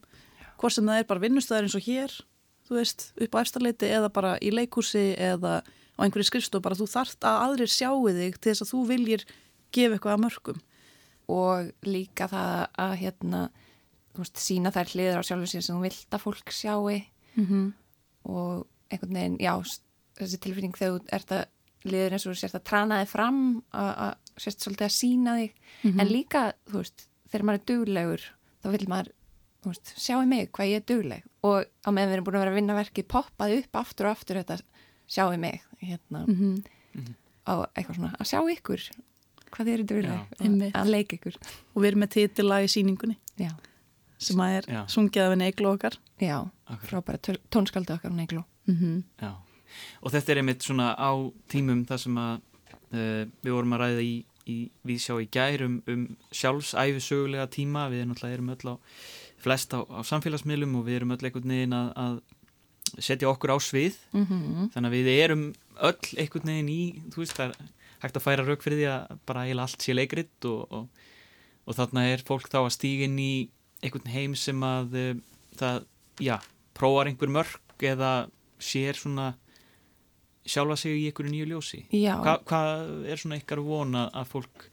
hvort 0.59 0.75
sem 0.75 0.87
það 0.91 0.99
er 1.01 1.09
bara 1.09 1.23
vinnustæðar 1.25 1.69
eins 1.69 1.79
og 1.79 1.87
hér 1.87 2.17
þú 2.69 2.77
veist, 2.81 3.07
upp 3.23 3.39
á 3.39 3.43
eftirleiti 3.45 3.93
eða 3.95 4.11
bara 4.19 4.35
í 4.43 4.51
leikúsi 4.53 5.07
eða 5.17 5.55
á 5.63 6.01
einhverju 6.03 6.29
skrifstof 6.29 6.63
bara 6.63 6.79
þú 6.79 6.91
þarft 6.91 7.23
að 7.25 7.41
aðrir 7.47 7.71
sjáu 7.73 8.03
þig 8.11 8.37
til 8.39 8.51
þess 8.53 8.67
að 8.67 8.73
þú 8.75 8.83
viljir 8.93 9.25
gefa 9.73 9.97
eitthvað 9.97 10.17
að 10.17 10.25
mörgum 10.25 10.63
og 11.29 11.73
líka 11.85 12.29
það 12.31 12.55
að 12.85 12.95
hérna, 13.03 13.43
þú 14.15 14.25
veist, 14.25 14.41
sína 14.41 14.73
þær 14.73 14.95
hliður 14.95 15.21
á 15.21 15.27
sjálfum 15.29 15.51
síðan 15.51 15.67
sem 15.67 15.77
þú 15.77 15.85
vilt 15.85 16.17
að 16.17 16.25
fólk 16.25 16.53
sjáu 16.53 16.89
mm 16.89 17.45
-hmm. 17.47 17.73
og 18.25 18.67
einhvern 18.89 19.15
veginn, 19.15 19.39
já, 19.39 19.53
þessi 20.19 20.41
tilfinning 20.41 20.77
þegar 20.77 20.95
þú 20.95 21.05
ert 21.13 21.33
að 21.33 21.45
liður 21.85 22.15
eins 22.15 22.27
og 22.27 22.33
þú 22.33 22.41
sérst 22.41 22.59
að 22.59 22.65
trana 22.65 23.01
þig 23.03 23.13
fram 23.13 23.63
að 23.73 24.15
sérst 24.39 24.65
svolítið 24.65 24.87
að 24.89 24.97
sína 24.97 25.37
þig. 25.39 25.53
Mm 25.83 25.91
-hmm. 25.91 26.01
en 26.01 26.09
líka, 26.09 26.53
þú 26.71 26.77
veist, 26.83 27.09
þegar 27.31 27.45
maður 27.45 27.61
er 27.61 27.67
duglegur 27.71 28.23
þá 28.63 28.69
vil 28.71 28.89
maður, 28.89 29.13
þú 29.63 29.73
veist, 29.73 29.93
sjáu 29.97 30.27
mig 30.27 30.53
hvað 30.53 30.69
ég 30.69 30.77
er 30.77 30.87
dugleg. 30.87 31.23
Og 31.43 31.65
á 31.65 31.89
meðan 31.91 32.09
við 32.09 32.15
erum 32.15 32.25
búin 32.25 32.37
að 32.37 32.41
vera 32.41 32.51
að 32.51 32.61
vinna 32.61 32.75
verkið 32.75 33.09
poppaði 33.09 33.59
upp 33.63 33.77
aftur 33.77 34.07
og 34.07 34.13
aftur 34.13 34.37
þetta 34.37 34.59
sjáu 35.07 35.39
mig 35.39 35.63
hérna. 35.81 36.25
Mm 36.27 36.35
-hmm. 36.35 37.15
á 37.47 37.55
eitthvað 37.75 37.97
svona, 37.97 38.15
að 38.19 38.27
sjá 38.27 38.41
ykkur 38.51 38.81
hvað 39.55 39.73
eru 39.75 39.89
dugleg 39.93 40.71
að 40.75 40.93
leika 40.93 41.19
ykkur. 41.19 41.39
Og 41.75 41.83
við 41.83 41.91
erum 41.91 42.05
með 42.05 42.15
titila 42.17 42.63
í 42.63 42.71
síningunni 42.73 43.17
já. 43.41 43.51
sem 44.19 44.41
að 44.45 44.57
er 44.59 44.71
sungið 44.91 45.25
af 45.25 45.37
Neiglo 45.39 45.75
okkar. 45.77 45.99
Já, 46.19 46.39
frábæra 46.87 47.39
tónskaldu 47.51 47.95
okkar 47.95 48.15
Neiglo 48.15 48.45
mm 48.69 48.77
-hmm. 48.77 49.35
og 50.03 50.13
þetta 50.13 50.33
er 50.33 50.37
einmitt 50.37 50.63
svona 50.63 50.95
á 50.95 51.13
tímum 51.49 51.85
þar 51.87 51.99
sem 51.99 52.17
að 52.19 52.41
uh, 52.93 53.25
við 53.43 53.53
vorum 53.53 53.73
að 53.73 53.81
ræða 53.81 54.03
í, 54.03 54.25
í 54.47 54.71
við 54.85 54.99
sjá 54.99 55.15
í 55.21 55.29
gærum 55.31 55.83
um 55.87 56.17
sjálfsæfi 56.33 57.01
sögulega 57.01 57.47
tíma, 57.47 57.89
við 57.89 58.01
erum 58.01 58.11
alltaf 58.11 58.31
erum 58.31 58.49
öll 58.49 58.73
á 58.73 58.75
flest 59.39 59.75
á, 59.75 59.81
á 59.87 60.01
samfélagsmiðlum 60.03 60.77
og 60.77 60.87
við 60.87 60.97
erum 60.97 61.11
öll 61.11 61.25
einhvern 61.25 61.49
veginn 61.49 61.73
að, 61.73 61.93
að 61.97 62.21
setja 62.99 63.29
okkur 63.29 63.55
á 63.55 63.59
svið. 63.61 63.97
Mm 64.13 64.27
-hmm. 64.27 64.71
þannig 64.73 64.89
að 64.89 64.97
við 64.97 65.09
erum 65.25 65.55
öll 65.77 66.07
einhvern 66.19 66.47
veginn 66.47 66.69
í, 66.69 66.83
þú 67.13 67.17
veist 67.17 67.37
það 67.37 67.49
er 67.49 67.57
hægt 68.03 68.19
að 68.19 68.25
færa 68.25 68.47
rauk 68.47 68.65
fyrir 68.65 68.81
því 68.81 68.89
að 68.93 69.19
bara 69.29 69.45
eiginlega 69.47 69.69
allt 69.69 69.85
sé 69.85 69.97
leikritt 69.97 70.49
og, 70.51 70.75
og, 70.75 71.09
og 71.67 71.79
þarna 71.79 72.07
er 72.13 72.25
fólk 72.27 72.51
þá 72.53 72.61
að 72.65 72.75
stígin 72.77 73.19
í 73.23 73.33
einhvern 73.83 74.13
heim 74.13 74.37
sem 74.39 74.63
að 74.67 74.97
uh, 74.99 75.11
það, 75.59 75.85
já, 76.23 76.37
prófar 76.79 77.11
einhver 77.11 77.33
mörg 77.33 77.87
eða 77.89 78.13
sér 78.63 78.99
svona 78.99 79.33
sjálfa 80.49 80.79
sig 80.81 80.97
í 80.97 81.09
einhverju 81.09 81.33
nýju 81.33 81.49
ljósi. 81.51 81.83
Hva, 81.93 82.39
hvað 82.49 83.11
er 83.11 83.21
svona 83.21 83.39
ykkar 83.41 83.63
vona 83.65 84.07
að 84.17 84.31
fólk 84.33 84.69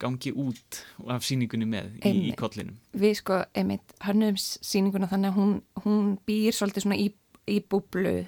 gangi 0.00 0.32
út 0.36 0.82
af 1.08 1.24
síningunni 1.24 1.68
með 1.70 1.94
í, 2.04 2.12
í 2.28 2.34
kollinum? 2.36 2.76
Við 2.96 3.14
sko, 3.22 3.40
einmitt, 3.56 3.94
hörnum 4.04 4.36
síninguna 4.36 5.08
þannig 5.08 5.32
að 5.32 5.38
hún, 5.40 5.54
hún 5.86 6.10
býr 6.28 6.56
svolítið 6.56 6.84
svona 6.84 7.00
í, 7.00 7.08
í 7.48 7.62
búblu 7.64 8.18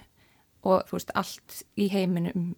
og 0.66 0.88
þú 0.88 0.96
veist, 0.96 1.12
allt 1.18 1.60
í 1.78 1.90
heiminum 1.92 2.54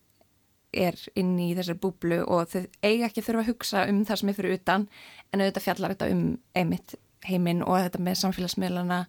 er 0.73 0.97
inn 1.19 1.39
í 1.43 1.51
þessar 1.59 1.79
búblu 1.83 2.21
og 2.27 2.51
þau 2.53 2.63
eiga 2.83 3.09
ekki 3.09 3.25
þurfa 3.27 3.43
að 3.43 3.51
hugsa 3.51 3.87
um 3.91 4.05
það 4.07 4.21
sem 4.21 4.29
er 4.29 4.37
fyrir 4.39 4.59
utan 4.59 4.87
en 5.33 5.43
auðvitað 5.43 5.67
fjallar 5.67 5.95
þetta 5.95 6.11
um 6.15 6.25
einmitt 6.55 6.95
heiminn 7.27 7.65
og 7.67 7.81
þetta 7.81 8.03
með 8.03 8.21
samfélagsmiðlana 8.23 9.01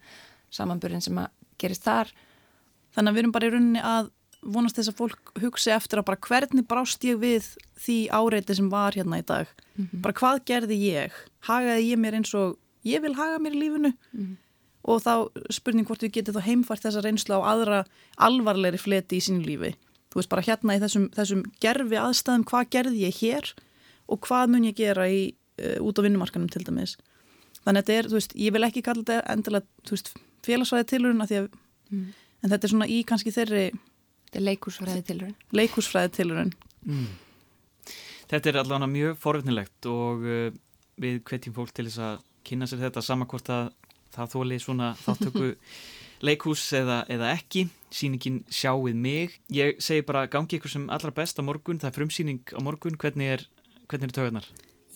samanburðin 0.51 1.03
sem 1.05 1.19
að 1.21 1.29
gerist 1.61 1.85
þar. 1.85 2.09
Þannig 2.95 3.11
að 3.11 3.15
við 3.15 3.23
erum 3.23 3.35
bara 3.35 3.47
í 3.47 3.53
rauninni 3.53 3.83
að 3.85 4.09
vonast 4.41 4.79
þess 4.79 4.89
að 4.89 4.97
fólk 4.97 5.33
hugsi 5.43 5.71
eftir 5.73 6.01
að 6.01 6.07
bara 6.09 6.21
hvernig 6.27 6.67
brást 6.67 7.03
ég 7.05 7.19
við 7.21 7.51
því 7.83 7.97
áreiti 8.09 8.57
sem 8.57 8.71
var 8.71 8.97
hérna 8.97 9.21
í 9.21 9.25
dag? 9.25 9.47
Mm 9.75 9.85
-hmm. 9.85 10.01
bara 10.01 10.17
hvað 10.17 10.45
gerði 10.45 10.77
ég? 10.81 11.11
Hagaði 11.45 11.91
ég 11.91 11.99
mér 12.01 12.17
eins 12.17 12.33
og 12.33 12.57
ég 12.83 13.01
vil 13.01 13.13
haga 13.15 13.37
mér 13.39 13.53
í 13.53 13.61
lífinu? 13.61 13.93
Mm 14.11 14.19
-hmm. 14.25 14.35
og 14.81 15.01
þá 15.01 15.29
spurning 15.53 15.85
hvort 15.85 16.01
við 16.01 16.11
getum 16.11 16.35
þá 16.35 16.41
heimfært 16.41 16.83
þessa 16.83 17.01
reynslu 17.01 17.37
á 17.37 17.41
aðra 17.53 17.85
alvarleiri 18.17 18.77
fleti 18.77 19.17
í 19.17 19.21
sínu 19.21 19.45
lífi 19.45 19.75
þú 20.11 20.19
veist 20.19 20.31
bara 20.31 20.45
hérna 20.45 20.77
í 20.77 20.81
þessum, 20.83 21.09
þessum 21.15 21.45
gerfi 21.63 21.99
aðstæðum 22.01 22.47
hvað 22.51 22.71
gerði 22.77 23.05
ég 23.05 23.21
hér 23.21 23.53
og 24.11 24.21
hvað 24.27 24.51
mun 24.53 24.67
ég 24.67 24.77
gera 24.77 25.07
í, 25.07 25.21
uh, 25.61 25.77
út 25.83 25.99
á 25.99 26.05
vinnumarkanum 26.05 26.51
til 26.51 26.65
dæmis 26.67 26.97
þannig 27.61 27.77
að 27.77 27.81
þetta 27.81 27.97
er, 27.97 28.09
þú 28.09 28.19
veist, 28.19 28.35
ég 28.35 28.55
vil 28.55 28.65
ekki 28.67 28.83
kalla 28.85 29.05
þetta 29.05 29.35
endilega, 29.35 29.67
þú 29.87 29.95
veist, 29.95 30.11
félagsvæði 30.45 30.89
tilurinn 30.89 31.21
mm. 31.21 32.05
en 32.41 32.53
þetta 32.53 32.67
er 32.67 32.73
svona 32.73 32.89
í 32.89 33.01
kannski 33.07 33.33
þeirri 33.35 33.69
Þetta 34.31 34.39
er 34.39 34.47
leikúsfræði 34.47 35.01
tilurinn. 35.03 35.33
Leikúsfræði 35.59 36.09
tilurinn. 36.15 36.51
Mm. 36.87 37.07
Þetta 38.31 38.47
er 38.47 38.57
allavega 38.61 38.87
mjög 38.87 39.17
forvittnilegt 39.19 39.87
og 39.91 40.21
uh, 40.23 40.53
við 41.03 41.17
hvetjum 41.27 41.55
fólk 41.57 41.73
til 41.75 41.83
þess 41.89 41.99
að 42.07 42.21
kynna 42.47 42.69
sér 42.71 42.79
þetta 42.85 43.03
samankvort 43.03 43.51
að 43.51 43.73
það 44.15 44.31
þóli 44.31 44.59
svona 44.63 44.93
þáttöku 45.01 45.49
leikús 46.23 46.63
eða, 46.79 47.01
eða 47.11 47.33
ekki. 47.35 47.65
Sýningin 47.91 48.41
sjáuð 48.51 48.95
mig. 48.95 49.39
Ég 49.53 49.79
segi 49.83 50.05
bara 50.07 50.25
gangi 50.31 50.59
ykkur 50.59 50.71
sem 50.71 50.89
allra 50.89 51.11
best 51.15 51.39
á 51.39 51.43
morgun. 51.43 51.79
Það 51.81 51.91
er 51.91 51.97
frumsýning 51.99 52.53
á 52.55 52.59
morgun. 52.63 52.97
Hvernig 52.99 53.33
er, 53.37 53.47
hvernig 53.91 54.09
er 54.09 54.15
tögarnar? 54.15 54.47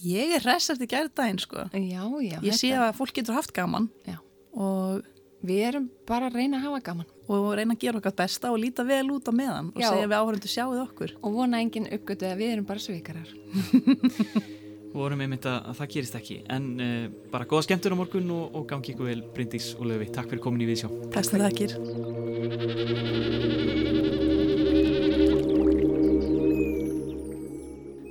Ég 0.06 0.36
er 0.36 0.44
hressast 0.44 0.84
í 0.84 0.88
gerðdægin 0.92 1.42
sko. 1.44 1.68
Já, 1.74 2.04
já. 2.24 2.40
Ég 2.44 2.56
sé 2.56 2.72
að 2.76 2.96
fólk 3.00 3.16
getur 3.16 3.38
haft 3.38 3.54
gaman. 3.56 3.90
Já. 4.08 4.18
Og 4.56 5.04
við 5.46 5.62
erum 5.70 5.90
bara 6.08 6.30
að 6.30 6.40
reyna 6.40 6.58
að 6.60 6.68
hafa 6.70 6.82
gaman 6.90 7.10
og 7.30 7.48
reyna 7.58 7.76
að 7.76 7.82
gera 7.84 8.00
okkar 8.00 8.16
besta 8.18 8.52
og 8.54 8.60
líta 8.62 8.86
vel 8.88 9.06
út 9.14 9.28
á 9.30 9.34
meðan 9.36 9.72
og 9.74 9.82
Já. 9.82 9.90
segja 9.92 10.08
við 10.10 10.18
áhörundu 10.18 10.50
sjáuð 10.50 10.80
okkur 10.86 11.14
og 11.22 11.36
vona 11.36 11.60
enginn 11.62 11.90
uppgötu 11.94 12.26
að 12.30 12.42
við 12.42 12.54
erum 12.56 12.68
bara 12.70 12.82
svikarar 12.82 13.30
vorum 14.96 15.22
einmitt 15.26 15.46
að, 15.50 15.60
að 15.70 15.78
það 15.80 15.92
gerist 15.96 16.18
ekki. 16.20 16.38
En 16.56 16.64
uh, 16.80 17.06
bara 17.34 17.48
góða 17.50 17.68
skemmtur 17.68 17.96
á 17.96 18.00
morgun 18.00 18.32
og, 18.36 18.46
og 18.56 18.64
gangi 18.70 18.94
ykkur 18.94 19.12
vel 19.12 19.22
Bryndís 19.36 19.74
og 19.80 19.90
Löfi 19.92 20.08
takk 20.16 20.32
fyrir 20.32 20.44
komin 20.46 20.64
í 20.66 20.70
Viðsjá. 20.72 20.90
Takk 21.16 21.26
fyrir 21.32 21.46
þakkir 21.50 21.72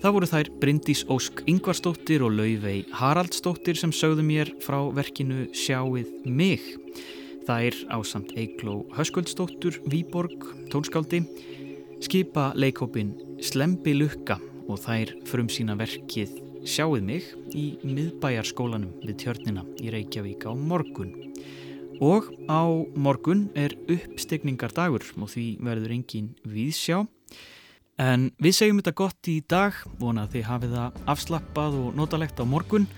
Það 0.05 0.13
voru 0.13 0.27
þær 0.29 0.49
Bryndís 0.61 1.01
Ósk 1.09 1.39
Ingvarsdóttir 1.49 2.21
og 2.27 2.35
Laufey 2.37 2.83
Haraldsdóttir 2.93 3.79
sem 3.81 3.89
sögðu 3.89 4.21
mér 4.27 4.51
frá 4.61 4.77
verkinu 4.93 5.47
Sjáið 5.57 6.11
mig. 6.29 6.61
Þær 7.49 7.79
ásamt 7.97 8.37
Eigló 8.37 8.83
Höskuldsdóttur, 8.99 9.81
Výborg, 9.89 10.45
tónskáldi, 10.69 11.25
skipa 12.05 12.51
leikópin 12.53 13.17
Slembi 13.41 13.97
Lukka 13.97 14.37
og 14.69 14.85
þær 14.85 15.17
frum 15.25 15.49
sína 15.49 15.81
verkið 15.81 16.44
Sjáið 16.65 17.03
mig 17.05 17.25
í 17.53 17.65
miðbæjarskólanum 17.85 18.95
við 19.05 19.19
tjörnina 19.21 19.67
í 19.85 19.91
Reykjavík 19.93 20.47
á 20.49 20.57
morgun. 20.57 21.11
Og 22.01 22.31
á 22.49 22.65
morgun 22.97 23.51
er 23.53 23.75
uppstegningardagur 23.85 25.05
og 25.21 25.29
því 25.29 25.45
verður 25.61 25.93
engin 25.93 26.31
viðsjá. 26.49 27.03
En 28.01 28.31
við 28.41 28.57
segjum 28.57 28.81
þetta 28.81 28.95
gott 28.97 29.29
í 29.29 29.37
dag, 29.45 29.77
vona 30.01 30.25
að 30.25 30.39
þið 30.39 30.49
hafið 30.49 30.75
það 30.79 30.99
afslappað 31.13 31.79
og 31.83 32.01
notalegt 32.01 32.41
á 32.41 32.45
morgun. 32.49 32.89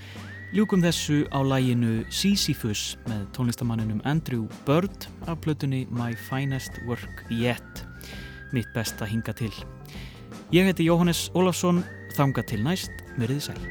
Ljúkum 0.54 0.86
þessu 0.86 1.24
á 1.34 1.42
læginu 1.42 2.06
Sisyphus 2.06 2.94
með 3.10 3.26
tónlistamanninum 3.34 3.98
Andrew 4.06 4.46
Bird 4.62 5.10
af 5.26 5.42
plötunni 5.42 5.88
My 5.90 6.14
Finest 6.14 6.78
Work 6.86 7.26
Yet, 7.34 7.82
mitt 8.54 8.70
besta 8.78 9.10
hinga 9.10 9.34
til. 9.34 9.50
Ég 10.54 10.70
heiti 10.70 10.86
Jóhannes 10.86 11.26
Ólafsson, 11.34 11.82
þanga 12.16 12.42
til 12.48 12.64
næst, 12.64 13.04
verið 13.20 13.42
sæl. 13.50 13.62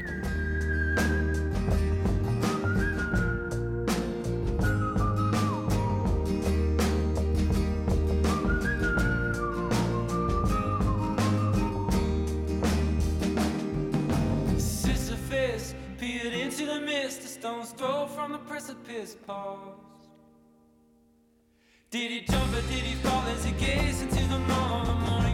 Did 21.96 22.10
he 22.10 22.20
jump 22.30 22.52
or 22.52 22.60
did 22.68 22.84
he 22.84 22.94
fall 22.96 23.22
as 23.28 23.44
he 23.44 23.52
gazed 23.52 24.02
into 24.02 24.22
the 24.28 24.38
morning? 24.38 25.25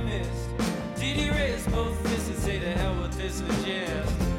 Did 1.43 1.49
he 1.49 1.55
raise 1.55 1.67
both 1.67 2.09
fists 2.09 2.29
and 2.29 2.39
say 2.39 2.59
to 2.61 2.71
hell 2.71 3.03
with 3.03 3.19
this 3.19 3.41
and 3.41 3.67
just 3.67 4.32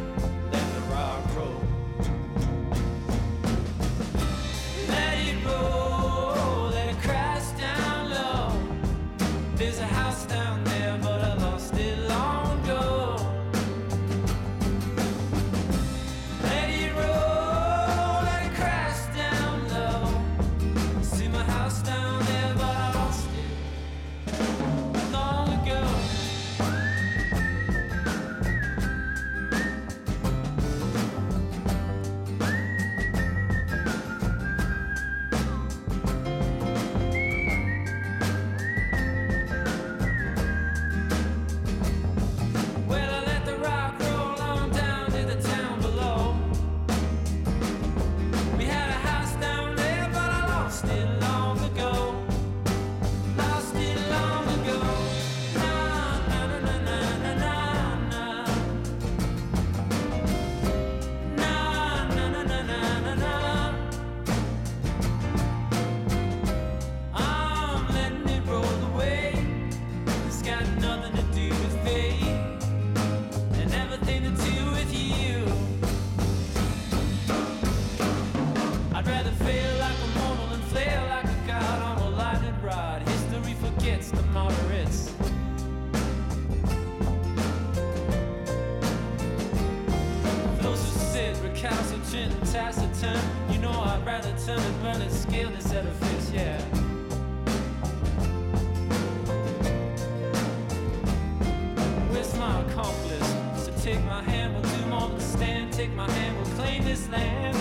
this 106.94 107.10
land. 107.10 107.53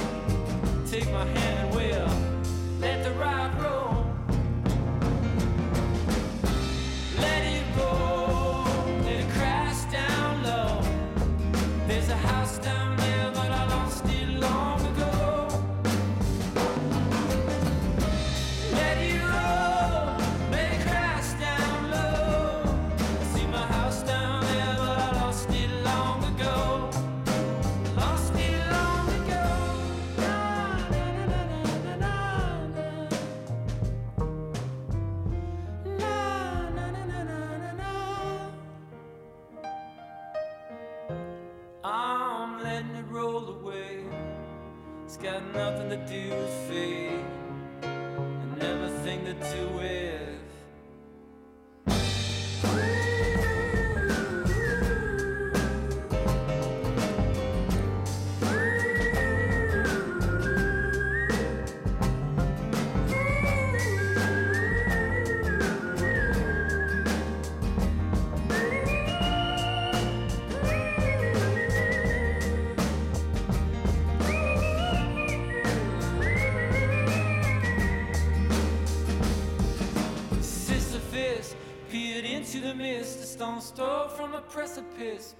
Sisyphus 84.98 85.34